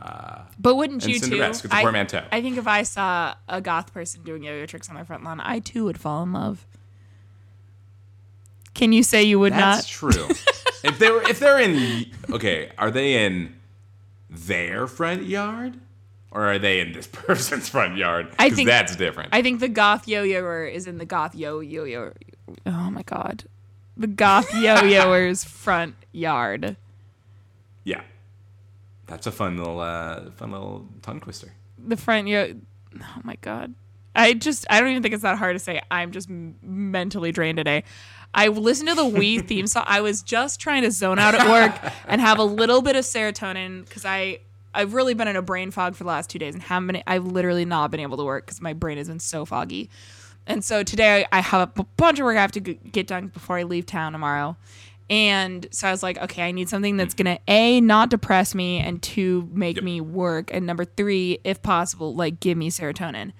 Uh, 0.00 0.42
But 0.58 0.74
wouldn't 0.74 1.06
you 1.06 1.20
too? 1.20 1.26
Cinderesque, 1.26 1.64
it's 1.64 1.72
a 1.72 1.76
I. 1.76 2.28
I 2.32 2.42
think 2.42 2.56
if 2.56 2.66
I 2.66 2.82
saw 2.82 3.34
a 3.48 3.60
goth 3.60 3.92
person 3.94 4.22
doing 4.24 4.42
yo-yo 4.42 4.66
tricks 4.66 4.88
on 4.88 4.96
their 4.96 5.04
front 5.04 5.22
lawn, 5.22 5.40
I 5.40 5.60
too 5.60 5.84
would 5.84 6.00
fall 6.00 6.22
in 6.24 6.32
love. 6.32 6.66
Can 8.74 8.92
you 8.92 9.02
say 9.02 9.22
you 9.22 9.38
would 9.38 9.52
That's 9.52 9.60
not? 9.60 9.74
That's 9.76 9.88
true. 9.88 10.28
if 10.90 10.98
they 10.98 11.10
were 11.10 11.22
if 11.22 11.38
they're 11.38 11.60
in 11.60 12.06
okay, 12.30 12.70
are 12.78 12.90
they 12.90 13.24
in 13.24 13.54
their 14.30 14.86
front 14.86 15.24
yard? 15.24 15.78
Or 16.34 16.50
are 16.50 16.58
they 16.58 16.80
in 16.80 16.92
this 16.92 17.06
person's 17.12 17.68
front 17.68 17.96
yard? 17.98 18.28
I 18.38 18.48
think- 18.48 18.66
that's 18.68 18.96
different. 18.96 19.28
I 19.34 19.42
think 19.42 19.60
the 19.60 19.68
goth 19.68 20.08
yo-yoer 20.08 20.64
is 20.64 20.86
in 20.86 20.96
the 20.96 21.04
goth 21.04 21.34
yo-yo-yo. 21.34 22.12
Oh 22.64 22.90
my 22.90 23.02
god, 23.02 23.44
the 23.98 24.06
goth 24.06 24.52
yo-yoer's 24.54 25.44
front 25.44 25.94
yard. 26.10 26.76
Yeah, 27.84 28.00
that's 29.06 29.26
a 29.26 29.30
fun 29.32 29.58
little, 29.58 29.80
uh, 29.80 30.30
fun 30.36 30.52
little 30.52 30.88
tongue 31.02 31.20
twister. 31.20 31.52
the 31.78 31.96
front 31.98 32.28
yo 32.28 32.54
oh 33.02 33.20
my 33.24 33.36
god 33.40 33.74
i 34.14 34.34
just 34.34 34.64
i 34.70 34.78
don't 34.80 34.90
even 34.90 35.02
think 35.02 35.14
it's 35.14 35.22
that 35.22 35.36
hard 35.38 35.54
to 35.54 35.58
say 35.58 35.80
i'm 35.90 36.12
just 36.12 36.28
m- 36.28 36.54
mentally 36.62 37.32
drained 37.32 37.56
today 37.56 37.82
i 38.34 38.48
listened 38.48 38.88
to 38.88 38.94
the 38.94 39.04
Wii 39.04 39.46
theme 39.48 39.66
song 39.66 39.84
i 39.86 40.00
was 40.00 40.22
just 40.22 40.60
trying 40.60 40.82
to 40.82 40.90
zone 40.90 41.18
out 41.18 41.34
at 41.34 41.48
work 41.48 41.92
and 42.06 42.20
have 42.20 42.38
a 42.38 42.44
little 42.44 42.82
bit 42.82 42.96
of 42.96 43.04
serotonin 43.04 43.84
because 43.84 44.04
i 44.04 44.38
i've 44.74 44.94
really 44.94 45.14
been 45.14 45.28
in 45.28 45.36
a 45.36 45.42
brain 45.42 45.70
fog 45.70 45.94
for 45.94 46.04
the 46.04 46.08
last 46.08 46.30
two 46.30 46.38
days 46.38 46.54
and 46.54 46.62
haven't 46.62 46.86
been 46.88 47.02
i've 47.06 47.24
literally 47.24 47.64
not 47.64 47.90
been 47.90 48.00
able 48.00 48.16
to 48.16 48.24
work 48.24 48.46
because 48.46 48.60
my 48.60 48.72
brain 48.72 48.98
has 48.98 49.08
been 49.08 49.20
so 49.20 49.44
foggy 49.44 49.90
and 50.46 50.64
so 50.64 50.82
today 50.82 51.26
i 51.32 51.40
have 51.40 51.70
a 51.78 51.84
bunch 51.96 52.18
of 52.18 52.24
work 52.24 52.36
i 52.36 52.40
have 52.40 52.52
to 52.52 52.60
get 52.60 53.06
done 53.06 53.28
before 53.28 53.58
i 53.58 53.62
leave 53.62 53.86
town 53.86 54.12
tomorrow 54.12 54.56
and 55.10 55.66
so 55.72 55.88
I 55.88 55.90
was 55.90 56.02
like, 56.02 56.16
okay, 56.16 56.42
I 56.44 56.52
need 56.52 56.70
something 56.70 56.96
that's 56.96 57.12
gonna 57.12 57.38
a 57.46 57.82
not 57.82 58.08
depress 58.08 58.54
me, 58.54 58.78
and 58.78 59.02
two 59.02 59.46
make 59.52 59.76
Yep. 59.76 59.84
me 59.84 60.00
work, 60.00 60.50
and 60.54 60.64
number 60.64 60.86
three, 60.86 61.38
if 61.44 61.60
possible, 61.60 62.14
like 62.14 62.40
give 62.40 62.56
me 62.56 62.70
serotonin. 62.70 63.32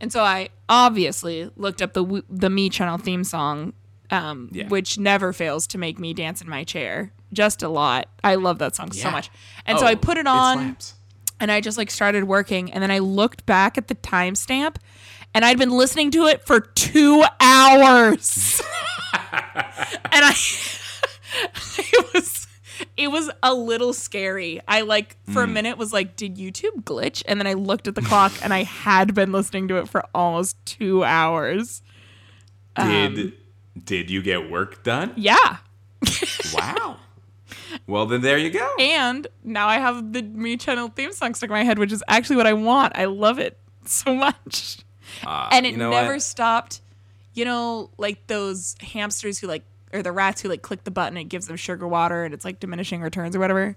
And 0.00 0.10
so 0.10 0.22
I 0.22 0.48
obviously 0.70 1.50
looked 1.56 1.82
up 1.82 1.92
the 1.92 2.24
the 2.30 2.48
Mii 2.48 2.72
Channel 2.72 2.96
theme 2.96 3.24
song, 3.24 3.74
um, 4.12 4.48
Yeah. 4.52 4.68
which 4.68 4.98
never 4.98 5.32
fails 5.32 5.66
to 5.68 5.78
make 5.78 5.98
me 5.98 6.14
dance 6.14 6.40
in 6.40 6.48
my 6.48 6.62
chair, 6.62 7.12
just 7.32 7.62
a 7.62 7.68
lot. 7.68 8.08
I 8.22 8.36
love 8.36 8.58
that 8.60 8.76
song 8.76 8.92
so 8.92 9.10
much, 9.10 9.30
and 9.66 9.78
so 9.78 9.86
I 9.86 9.94
Oh, 9.94 9.96
put 9.96 10.18
it 10.18 10.26
on 10.28 10.58
slaps. 10.58 10.94
and 11.40 11.50
I 11.50 11.60
just 11.60 11.76
like 11.78 11.90
started 11.90 12.24
working, 12.24 12.72
and 12.72 12.80
then 12.82 12.90
I 12.92 12.98
looked 13.00 13.44
back 13.46 13.76
at 13.78 13.88
the 13.88 13.94
timestamp, 13.96 14.76
and 15.34 15.44
I'd 15.44 15.58
been 15.58 15.70
listening 15.70 16.10
to 16.12 16.26
it 16.26 16.44
for 16.46 16.60
two 16.60 17.24
hours, 17.40 18.60
and 19.14 20.24
I, 20.24 20.34
it 21.78 22.14
was, 22.14 22.46
it 22.96 23.08
was 23.10 23.30
a 23.42 23.54
little 23.54 23.92
scary. 23.94 24.60
I 24.68 24.82
like 24.82 25.16
for 25.32 25.42
a 25.42 25.46
Hmm. 25.46 25.52
minute 25.54 25.78
was 25.78 25.92
like, 25.92 26.16
did 26.16 26.36
YouTube 26.36 26.84
glitch? 26.84 27.22
And 27.26 27.40
then 27.40 27.46
I 27.46 27.54
looked 27.54 27.88
at 27.88 27.94
the 27.94 28.02
clock, 28.02 28.32
and 28.42 28.52
I 28.52 28.64
had 28.64 29.14
been 29.14 29.32
listening 29.32 29.68
to 29.68 29.76
it 29.78 29.88
for 29.88 30.04
almost 30.14 30.56
two 30.66 31.02
hours. 31.02 31.80
Did 32.76 33.32
did 33.84 34.10
you 34.10 34.22
get 34.22 34.50
work 34.50 34.82
done? 34.82 35.12
Yeah, 35.16 35.58
Wow. 36.54 36.96
well, 37.86 38.06
then 38.06 38.20
there 38.20 38.38
you 38.38 38.50
go. 38.50 38.74
and 38.78 39.26
now 39.44 39.68
I 39.68 39.78
have 39.78 40.12
the 40.12 40.22
Mii 40.22 40.58
Channel 40.60 40.88
theme 40.88 41.12
song 41.12 41.34
stuck 41.34 41.48
in 41.50 41.54
my 41.54 41.64
head, 41.64 41.78
which 41.78 41.92
is 41.92 42.02
actually 42.08 42.36
what 42.36 42.46
I 42.46 42.52
want. 42.52 42.96
I 42.96 43.06
love 43.06 43.38
it 43.38 43.58
so 43.84 44.14
much. 44.14 44.78
Uh, 45.24 45.48
and 45.52 45.66
it 45.66 45.72
you 45.72 45.76
know 45.78 45.90
never 45.90 46.14
what? 46.14 46.22
stopped. 46.22 46.80
You 47.34 47.44
know, 47.46 47.90
like 47.98 48.26
those 48.26 48.76
hamsters 48.80 49.38
who 49.38 49.46
like, 49.46 49.62
or 49.92 50.02
the 50.02 50.12
rats 50.12 50.42
who 50.42 50.48
like 50.48 50.60
click 50.62 50.84
the 50.84 50.90
button, 50.90 51.16
it 51.16 51.24
gives 51.24 51.46
them 51.46 51.56
sugar 51.56 51.86
water, 51.88 52.24
and 52.24 52.34
it's 52.34 52.44
like 52.44 52.60
diminishing 52.60 53.00
returns 53.00 53.34
or 53.34 53.38
whatever. 53.38 53.76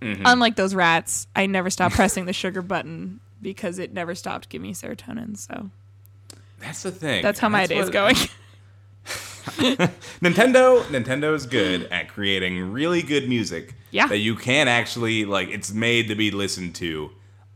Mm-hmm. 0.00 0.22
Unlike 0.26 0.56
those 0.56 0.74
rats, 0.74 1.26
I 1.34 1.46
never 1.46 1.70
stopped 1.70 1.94
pressing 1.94 2.26
the 2.26 2.32
sugar 2.32 2.62
button 2.62 3.20
because 3.42 3.78
it 3.78 3.92
never 3.92 4.14
stopped 4.14 4.48
giving 4.50 4.68
me 4.68 4.74
serotonin. 4.74 5.36
So 5.38 5.70
That's 6.60 6.82
the 6.82 6.90
thing. 6.92 7.22
that's 7.22 7.38
how 7.40 7.48
my 7.48 7.60
That's 7.66 7.68
day 7.70 7.78
is 7.78 7.90
going. 7.90 8.16
Nintendo 10.20 10.82
Nintendo 10.84 11.34
is 11.34 11.46
good 11.46 11.84
at 11.92 12.08
creating 12.08 12.72
really 12.72 13.02
good 13.02 13.28
music 13.28 13.74
Yeah. 13.90 14.06
that 14.08 14.18
you 14.18 14.34
can 14.34 14.68
actually 14.68 15.24
like 15.24 15.48
it's 15.48 15.72
made 15.72 16.08
to 16.08 16.14
be 16.14 16.30
listened 16.30 16.74
to 16.76 17.10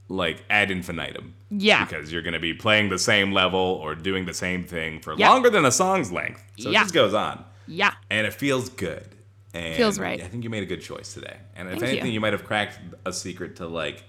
like 0.09 0.45
ad 0.51 0.71
infinitum. 0.71 1.35
Yeah. 1.51 1.85
Because 1.85 2.13
you're 2.13 2.23
going 2.23 2.35
to 2.35 2.41
be 2.41 2.55
playing 2.55 2.89
the 2.91 2.99
same 2.99 3.33
level 3.33 3.61
or 3.61 3.95
doing 3.95 4.25
the 4.27 4.35
same 4.35 4.65
thing 4.65 5.01
for 5.01 5.15
Yeah. 5.17 5.31
longer 5.31 5.51
than 5.51 5.65
a 5.65 5.73
song's 5.73 6.11
length. 6.13 6.43
So 6.59 6.71
Yeah. 6.71 6.81
it 6.81 6.83
just 6.85 6.95
goes 6.95 7.15
on. 7.15 7.45
yeah, 7.67 7.95
And 8.11 8.27
it 8.27 8.35
feels 8.35 8.69
good. 8.69 9.07
And 9.55 9.75
Feels 9.77 9.99
right. 9.99 10.21
I 10.21 10.27
think 10.29 10.45
you 10.45 10.51
made 10.51 10.63
a 10.63 10.67
good 10.67 10.81
choice 10.81 11.13
today. 11.15 11.37
And 11.57 11.69
if 11.69 11.75
Thank 11.81 11.85
anything, 11.91 12.07
you. 12.07 12.13
you. 12.15 12.21
might 12.21 12.33
have 12.33 12.45
cracked 12.45 12.79
a 13.05 13.13
secret 13.13 13.57
to 13.57 13.67
like 13.67 14.05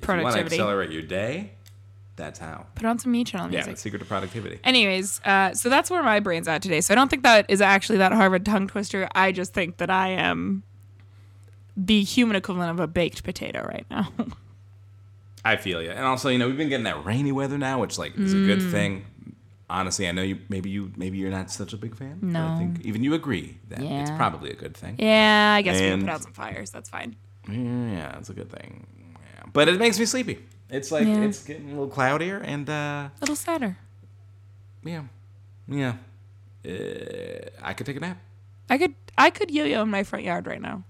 if 0.00 0.08
you 0.08 0.22
want 0.22 0.34
to 0.36 0.40
accelerate 0.42 0.90
your 0.92 1.02
day, 1.02 1.52
that's 2.18 2.38
how. 2.38 2.66
put 2.74 2.84
on 2.84 2.98
some 2.98 3.12
Mii 3.14 3.26
channel 3.26 3.46
Yeah, 3.50 3.60
music. 3.60 3.76
the 3.76 3.80
secret 3.80 3.98
to 4.00 4.04
productivity. 4.04 4.60
Anyways, 4.64 5.20
uh, 5.24 5.54
so 5.54 5.70
that's 5.70 5.88
where 5.90 6.02
my 6.02 6.20
brain's 6.20 6.46
at 6.48 6.60
today. 6.60 6.82
So 6.82 6.92
I 6.92 6.96
don't 6.96 7.08
think 7.08 7.22
that 7.22 7.46
is 7.48 7.62
actually 7.62 7.96
that 7.98 8.12
Harvard 8.12 8.44
tongue 8.44 8.68
twister. 8.68 9.08
I 9.14 9.32
just 9.32 9.54
think 9.54 9.78
that 9.78 9.88
I 9.88 10.08
am 10.10 10.62
the 11.76 12.02
human 12.02 12.36
equivalent 12.36 12.70
of 12.72 12.80
a 12.80 12.86
baked 12.86 13.24
potato 13.24 13.64
right 13.64 13.86
now. 13.90 14.08
I 15.44 15.56
feel 15.56 15.80
you. 15.82 15.90
And 15.90 16.04
also, 16.04 16.28
you 16.28 16.36
know, 16.38 16.46
we've 16.48 16.56
been 16.56 16.68
getting 16.68 16.84
that 16.84 17.04
rainy 17.04 17.32
weather 17.32 17.56
now, 17.56 17.80
which 17.80 17.96
like 17.98 18.16
is 18.18 18.34
a 18.34 18.36
good 18.44 18.58
Mm. 18.58 18.70
thing. 18.70 19.04
Honestly, 19.70 20.08
I 20.08 20.12
know 20.12 20.22
you 20.22 20.38
maybe 20.48 20.70
you 20.70 20.92
maybe 20.96 21.18
you're 21.18 21.30
not 21.30 21.50
such 21.50 21.72
a 21.72 21.76
big 21.76 21.94
fan. 21.94 22.18
but 22.22 22.36
I 22.36 22.58
think 22.58 22.80
even 22.84 23.04
you 23.04 23.14
agree 23.14 23.58
that 23.68 23.80
it's 23.80 24.10
probably 24.10 24.50
a 24.50 24.54
good 24.56 24.76
thing. 24.76 24.96
yeah, 24.98 25.54
I 25.56 25.62
guess 25.62 25.80
we 25.80 25.86
And- 25.86 26.02
put 26.02 26.10
out 26.10 26.22
some 26.22 26.32
fires. 26.32 26.70
That's 26.70 26.88
fine. 26.88 27.16
Yeah, 27.48 28.18
it's 28.18 28.28
a 28.30 28.34
good 28.34 28.50
thing. 28.50 28.86
Yeah. 28.98 29.44
But 29.52 29.68
it 29.68 29.78
makes 29.78 29.98
me 29.98 30.04
sleepy. 30.06 30.38
It's 30.70 30.90
like 30.92 31.06
Yeah. 31.06 31.22
it's 31.22 31.42
getting 31.44 31.66
a 31.66 31.70
little 31.70 31.88
cloudier 31.88 32.38
and 32.38 32.68
uh 32.68 32.72
A 32.72 33.12
little 33.20 33.36
sadder. 33.36 33.76
yeah. 34.84 35.04
Yeah. 35.66 35.94
Uh, 36.66 37.48
I 37.62 37.72
could 37.74 37.86
take 37.86 37.96
a 37.96 38.00
nap. 38.00 38.18
I 38.70 38.78
could 38.78 38.94
I 39.16 39.30
could 39.30 39.50
yo-yo 39.50 39.82
in 39.82 39.88
my 39.90 40.02
front 40.02 40.24
yard 40.24 40.46
right 40.46 40.60
now. 40.60 40.82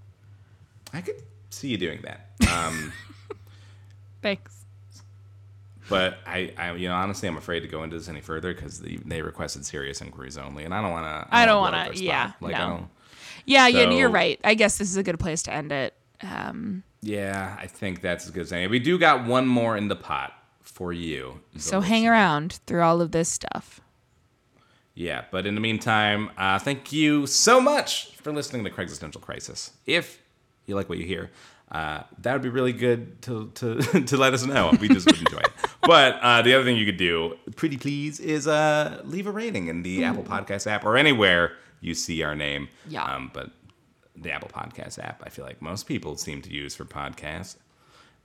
I 0.92 1.00
could 1.00 1.22
see 1.50 1.68
you 1.68 1.76
doing 1.78 2.00
that. 2.02 2.30
Um 2.50 2.92
Thanks. 4.22 4.54
But 5.88 6.18
I, 6.26 6.52
I, 6.58 6.72
you 6.74 6.88
know, 6.88 6.94
honestly, 6.94 7.28
I'm 7.28 7.38
afraid 7.38 7.60
to 7.60 7.68
go 7.68 7.82
into 7.82 7.96
this 7.96 8.08
any 8.10 8.20
further 8.20 8.52
because 8.52 8.80
they, 8.80 8.96
they 9.06 9.22
requested 9.22 9.64
serious 9.64 10.02
inquiries 10.02 10.36
only, 10.36 10.64
and 10.64 10.74
I 10.74 10.82
don't 10.82 10.90
want 10.90 11.06
to. 11.06 11.34
I 11.34 11.46
don't 11.46 11.62
wanna- 11.62 11.90
yeah, 11.94 12.32
Like 12.42 12.52
no. 12.52 12.58
I 12.58 12.68
don't. 12.68 12.88
Yeah, 13.46 13.66
yeah, 13.68 13.90
you're 13.90 14.10
right. 14.10 14.38
I 14.44 14.52
guess 14.52 14.76
this 14.76 14.90
is 14.90 14.98
a 14.98 15.02
good 15.02 15.18
place 15.18 15.42
to 15.44 15.52
end 15.54 15.72
it. 15.72 15.94
Um, 16.20 16.82
Yeah, 17.00 17.56
I 17.58 17.66
think 17.66 18.00
that's 18.00 18.24
as 18.26 18.30
good 18.30 18.42
as 18.42 18.52
any. 18.52 18.66
We 18.66 18.78
do 18.78 18.98
got 18.98 19.24
one 19.24 19.46
more 19.46 19.76
in 19.76 19.88
the 19.88 19.96
pot 19.96 20.32
for 20.62 20.92
you. 20.92 21.40
so 21.56 21.80
hang 21.80 22.02
listener. 22.02 22.12
around 22.12 22.60
through 22.66 22.82
all 22.82 23.00
of 23.00 23.12
this 23.12 23.28
stuff. 23.28 23.80
Yeah, 24.94 25.24
but 25.30 25.46
in 25.46 25.54
the 25.54 25.60
meantime, 25.60 26.30
uh, 26.36 26.58
thank 26.58 26.92
you 26.92 27.26
so 27.26 27.60
much 27.60 28.16
for 28.16 28.32
listening 28.32 28.64
to 28.64 28.70
Craig's 28.70 28.90
Existential 28.90 29.20
Crisis. 29.20 29.70
If 29.86 30.20
you 30.66 30.74
like 30.74 30.88
what 30.88 30.98
you 30.98 31.04
hear, 31.04 31.30
uh, 31.70 32.02
that 32.22 32.32
would 32.32 32.42
be 32.42 32.48
really 32.48 32.72
good 32.72 33.22
to, 33.22 33.50
to, 33.54 33.80
to 34.06 34.16
let 34.16 34.34
us 34.34 34.44
know. 34.44 34.72
We 34.80 34.88
just 34.88 35.06
would 35.06 35.18
enjoy 35.18 35.38
it. 35.38 35.50
But 35.82 36.18
uh, 36.20 36.42
the 36.42 36.52
other 36.54 36.64
thing 36.64 36.76
you 36.76 36.84
could 36.84 36.98
do, 36.98 37.38
pretty 37.56 37.78
please, 37.78 38.20
is 38.20 38.46
uh, 38.46 39.00
leave 39.04 39.26
a 39.26 39.30
rating 39.30 39.68
in 39.68 39.82
the 39.82 40.04
Apple 40.04 40.22
Podcast 40.22 40.66
app 40.66 40.84
or 40.84 40.98
anywhere 40.98 41.52
you 41.80 41.94
see 41.94 42.22
our 42.22 42.34
name. 42.34 42.68
Yeah. 42.88 43.04
Um, 43.04 43.30
but 43.32 43.50
the 44.22 44.32
Apple 44.32 44.50
Podcast 44.52 44.98
app, 44.98 45.22
I 45.24 45.28
feel 45.28 45.44
like 45.44 45.62
most 45.62 45.86
people 45.86 46.16
seem 46.16 46.42
to 46.42 46.50
use 46.50 46.74
for 46.74 46.84
podcasts. 46.84 47.56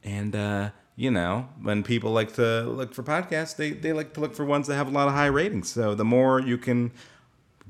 And 0.04 0.36
uh, 0.36 0.70
you 0.96 1.10
know, 1.10 1.50
when 1.62 1.84
people 1.84 2.12
like 2.12 2.34
to 2.34 2.64
look 2.64 2.94
for 2.94 3.04
podcasts, 3.04 3.56
they, 3.56 3.72
they 3.72 3.94
like 3.94 4.14
to 4.14 4.20
look 4.20 4.36
for 4.36 4.46
ones 4.46 4.68
that 4.68 4.76
have 4.76 4.88
a 4.88 4.91
lot 4.91 5.08
of 5.08 5.14
high 5.14 5.28
ratings. 5.28 5.70
So 5.70 5.96
the 5.96 6.06
more 6.06 6.39
you 6.39 6.58
can 6.58 6.91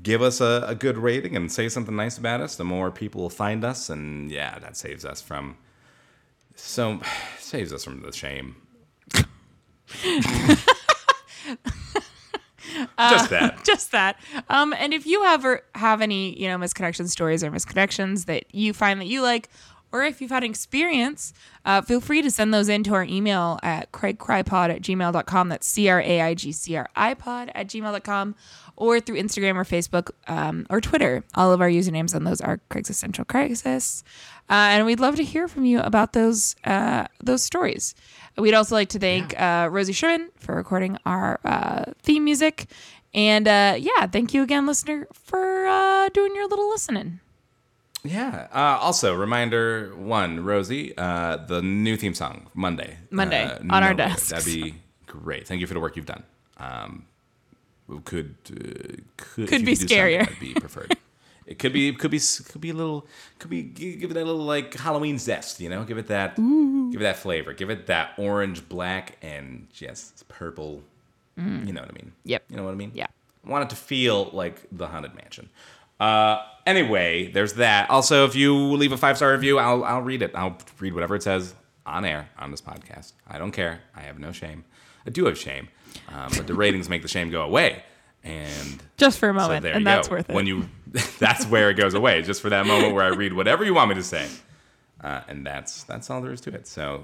give 0.02 0.22
us 0.22 0.42
a, 0.42 0.66
a 0.68 0.76
good 0.76 0.98
rating 0.98 1.36
and 1.36 1.52
say 1.52 1.70
something 1.70 1.96
nice 1.96 2.18
about 2.18 2.42
us, 2.42 2.56
the 2.56 2.66
more 2.66 2.92
people 2.92 3.22
will 3.22 3.30
find 3.30 3.64
us, 3.64 3.90
and 3.90 4.30
yeah, 4.32 4.60
that 4.60 4.76
saves 4.76 5.06
us 5.06 5.22
from 5.22 5.58
so 6.56 7.00
saves 7.40 7.72
us 7.72 7.84
from 7.84 8.02
the 8.02 8.12
shame. 8.12 8.56
Just 12.98 13.30
that. 13.30 13.64
just 13.66 13.92
that. 13.92 14.20
Um, 14.50 14.74
and 14.78 14.94
if 14.94 15.06
you 15.06 15.24
ever 15.26 15.62
have 15.76 16.02
any, 16.02 16.40
you 16.40 16.48
know, 16.48 16.58
misconnection 16.58 17.08
stories 17.08 17.44
or 17.44 17.52
misconnections 17.52 18.26
that 18.26 18.46
you 18.54 18.74
find 18.74 19.02
that 19.02 19.08
you 19.08 19.22
like, 19.22 19.50
or 19.94 20.04
if 20.04 20.20
you've 20.20 20.32
had 20.32 20.44
experience, 20.44 21.34
uh, 21.66 21.82
feel 21.82 22.02
free 22.02 22.24
to 22.24 22.32
send 22.32 22.52
those 22.52 22.68
in 22.68 22.84
to 22.84 22.94
our 22.96 23.04
email 23.04 23.60
at 23.62 23.92
craigcrypod 23.92 24.70
at 24.72 24.82
gmail.com. 24.82 25.50
That's 25.50 25.68
C 25.68 25.88
R 25.88 26.02
A 26.02 26.22
I 26.22 26.34
G 26.34 26.52
C 26.52 26.76
R 26.76 26.90
I 26.96 27.14
pod 27.14 27.52
at 27.54 27.68
gmail.com, 27.68 28.36
or 28.76 29.00
through 29.00 29.22
Instagram 29.22 29.56
or 29.56 29.64
Facebook 29.64 30.10
um, 30.28 30.66
or 30.72 30.82
Twitter. 30.82 31.24
All 31.36 31.54
of 31.54 31.62
our 31.62 31.70
usernames 31.70 32.16
on 32.16 32.24
those 32.24 32.42
are 32.42 32.60
Craig's 32.70 32.90
Essential 32.90 33.24
Crisis. 33.24 34.04
Uh, 34.50 34.74
and 34.74 34.86
we'd 34.86 35.00
love 35.00 35.16
to 35.16 35.24
hear 35.24 35.48
from 35.48 35.64
you 35.64 35.80
about 35.80 36.14
those 36.14 36.56
uh, 36.66 37.06
those 37.24 37.44
stories. 37.44 37.94
We'd 38.36 38.56
also 38.56 38.74
like 38.74 38.90
to 38.90 39.00
thank 39.00 39.40
uh, 39.40 39.70
Rosie 39.72 39.94
Sherman 39.94 40.30
for 40.40 40.56
recording 40.56 40.98
our 41.06 41.40
uh, 41.46 41.94
theme 42.02 42.26
music. 42.26 42.66
And 43.14 43.48
uh, 43.48 43.76
yeah, 43.78 44.08
thank 44.08 44.34
you 44.34 44.42
again, 44.42 44.66
listener, 44.66 45.08
for 45.14 45.68
uh, 45.68 46.10
doing 46.10 46.34
your 46.36 46.48
little 46.48 46.68
listening. 46.70 47.20
Yeah. 48.04 48.48
Uh, 48.54 48.78
also, 48.82 49.14
reminder 49.16 49.94
one, 49.96 50.44
Rosie, 50.44 50.96
uh, 50.98 51.38
the 51.38 51.62
new 51.62 51.96
theme 51.96 52.14
song 52.14 52.48
Monday. 52.54 52.98
Monday, 53.10 53.46
uh, 53.46 53.60
on 53.70 53.84
our 53.84 53.94
desk. 53.94 54.30
That'd 54.30 54.46
be 54.46 54.76
great. 55.08 55.48
Thank 55.48 55.62
you 55.62 55.68
for 55.68 55.74
the 55.74 55.80
work 55.80 55.96
you've 55.96 56.06
done. 56.06 56.24
Um, 56.58 57.06
could 58.06 58.36
uh, 58.50 59.02
could, 59.18 59.48
Could 59.48 59.66
be 59.66 59.76
could 59.76 59.88
scarier. 59.88 60.20
That'd 60.20 60.40
be 60.40 60.54
preferred. 60.54 60.98
it 61.46 61.60
could 61.60 61.74
be 61.74 61.94
could 61.94 62.12
be 62.12 62.20
could 62.20 62.62
be 62.62 62.72
a 62.72 62.74
little 62.74 63.08
could 63.40 63.50
be 63.50 63.64
give 63.64 64.12
it 64.12 64.14
that 64.14 64.26
little 64.26 64.44
like 64.44 64.74
Halloween 64.74 65.18
zest. 65.18 65.60
You 65.60 65.70
know, 65.70 65.84
give 65.84 65.98
it 65.98 66.08
that 66.08 66.36
give 66.36 67.02
it 67.02 67.04
that 67.04 67.18
flavor. 67.18 67.54
Give 67.54 67.70
it 67.70 67.88
that 67.88 68.12
orange, 68.18 68.68
black, 68.68 69.18
and 69.22 69.68
just 69.72 70.28
purple. 70.28 70.84
You 71.36 71.74
know 71.74 71.82
what 71.82 71.90
I 71.90 71.94
mean? 71.94 72.12
Yep. 72.26 72.44
You 72.50 72.58
know 72.58 72.64
what 72.64 72.74
I 72.74 72.76
mean? 72.76 72.92
Yeah. 72.94 73.08
I 73.46 73.50
want 73.50 73.64
it 73.64 73.70
to 73.72 73.76
feel 73.76 74.30
like 74.34 74.68
the 74.72 74.86
haunted 74.88 75.16
mansion. 75.16 75.50
Uh, 76.00 76.44
anyway, 76.66 77.32
there's 77.32 77.54
that. 77.54 77.90
Also, 77.90 78.26
if 78.26 78.36
you 78.36 78.56
leave 78.56 78.92
a 78.92 78.98
five 78.98 79.18
star 79.18 79.32
review, 79.32 79.58
I'll 79.60 79.84
I'll 79.84 80.02
read 80.02 80.22
it. 80.22 80.32
I'll 80.36 80.58
read 80.80 80.94
whatever 80.94 81.16
it 81.16 81.24
says 81.24 81.54
on 81.86 82.06
air 82.06 82.30
on 82.38 82.52
this 82.52 82.62
podcast. 82.62 83.14
I 83.28 83.38
don't 83.38 83.52
care. 83.52 83.82
I 83.96 84.02
have 84.02 84.20
no 84.20 84.32
shame. 84.32 84.64
I 85.06 85.10
do 85.10 85.26
have 85.26 85.38
shame, 85.38 85.68
um, 86.10 86.32
but 86.38 86.48
the 86.48 86.54
ratings 86.54 86.88
make 86.90 87.02
the 87.02 87.08
shame 87.08 87.30
go 87.30 87.42
away. 87.42 87.84
And 88.24 88.82
Just 88.96 89.20
for 89.20 89.30
a 89.30 89.34
so 89.34 89.38
moment, 89.40 89.64
there 89.64 89.74
and 89.74 89.82
you 89.82 89.86
that's 89.86 90.08
go. 90.08 90.16
worth 90.16 90.30
it. 90.30 90.34
When 90.34 90.48
you, 90.48 90.70
that's 91.20 91.46
where 91.48 91.70
it 91.70 91.74
goes 91.74 91.94
away. 91.94 92.22
Just 92.22 92.42
for 92.42 92.50
that 92.52 92.66
moment 92.66 92.94
where 92.94 93.04
I 93.04 93.10
read 93.10 93.34
whatever 93.34 93.66
you 93.66 93.74
want 93.74 93.90
me 93.90 93.96
to 93.96 94.04
say, 94.04 94.30
uh, 95.04 95.22
and 95.28 95.46
that's 95.46 95.84
that's 95.84 96.10
all 96.10 96.22
there 96.22 96.32
is 96.32 96.40
to 96.42 96.54
it. 96.54 96.66
So, 96.68 97.04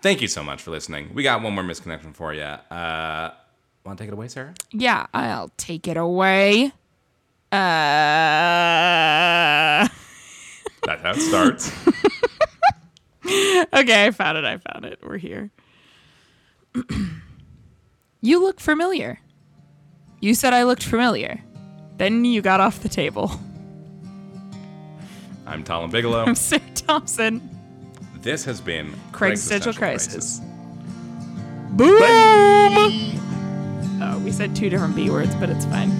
thank 0.00 0.20
you 0.20 0.26
so 0.26 0.42
much 0.42 0.60
for 0.60 0.72
listening. 0.72 1.14
We 1.14 1.22
got 1.22 1.42
one 1.42 1.54
more 1.54 1.62
misconnection 1.62 2.12
for 2.12 2.34
you. 2.34 2.42
Uh, 2.42 3.30
want 3.84 3.98
to 3.98 4.02
take 4.02 4.08
it 4.10 4.14
away, 4.14 4.26
Sarah? 4.26 4.52
yeah, 4.72 5.06
I'll 5.14 5.52
take 5.56 5.86
it 5.86 5.96
away. 5.96 6.72
Uh, 7.52 7.56
That's 10.86 11.02
how 11.02 11.10
it 11.10 11.20
starts. 11.20 11.70
okay, 13.74 14.06
I 14.06 14.10
found 14.10 14.38
it. 14.38 14.44
I 14.44 14.56
found 14.56 14.86
it. 14.86 15.00
We're 15.02 15.18
here. 15.18 15.50
you 18.22 18.42
look 18.42 18.58
familiar. 18.58 19.20
You 20.20 20.34
said 20.34 20.54
I 20.54 20.62
looked 20.62 20.82
familiar. 20.82 21.42
Then 21.98 22.24
you 22.24 22.40
got 22.40 22.60
off 22.60 22.80
the 22.80 22.88
table. 22.88 23.30
I'm 25.46 25.62
Talon 25.62 25.90
Bigelow. 25.90 26.24
I'm 26.26 26.34
Sarah 26.34 26.62
Thompson. 26.74 27.46
This 28.22 28.46
has 28.46 28.62
been 28.62 28.94
Craig's 29.12 29.52
Existential 29.52 29.72
Existential 29.72 29.78
Crisis. 29.78 30.40
Boom! 31.72 31.98
Oh, 34.00 34.18
we 34.24 34.32
said 34.32 34.56
two 34.56 34.70
different 34.70 34.96
B 34.96 35.10
words, 35.10 35.34
but 35.34 35.50
it's 35.50 35.66
fine. 35.66 35.90